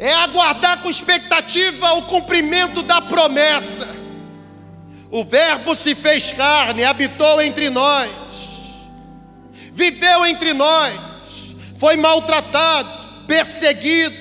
é 0.00 0.14
aguardar 0.14 0.80
com 0.80 0.88
expectativa 0.88 1.92
o 1.92 2.02
cumprimento 2.04 2.82
da 2.82 3.02
promessa. 3.02 3.86
O 5.10 5.22
Verbo 5.22 5.76
se 5.76 5.94
fez 5.94 6.32
carne, 6.32 6.84
habitou 6.84 7.42
entre 7.42 7.68
nós, 7.68 8.10
viveu 9.74 10.24
entre 10.24 10.54
nós, 10.54 10.98
foi 11.76 11.96
maltratado, 11.96 12.88
perseguido, 13.26 14.16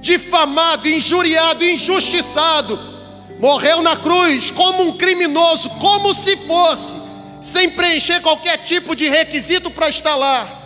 difamado, 0.00 0.88
injuriado, 0.88 1.64
injustiçado, 1.64 2.76
morreu 3.38 3.82
na 3.82 3.96
cruz 3.96 4.50
como 4.50 4.82
um 4.82 4.96
criminoso, 4.96 5.70
como 5.78 6.12
se 6.12 6.36
fosse, 6.38 6.96
sem 7.40 7.70
preencher 7.70 8.20
qualquer 8.20 8.64
tipo 8.64 8.96
de 8.96 9.08
requisito 9.08 9.70
para 9.70 9.88
estar 9.88 10.16
lá. 10.16 10.62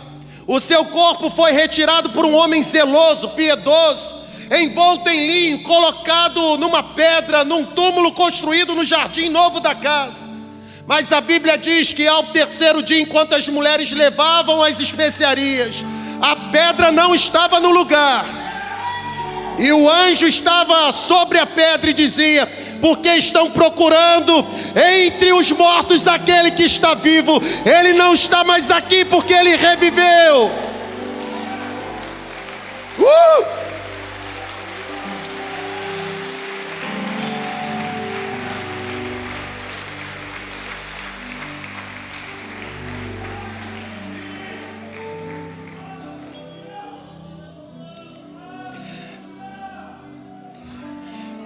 O 0.47 0.59
seu 0.59 0.85
corpo 0.85 1.29
foi 1.29 1.51
retirado 1.51 2.09
por 2.09 2.25
um 2.25 2.33
homem 2.33 2.63
zeloso, 2.63 3.29
piedoso, 3.29 4.18
envolto 4.51 5.09
em 5.09 5.27
linho, 5.27 5.63
colocado 5.63 6.57
numa 6.57 6.81
pedra, 6.81 7.43
num 7.43 7.65
túmulo 7.65 8.11
construído 8.11 8.73
no 8.73 8.83
jardim 8.83 9.29
novo 9.29 9.59
da 9.59 9.75
casa. 9.75 10.27
Mas 10.87 11.11
a 11.11 11.21
Bíblia 11.21 11.55
diz 11.55 11.93
que 11.93 12.07
ao 12.07 12.23
terceiro 12.23 12.81
dia, 12.81 12.99
enquanto 12.99 13.35
as 13.35 13.47
mulheres 13.47 13.91
levavam 13.91 14.63
as 14.63 14.79
especiarias, 14.79 15.85
a 16.19 16.35
pedra 16.51 16.91
não 16.91 17.13
estava 17.13 17.59
no 17.59 17.69
lugar. 17.69 18.25
E 19.59 19.71
o 19.71 19.87
anjo 19.87 20.25
estava 20.25 20.91
sobre 20.91 21.37
a 21.37 21.45
pedra 21.45 21.91
e 21.91 21.93
dizia: 21.93 22.47
Porque 22.81 23.09
estão 23.09 23.51
procurando 23.51 24.47
entre 24.99 25.31
os 25.31 25.51
mortos 25.51 26.07
aquele 26.07 26.49
que 26.49 26.63
está 26.63 26.95
vivo, 26.95 27.39
ele 27.65 27.93
não 27.93 28.15
está 28.15 28.43
mais 28.43 28.71
aqui 28.71 29.05
porque 29.05 29.33
ele 29.33 29.55
reviveu. 29.57 30.49
Uh! 32.97 33.68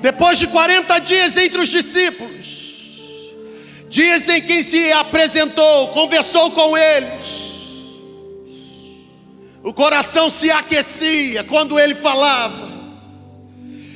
Depois 0.03 0.37
de 0.37 0.47
40 0.47 0.99
dias 0.99 1.37
entre 1.37 1.59
os 1.59 1.69
discípulos, 1.69 3.31
dias 3.87 4.27
em 4.27 4.41
que 4.41 4.61
se 4.61 4.91
apresentou, 4.91 5.87
conversou 5.93 6.51
com 6.51 6.77
eles, 6.77 7.41
o 9.63 9.73
coração 9.73 10.29
se 10.29 10.51
aquecia 10.51 11.45
quando 11.45 11.79
ele 11.79 11.95
falava. 11.95 12.69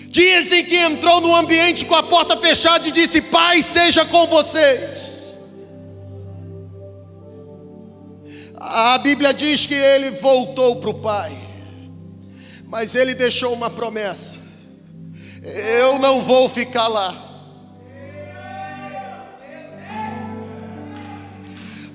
Dias 0.07 0.49
em 0.53 0.63
que 0.63 0.77
entrou 0.77 1.19
no 1.19 1.35
ambiente 1.35 1.83
com 1.83 1.95
a 1.95 2.03
porta 2.03 2.37
fechada 2.37 2.87
e 2.87 2.91
disse: 2.91 3.21
Pai, 3.21 3.61
seja 3.61 4.05
com 4.05 4.25
vocês. 4.27 4.89
A 8.55 8.97
Bíblia 8.97 9.33
diz 9.33 9.65
que 9.65 9.75
ele 9.75 10.11
voltou 10.11 10.77
para 10.77 10.89
o 10.89 10.93
Pai, 10.93 11.37
mas 12.65 12.95
ele 12.95 13.13
deixou 13.13 13.51
uma 13.51 13.69
promessa: 13.69 14.46
Eu 15.47 15.97
não 15.97 16.21
vou 16.21 16.49
ficar 16.49 16.87
lá. 16.87 17.23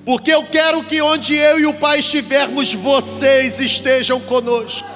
Porque 0.04 0.32
eu 0.32 0.44
quero 0.44 0.82
que 0.84 1.00
onde 1.00 1.34
eu 1.34 1.60
e 1.60 1.66
o 1.66 1.74
Pai 1.74 2.00
estivermos, 2.00 2.74
vocês 2.74 3.60
estejam 3.60 4.18
conosco. 4.20 4.88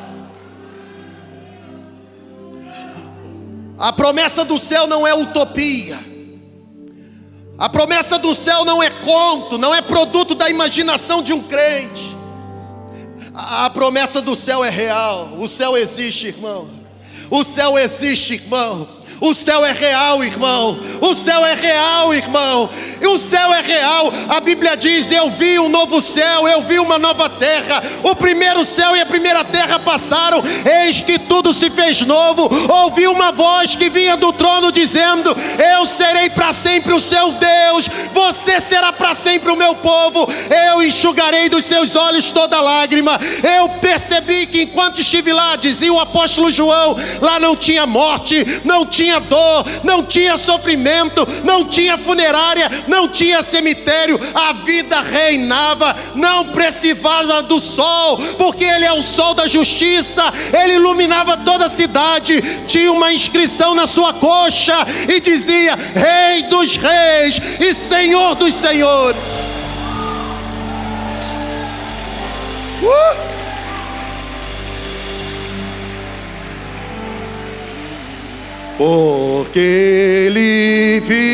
A 3.78 3.93
promessa 3.93 4.45
do 4.45 4.59
céu 4.59 4.87
não 4.87 5.07
é 5.07 5.15
utopia. 5.15 5.99
A 7.59 7.69
promessa 7.69 8.19
do 8.19 8.35
céu 8.35 8.65
não 8.65 8.83
é 8.83 8.91
conto, 8.91 9.59
não 9.59 9.74
é 9.74 9.81
produto 9.81 10.35
da 10.35 10.49
imaginação 10.49 11.23
de 11.23 11.33
um 11.33 11.43
crente. 11.43 12.16
A 13.35 13.69
promessa 13.69 14.20
do 14.20 14.35
céu 14.35 14.65
é 14.65 14.70
real. 14.70 15.35
O 15.39 15.47
céu 15.47 15.77
existe, 15.77 16.28
irmão. 16.28 16.85
O 17.31 17.43
céu 17.44 17.78
existe, 17.78 18.35
irmão. 18.35 18.95
O 19.20 19.32
céu 19.34 19.64
é 19.64 19.72
real, 19.72 20.22
irmão. 20.22 20.78
O 21.01 21.14
céu 21.14 21.44
é 21.44 21.55
real, 21.55 22.12
irmão. 22.12 22.68
E 23.01 23.06
o 23.06 23.18
céu 23.18 23.52
é 23.52 23.62
real. 23.62 24.12
A 24.28 24.40
Bíblia 24.40 24.76
diz: 24.76 25.10
Eu 25.10 25.30
vi 25.30 25.59
um 25.59 25.68
novo 25.68 26.02
céu, 26.02 26.47
eu 26.47 26.62
vi 26.62 26.78
uma 26.78 26.98
nova 26.98 27.28
terra. 27.28 27.82
O 28.02 28.14
primeiro 28.14 28.64
céu 28.64 28.94
e 28.97 29.01
a 29.01 29.06
primeira 29.06 29.44
terra 29.44 29.78
passaram, 29.78 30.43
eis 30.82 31.01
que 31.01 31.18
tudo 31.18 31.52
se 31.52 31.70
fez 31.70 32.01
novo. 32.02 32.48
Ouvi 32.70 33.06
uma 33.06 33.32
voz 33.32 33.74
que 33.74 33.88
vinha 33.88 34.16
do 34.16 34.32
trono 34.32 34.70
dizendo: 34.70 35.34
Eu 35.78 35.86
serei 35.86 36.28
para 36.28 36.52
sempre 36.52 36.93
o 36.93 37.01
seu 37.01 37.32
Deus, 37.32 37.88
você 38.12 38.60
será 38.60 38.93
para 38.93 39.14
sempre 39.14 39.51
o 39.51 39.56
meu 39.56 39.76
povo. 39.76 40.28
Eu 40.68 40.82
enxugarei 40.82 41.48
dos 41.48 41.64
seus 41.64 41.97
olhos 41.97 42.30
toda 42.30 42.60
lágrima. 42.60 43.18
Eu 43.43 43.68
percebi 43.80 44.47
que 44.47 44.62
enquanto 44.62 45.01
estive 45.01 45.32
lá, 45.32 45.56
dizia 45.56 45.93
o 45.93 46.01
apóstolo 46.01 46.51
João, 46.51 46.97
lá 47.20 47.40
não 47.40 47.56
tinha 47.56 47.86
morte, 47.86 48.60
não 48.64 48.84
tinha 48.84 49.06
dor, 49.20 49.65
não 49.85 50.03
tinha 50.03 50.37
sofrimento, 50.37 51.27
não 51.45 51.65
tinha 51.65 51.97
funerária, 51.97 52.70
não 52.87 53.09
tinha 53.09 53.43
cemitério, 53.43 54.19
a 54.35 54.53
vida 54.53 55.01
reinava, 55.01 55.97
não 56.15 56.47
precisava 56.47 56.97
do 57.43 57.61
sol, 57.61 58.19
porque 58.37 58.65
ele 58.65 58.85
é 58.85 58.93
o 58.93 59.03
sol 59.03 59.35
da 59.35 59.47
justiça, 59.47 60.33
ele 60.53 60.74
iluminava 60.74 61.37
toda 61.39 61.66
a 61.66 61.70
cidade, 61.70 62.43
tinha 62.66 62.93
uma 62.93 63.12
inscrição 63.12 63.74
na 63.74 63.87
sua 63.87 64.12
coxa 64.15 64.74
e 65.09 65.20
dizia: 65.20 65.77
Rei 65.77 66.43
dos 66.45 66.77
Reis 66.77 67.41
e 67.61 67.73
Senhor 67.74 68.35
dos 68.35 68.55
Senhores. 68.55 69.20
Uh! 72.83 73.35
Porque 78.77 79.59
ele 79.59 81.01
vive. 81.01 81.27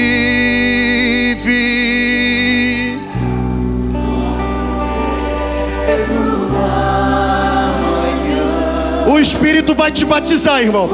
O 9.09 9.19
Espírito 9.19 9.74
vai 9.74 9.90
te 9.90 10.05
batizar, 10.05 10.62
irmão. 10.62 10.89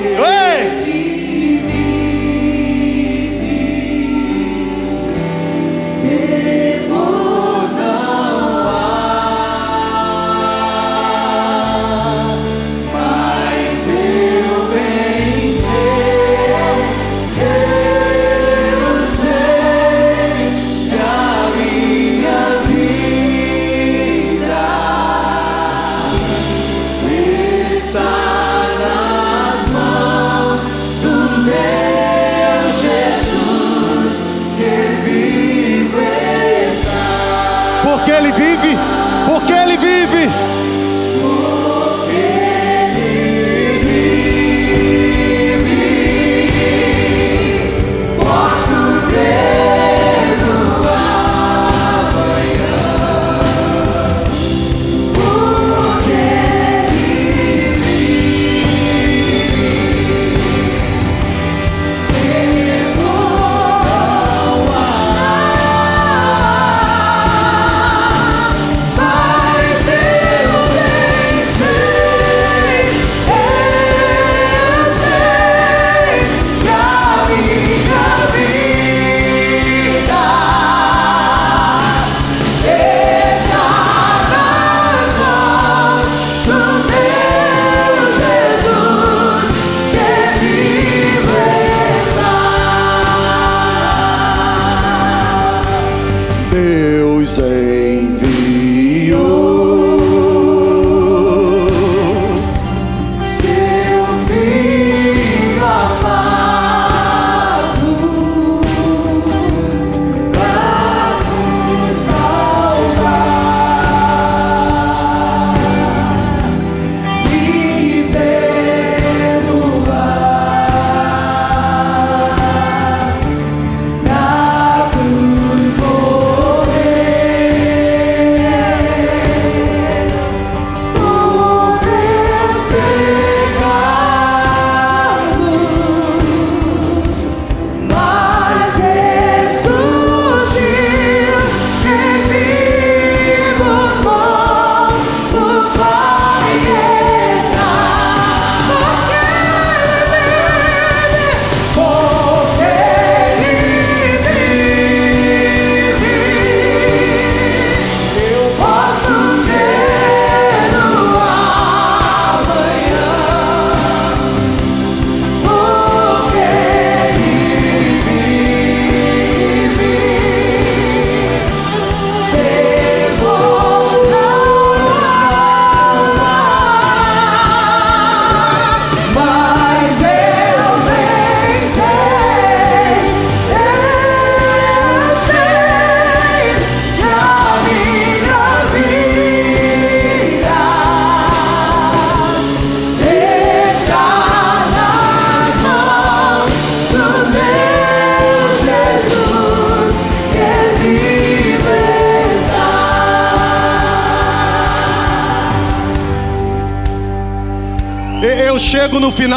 Ei! 0.00 0.35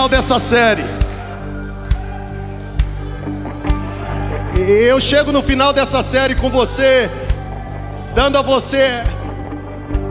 Dessa 0.09 0.39
série. 0.39 0.83
Eu 4.67 4.99
chego 4.99 5.31
no 5.31 5.41
final 5.41 5.71
dessa 5.71 6.03
série 6.03 6.35
com 6.35 6.49
você, 6.49 7.09
dando 8.13 8.37
a 8.37 8.41
você 8.41 9.03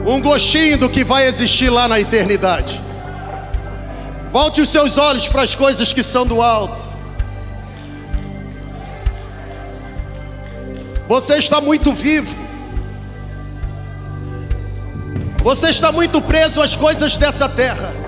um 0.06 0.20
gostinho 0.20 0.78
do 0.78 0.88
que 0.88 1.04
vai 1.04 1.26
existir 1.26 1.68
lá 1.68 1.86
na 1.86 2.00
eternidade. 2.00 2.80
Volte 4.32 4.60
os 4.60 4.68
seus 4.68 4.96
olhos 4.96 5.28
para 5.28 5.42
as 5.42 5.54
coisas 5.54 5.92
que 5.92 6.02
são 6.02 6.26
do 6.26 6.40
alto. 6.40 6.82
Você 11.06 11.34
está 11.36 11.60
muito 11.60 11.92
vivo. 11.92 12.34
Você 15.42 15.68
está 15.68 15.90
muito 15.90 16.20
preso 16.20 16.60
às 16.60 16.76
coisas 16.76 17.16
dessa 17.16 17.48
terra. 17.48 18.07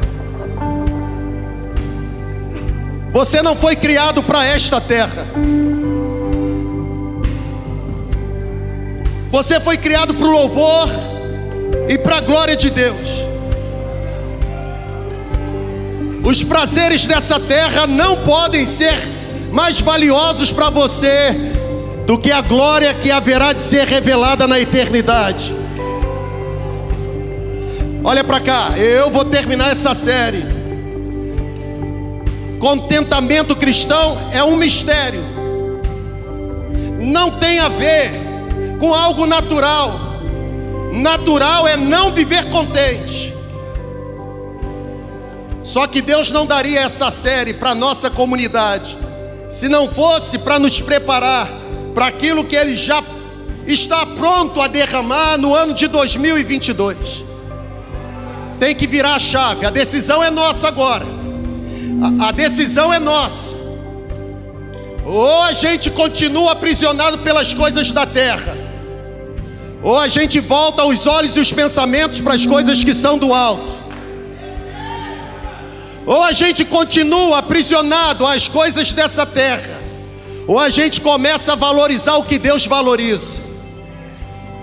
Você 3.13 3.43
não 3.43 3.57
foi 3.57 3.75
criado 3.75 4.23
para 4.23 4.45
esta 4.45 4.81
terra. 4.81 5.27
Você 9.31 9.61
foi 9.61 9.77
criado 9.77 10.15
para 10.15 10.27
o 10.27 10.31
louvor 10.31 10.89
e 11.89 11.99
para 11.99 12.19
a 12.19 12.21
glória 12.21 12.55
de 12.55 12.71
Deus. 12.71 13.25
Os 16.23 16.45
prazeres 16.45 17.07
dessa 17.07 17.41
terra 17.41 17.87
não 17.87 18.19
podem 18.19 18.65
ser 18.65 18.97
mais 19.51 19.81
valiosos 19.81 20.53
para 20.53 20.71
você 20.71 21.35
do 22.07 22.19
que 22.19 22.31
a 22.31 22.41
glória 22.41 22.95
que 22.95 23.11
haverá 23.11 23.53
de 23.53 23.63
ser 23.63 23.87
revelada 23.87 24.47
na 24.47 24.61
eternidade. 24.61 25.57
Olha 28.05 28.23
para 28.23 28.41
cá, 28.41 28.73
eu 28.77 29.11
vou 29.11 29.25
terminar 29.25 29.71
essa 29.71 29.95
série. 29.95 30.60
Contentamento 32.61 33.57
cristão 33.57 34.17
é 34.33 34.45
um 34.45 34.55
mistério. 34.55 35.25
Não 37.01 37.33
tem 37.33 37.59
a 37.59 37.69
ver 37.69 38.13
com 38.79 38.95
algo 38.95 39.27
natural. 39.27 39.99
Natural 40.93 41.67
é 41.67 41.77
não 41.77 42.13
viver 42.13 42.49
contente. 42.51 43.35
Só 45.65 45.89
que 45.89 46.01
Deus 46.01 46.31
não 46.31 46.47
daria 46.47 46.81
essa 46.81 47.11
série 47.11 47.55
para 47.55 47.75
nossa 47.75 48.09
comunidade 48.09 48.97
se 49.49 49.69
não 49.69 49.89
fosse 49.89 50.39
para 50.39 50.59
nos 50.59 50.81
preparar 50.81 51.51
para 51.93 52.07
aquilo 52.07 52.45
que 52.45 52.55
Ele 52.55 52.77
já 52.77 53.03
está 53.67 54.07
pronto 54.07 54.61
a 54.61 54.69
derramar 54.69 55.37
no 55.37 55.55
ano 55.55 55.75
de 55.75 55.89
2022 55.89 57.31
tem 58.61 58.75
que 58.75 58.87
virar 58.87 59.15
a 59.15 59.19
chave. 59.19 59.65
A 59.65 59.71
decisão 59.71 60.23
é 60.23 60.31
nossa 60.31 60.69
agora. 60.69 61.20
A, 62.01 62.29
a 62.29 62.33
decisão 62.33 62.93
é 62.93 62.99
nossa. 62.99 63.55
Ou 65.05 65.43
a 65.43 65.53
gente 65.53 65.91
continua 65.91 66.53
aprisionado 66.53 67.19
pelas 67.19 67.53
coisas 67.53 67.91
da 67.93 68.07
terra, 68.07 68.57
ou 69.83 69.99
a 69.99 70.09
gente 70.09 70.41
volta 70.41 70.85
os 70.85 71.07
olhos 71.07 71.37
e 71.37 71.41
os 71.41 71.53
pensamentos 71.53 72.21
para 72.21 72.35
as 72.35 72.45
coisas 72.45 72.85
que 72.85 72.95
são 72.95 73.19
do 73.19 73.33
alto. 73.35 73.81
Ou 76.07 76.23
a 76.23 76.33
gente 76.33 76.65
continua 76.65 77.39
aprisionado 77.39 78.27
às 78.27 78.47
coisas 78.47 78.93
dessa 78.93 79.27
terra, 79.27 79.81
ou 80.47 80.59
a 80.59 80.69
gente 80.69 81.01
começa 81.01 81.53
a 81.53 81.57
valorizar 81.57 82.17
o 82.17 82.25
que 82.25 82.39
Deus 82.39 82.67
valoriza. 82.67 83.41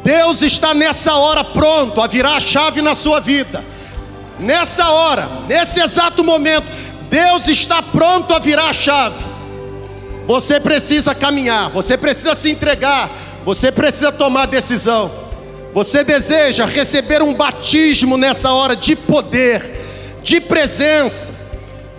Deus 0.03 0.41
está 0.41 0.73
nessa 0.73 1.15
hora 1.15 1.43
pronto 1.43 2.01
a 2.01 2.07
virar 2.07 2.35
a 2.35 2.39
chave 2.39 2.81
na 2.81 2.95
sua 2.95 3.19
vida 3.19 3.63
nessa 4.39 4.89
hora, 4.89 5.27
nesse 5.47 5.81
exato 5.81 6.23
momento, 6.23 6.67
Deus 7.09 7.47
está 7.47 7.81
pronto 7.81 8.33
a 8.33 8.39
virar 8.39 8.69
a 8.69 8.73
chave. 8.73 9.25
Você 10.27 10.59
precisa 10.59 11.15
caminhar, 11.15 11.69
você 11.69 11.97
precisa 11.97 12.35
se 12.35 12.51
entregar, 12.51 13.09
você 13.45 13.71
precisa 13.71 14.11
tomar 14.11 14.45
decisão. 14.45 15.09
Você 15.73 16.03
deseja 16.03 16.65
receber 16.65 17.21
um 17.21 17.33
batismo 17.33 18.17
nessa 18.17 18.51
hora 18.51 18.75
de 18.75 18.95
poder, 18.95 20.19
de 20.23 20.41
presença, 20.41 21.33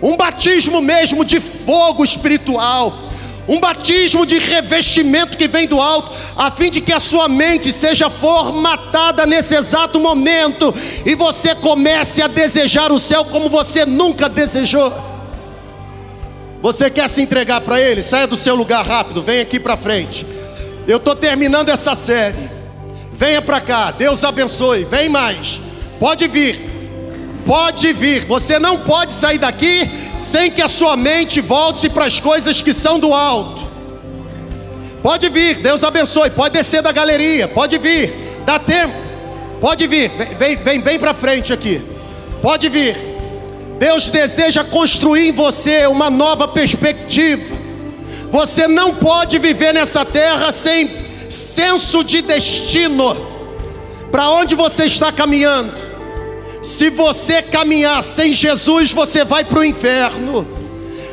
um 0.01 0.15
batismo 0.15 0.81
mesmo 0.81 1.25
de 1.25 1.39
fogo 1.39 2.03
espiritual 2.03 3.08
um 3.49 3.59
batismo 3.59 4.27
de 4.27 4.37
revestimento 4.37 5.35
que 5.35 5.47
vem 5.47 5.67
do 5.67 5.81
alto, 5.81 6.15
a 6.35 6.51
fim 6.51 6.69
de 6.69 6.81
que 6.81 6.93
a 6.93 6.99
sua 6.99 7.27
mente 7.27 7.73
seja 7.73 8.07
formatada 8.07 9.25
nesse 9.25 9.55
exato 9.55 9.99
momento 9.99 10.71
e 11.03 11.15
você 11.15 11.55
comece 11.55 12.21
a 12.21 12.27
desejar 12.27 12.91
o 12.91 12.99
céu 12.99 13.25
como 13.25 13.49
você 13.49 13.87
nunca 13.87 14.29
desejou. 14.29 14.93
Você 16.61 16.91
quer 16.91 17.09
se 17.09 17.23
entregar 17.23 17.61
para 17.61 17.81
Ele? 17.81 18.03
Saia 18.03 18.27
do 18.27 18.37
seu 18.37 18.53
lugar 18.53 18.85
rápido, 18.85 19.23
vem 19.23 19.39
aqui 19.39 19.59
para 19.59 19.75
frente. 19.75 20.27
Eu 20.87 20.97
estou 20.97 21.15
terminando 21.15 21.69
essa 21.69 21.95
série. 21.95 22.51
Venha 23.11 23.41
para 23.41 23.59
cá, 23.59 23.89
Deus 23.89 24.23
abençoe. 24.23 24.85
Vem 24.85 25.09
mais, 25.09 25.59
pode 25.99 26.27
vir, 26.27 26.61
pode 27.49 27.91
vir. 27.93 28.25
Você 28.25 28.59
não 28.59 28.77
pode 28.77 29.11
sair 29.11 29.39
daqui 29.39 29.89
sem 30.15 30.51
que 30.51 30.61
a 30.61 30.67
sua 30.67 30.95
mente 30.95 31.41
volte 31.41 31.89
para 31.89 32.05
as 32.05 32.19
coisas 32.19 32.61
que 32.61 32.71
são 32.71 32.99
do 32.99 33.11
alto. 33.11 33.67
Pode 35.01 35.27
vir, 35.29 35.55
Deus 35.55 35.83
abençoe. 35.83 36.29
Pode 36.29 36.53
descer 36.53 36.83
da 36.83 36.91
galeria, 36.91 37.47
pode 37.47 37.79
vir. 37.79 38.13
Dá 38.45 38.59
tempo, 38.59 38.93
pode 39.59 39.87
vir. 39.87 40.11
Vem, 40.37 40.57
vem 40.57 40.79
bem 40.79 40.99
para 40.99 41.11
frente 41.11 41.51
aqui. 41.51 41.81
Pode 42.39 42.69
vir. 42.69 42.95
Deus 43.79 44.09
deseja 44.09 44.63
construir 44.63 45.29
em 45.29 45.31
você 45.31 45.87
uma 45.87 46.11
nova 46.11 46.47
perspectiva. 46.47 47.57
Você 48.29 48.67
não 48.67 48.93
pode 48.93 49.39
viver 49.39 49.73
nessa 49.73 50.05
terra 50.05 50.51
sem 50.51 51.07
senso 51.27 52.03
de 52.03 52.21
destino. 52.21 53.17
Para 54.11 54.29
onde 54.29 54.53
você 54.53 54.85
está 54.85 55.11
caminhando? 55.11 55.88
Se 56.61 56.89
você 56.89 57.41
caminhar 57.41 58.03
sem 58.03 58.33
Jesus, 58.33 58.91
você 58.91 59.23
vai 59.23 59.45
para 59.45 59.59
o 59.59 59.63
inferno. 59.63 60.45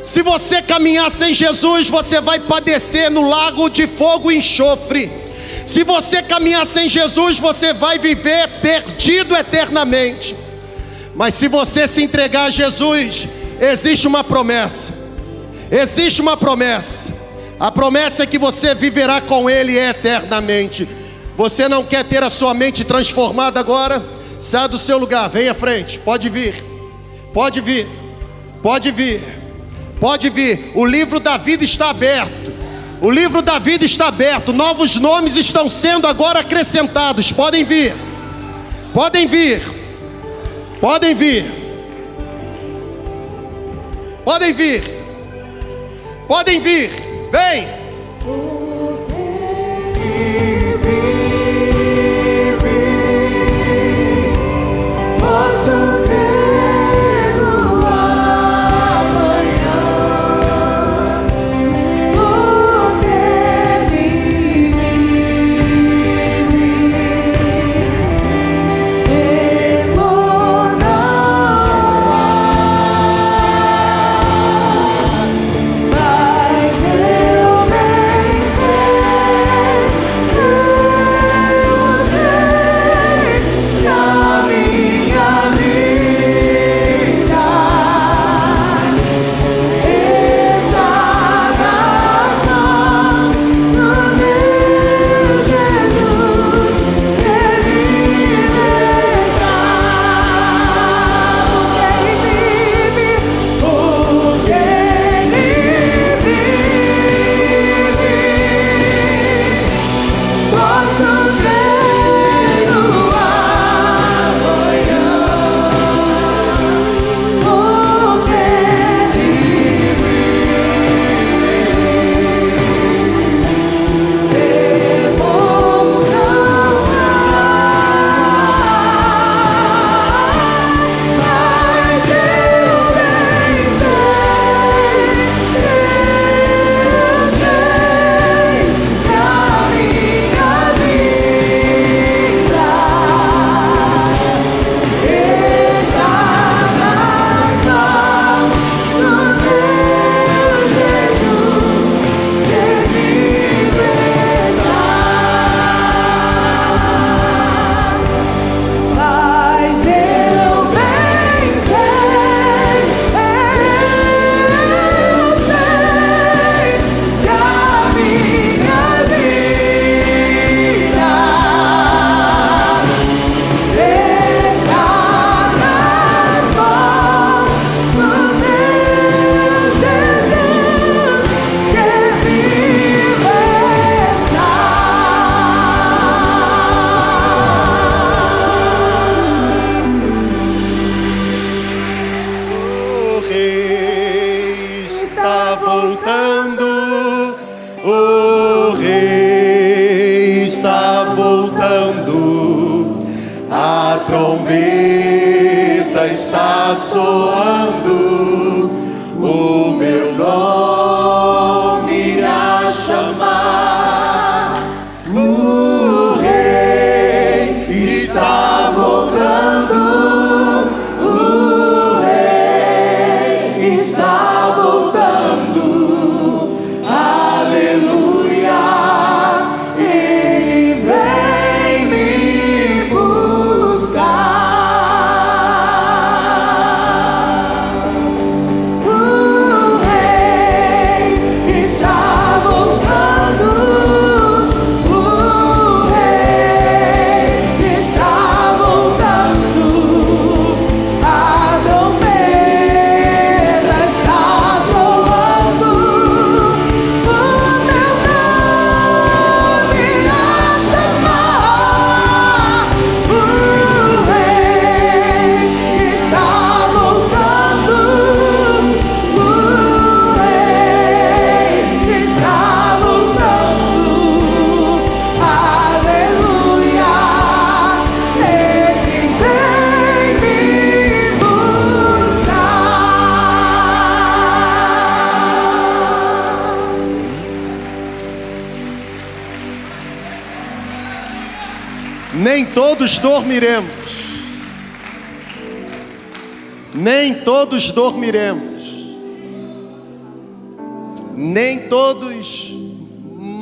Se 0.02 0.22
você 0.22 0.60
caminhar 0.62 1.10
sem 1.10 1.34
Jesus, 1.34 1.88
você 1.88 2.20
vai 2.20 2.40
padecer 2.40 3.10
no 3.10 3.28
lago 3.28 3.68
de 3.68 3.86
fogo 3.86 4.30
e 4.30 4.38
enxofre. 4.38 5.10
Se 5.64 5.82
você 5.82 6.22
caminhar 6.22 6.64
sem 6.64 6.88
Jesus, 6.88 7.38
você 7.38 7.72
vai 7.72 7.98
viver 7.98 8.60
perdido 8.60 9.36
eternamente. 9.36 10.36
Mas 11.14 11.34
se 11.34 11.48
você 11.48 11.88
se 11.88 12.02
entregar 12.02 12.44
a 12.44 12.50
Jesus, 12.50 13.26
existe 13.60 14.06
uma 14.06 14.22
promessa. 14.22 14.92
Existe 15.70 16.20
uma 16.20 16.36
promessa. 16.36 17.12
A 17.58 17.72
promessa 17.72 18.22
é 18.22 18.26
que 18.26 18.38
você 18.38 18.74
viverá 18.74 19.20
com 19.20 19.48
Ele 19.48 19.76
eternamente. 19.76 20.86
Você 21.36 21.68
não 21.68 21.82
quer 21.82 22.04
ter 22.04 22.22
a 22.22 22.30
sua 22.30 22.54
mente 22.54 22.84
transformada 22.84 23.58
agora? 23.58 24.04
Saia 24.38 24.68
do 24.68 24.78
seu 24.78 24.98
lugar, 24.98 25.28
vem 25.28 25.48
à 25.48 25.54
frente. 25.54 25.98
Pode 25.98 26.28
vir. 26.28 26.64
Pode 27.32 27.60
vir. 27.60 27.86
Pode 28.62 28.90
vir. 28.90 29.20
Pode 30.00 30.30
vir. 30.30 30.72
O 30.74 30.84
livro 30.84 31.18
da 31.18 31.36
vida 31.36 31.64
está 31.64 31.90
aberto. 31.90 32.54
O 33.00 33.10
livro 33.10 33.42
da 33.42 33.58
vida 33.58 33.84
está 33.84 34.08
aberto. 34.08 34.52
Novos 34.52 34.96
nomes 34.96 35.36
estão 35.36 35.68
sendo 35.68 36.06
agora 36.06 36.40
acrescentados. 36.40 37.32
Podem 37.32 37.64
vir. 37.64 37.94
Podem 38.92 39.26
vir. 39.26 39.62
Podem 40.80 41.14
vir. 41.14 41.44
Podem 44.24 44.52
vir. 44.52 44.82
Podem 46.26 46.60
vir. 46.60 46.90
Vem. 47.30 47.76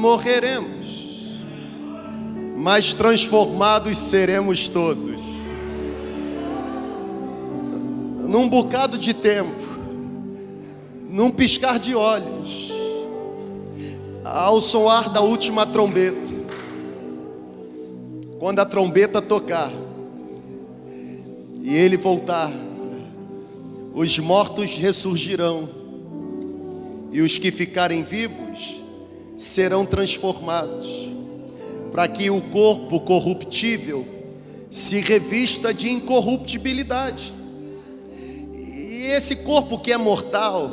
Morreremos. 0.05 1.43
Mas 2.57 2.95
transformados 2.95 3.99
seremos 3.99 4.69
todos. 4.69 5.21
Num 8.29 8.49
bocado 8.49 8.99
de 8.99 9.13
tempo, 9.13 9.63
num 11.09 11.31
piscar 11.31 11.79
de 11.79 11.95
olhos, 11.95 12.73
ao 14.25 14.61
soar 14.61 15.11
da 15.11 15.21
última 15.21 15.67
trombeta, 15.67 16.33
quando 18.39 18.61
a 18.61 18.65
trombeta 18.65 19.21
tocar 19.23 19.71
e 21.63 21.75
ele 21.75 21.97
voltar, 21.97 22.53
os 23.95 24.19
mortos 24.19 24.77
ressurgirão 24.77 25.69
e 27.13 27.21
os 27.21 27.39
que 27.39 27.51
ficarem 27.51 28.03
vivos 28.03 28.44
serão 29.37 29.85
transformados, 29.85 31.09
para 31.91 32.09
que 32.09 32.31
o 32.31 32.41
corpo 32.41 33.01
corruptível 33.01 34.07
se 34.71 35.01
revista 35.01 35.73
de 35.73 35.91
incorruptibilidade. 35.91 37.35
E 38.53 39.07
esse 39.07 39.37
corpo 39.37 39.79
que 39.79 39.93
é 39.93 39.97
mortal 39.97 40.71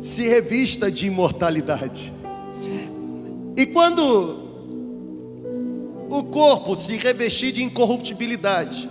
se 0.00 0.28
revista 0.28 0.90
de 0.90 1.06
imortalidade. 1.06 2.12
E 3.56 3.66
quando 3.66 4.48
o 6.08 6.22
corpo 6.24 6.76
se 6.76 6.96
revestir 6.96 7.52
de 7.52 7.62
incorruptibilidade 7.62 8.88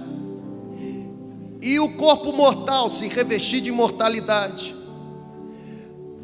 e 1.61 1.79
o 1.79 1.95
corpo 1.95 2.31
mortal 2.31 2.89
se 2.89 3.07
revestir 3.07 3.61
de 3.61 3.69
imortalidade, 3.69 4.75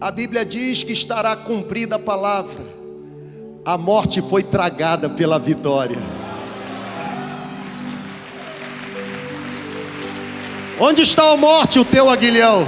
a 0.04 0.12
Bíblia 0.12 0.44
diz 0.44 0.84
que 0.84 0.92
estará 0.92 1.34
cumprida 1.34 1.96
a 1.96 2.00
palavra: 2.00 2.62
a 3.64 3.78
morte 3.78 4.22
foi 4.22 4.44
tragada 4.44 5.10
pela 5.10 5.40
vitória. 5.40 5.98
Onde 10.78 11.04
está 11.04 11.32
a 11.32 11.38
morte, 11.38 11.80
o 11.80 11.86
teu 11.86 12.10
aguilhão? 12.10 12.68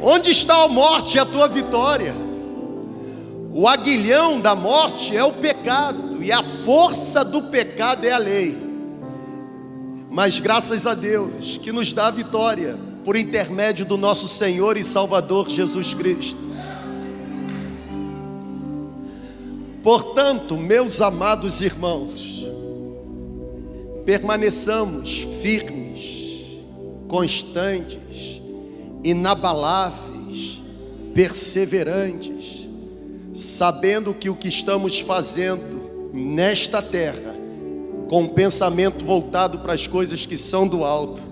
Onde 0.00 0.30
está 0.30 0.62
a 0.62 0.68
morte, 0.68 1.18
a 1.18 1.26
tua 1.26 1.48
vitória? 1.48 2.14
O 3.52 3.68
aguilhão 3.68 4.40
da 4.40 4.56
morte 4.56 5.14
é 5.14 5.22
o 5.22 5.34
pecado, 5.34 6.22
e 6.22 6.32
a 6.32 6.42
força 6.64 7.22
do 7.22 7.42
pecado 7.42 8.06
é 8.06 8.12
a 8.12 8.18
lei. 8.18 8.56
Mas 10.10 10.38
graças 10.38 10.86
a 10.86 10.94
Deus 10.94 11.58
que 11.58 11.70
nos 11.70 11.92
dá 11.92 12.06
a 12.06 12.10
vitória 12.10 12.87
por 13.04 13.16
intermédio 13.16 13.84
do 13.84 13.96
nosso 13.96 14.28
Senhor 14.28 14.76
e 14.76 14.84
Salvador 14.84 15.48
Jesus 15.48 15.94
Cristo. 15.94 16.48
Portanto, 19.82 20.56
meus 20.56 21.00
amados 21.00 21.60
irmãos, 21.60 22.46
permaneçamos 24.04 25.26
firmes, 25.40 26.58
constantes, 27.06 28.42
inabaláveis, 29.04 30.62
perseverantes, 31.14 32.68
sabendo 33.32 34.12
que 34.12 34.28
o 34.28 34.34
que 34.34 34.48
estamos 34.48 35.00
fazendo 35.00 36.10
nesta 36.12 36.82
terra, 36.82 37.34
com 38.08 38.24
o 38.24 38.30
pensamento 38.30 39.04
voltado 39.04 39.60
para 39.60 39.72
as 39.72 39.86
coisas 39.86 40.26
que 40.26 40.36
são 40.36 40.66
do 40.66 40.84
alto, 40.84 41.22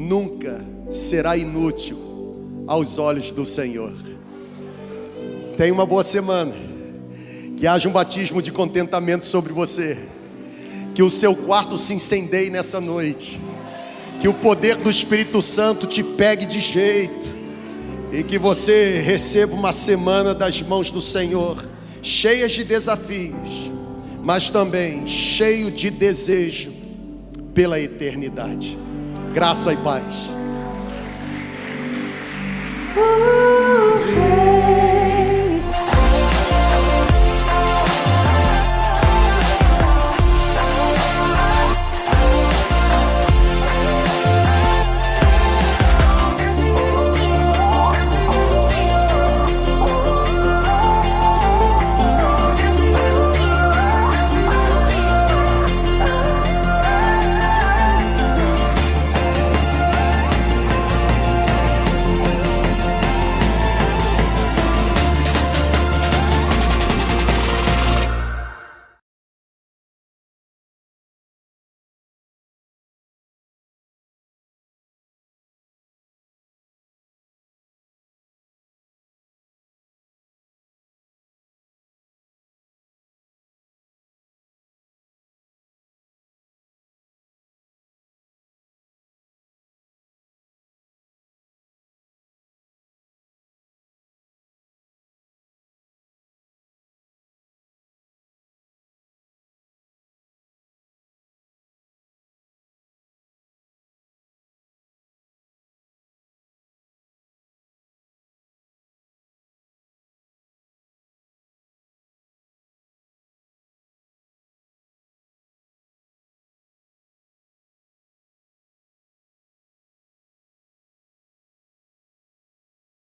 nunca 0.00 0.64
será 0.90 1.36
inútil 1.36 2.64
aos 2.66 2.98
olhos 2.98 3.32
do 3.32 3.44
Senhor. 3.44 3.92
Tenha 5.58 5.74
uma 5.74 5.84
boa 5.84 6.02
semana, 6.02 6.54
que 7.54 7.66
haja 7.66 7.86
um 7.86 7.92
batismo 7.92 8.40
de 8.40 8.50
contentamento 8.50 9.26
sobre 9.26 9.52
você, 9.52 9.98
que 10.94 11.02
o 11.02 11.10
seu 11.10 11.36
quarto 11.36 11.76
se 11.76 11.92
incendeie 11.92 12.48
nessa 12.48 12.80
noite, 12.80 13.38
que 14.18 14.26
o 14.26 14.32
poder 14.32 14.76
do 14.76 14.90
Espírito 14.90 15.42
Santo 15.42 15.86
te 15.86 16.02
pegue 16.02 16.46
de 16.46 16.60
jeito 16.60 17.34
e 18.10 18.22
que 18.22 18.38
você 18.38 19.00
receba 19.00 19.54
uma 19.54 19.70
semana 19.70 20.34
das 20.34 20.62
mãos 20.62 20.90
do 20.90 21.02
Senhor, 21.02 21.62
cheias 22.00 22.52
de 22.52 22.64
desafios, 22.64 23.70
mas 24.22 24.48
também 24.48 25.06
cheio 25.06 25.70
de 25.70 25.90
desejo 25.90 26.72
pela 27.52 27.78
eternidade. 27.78 28.78
Graça 29.32 29.72
e 29.72 29.76
paz. 29.76 30.30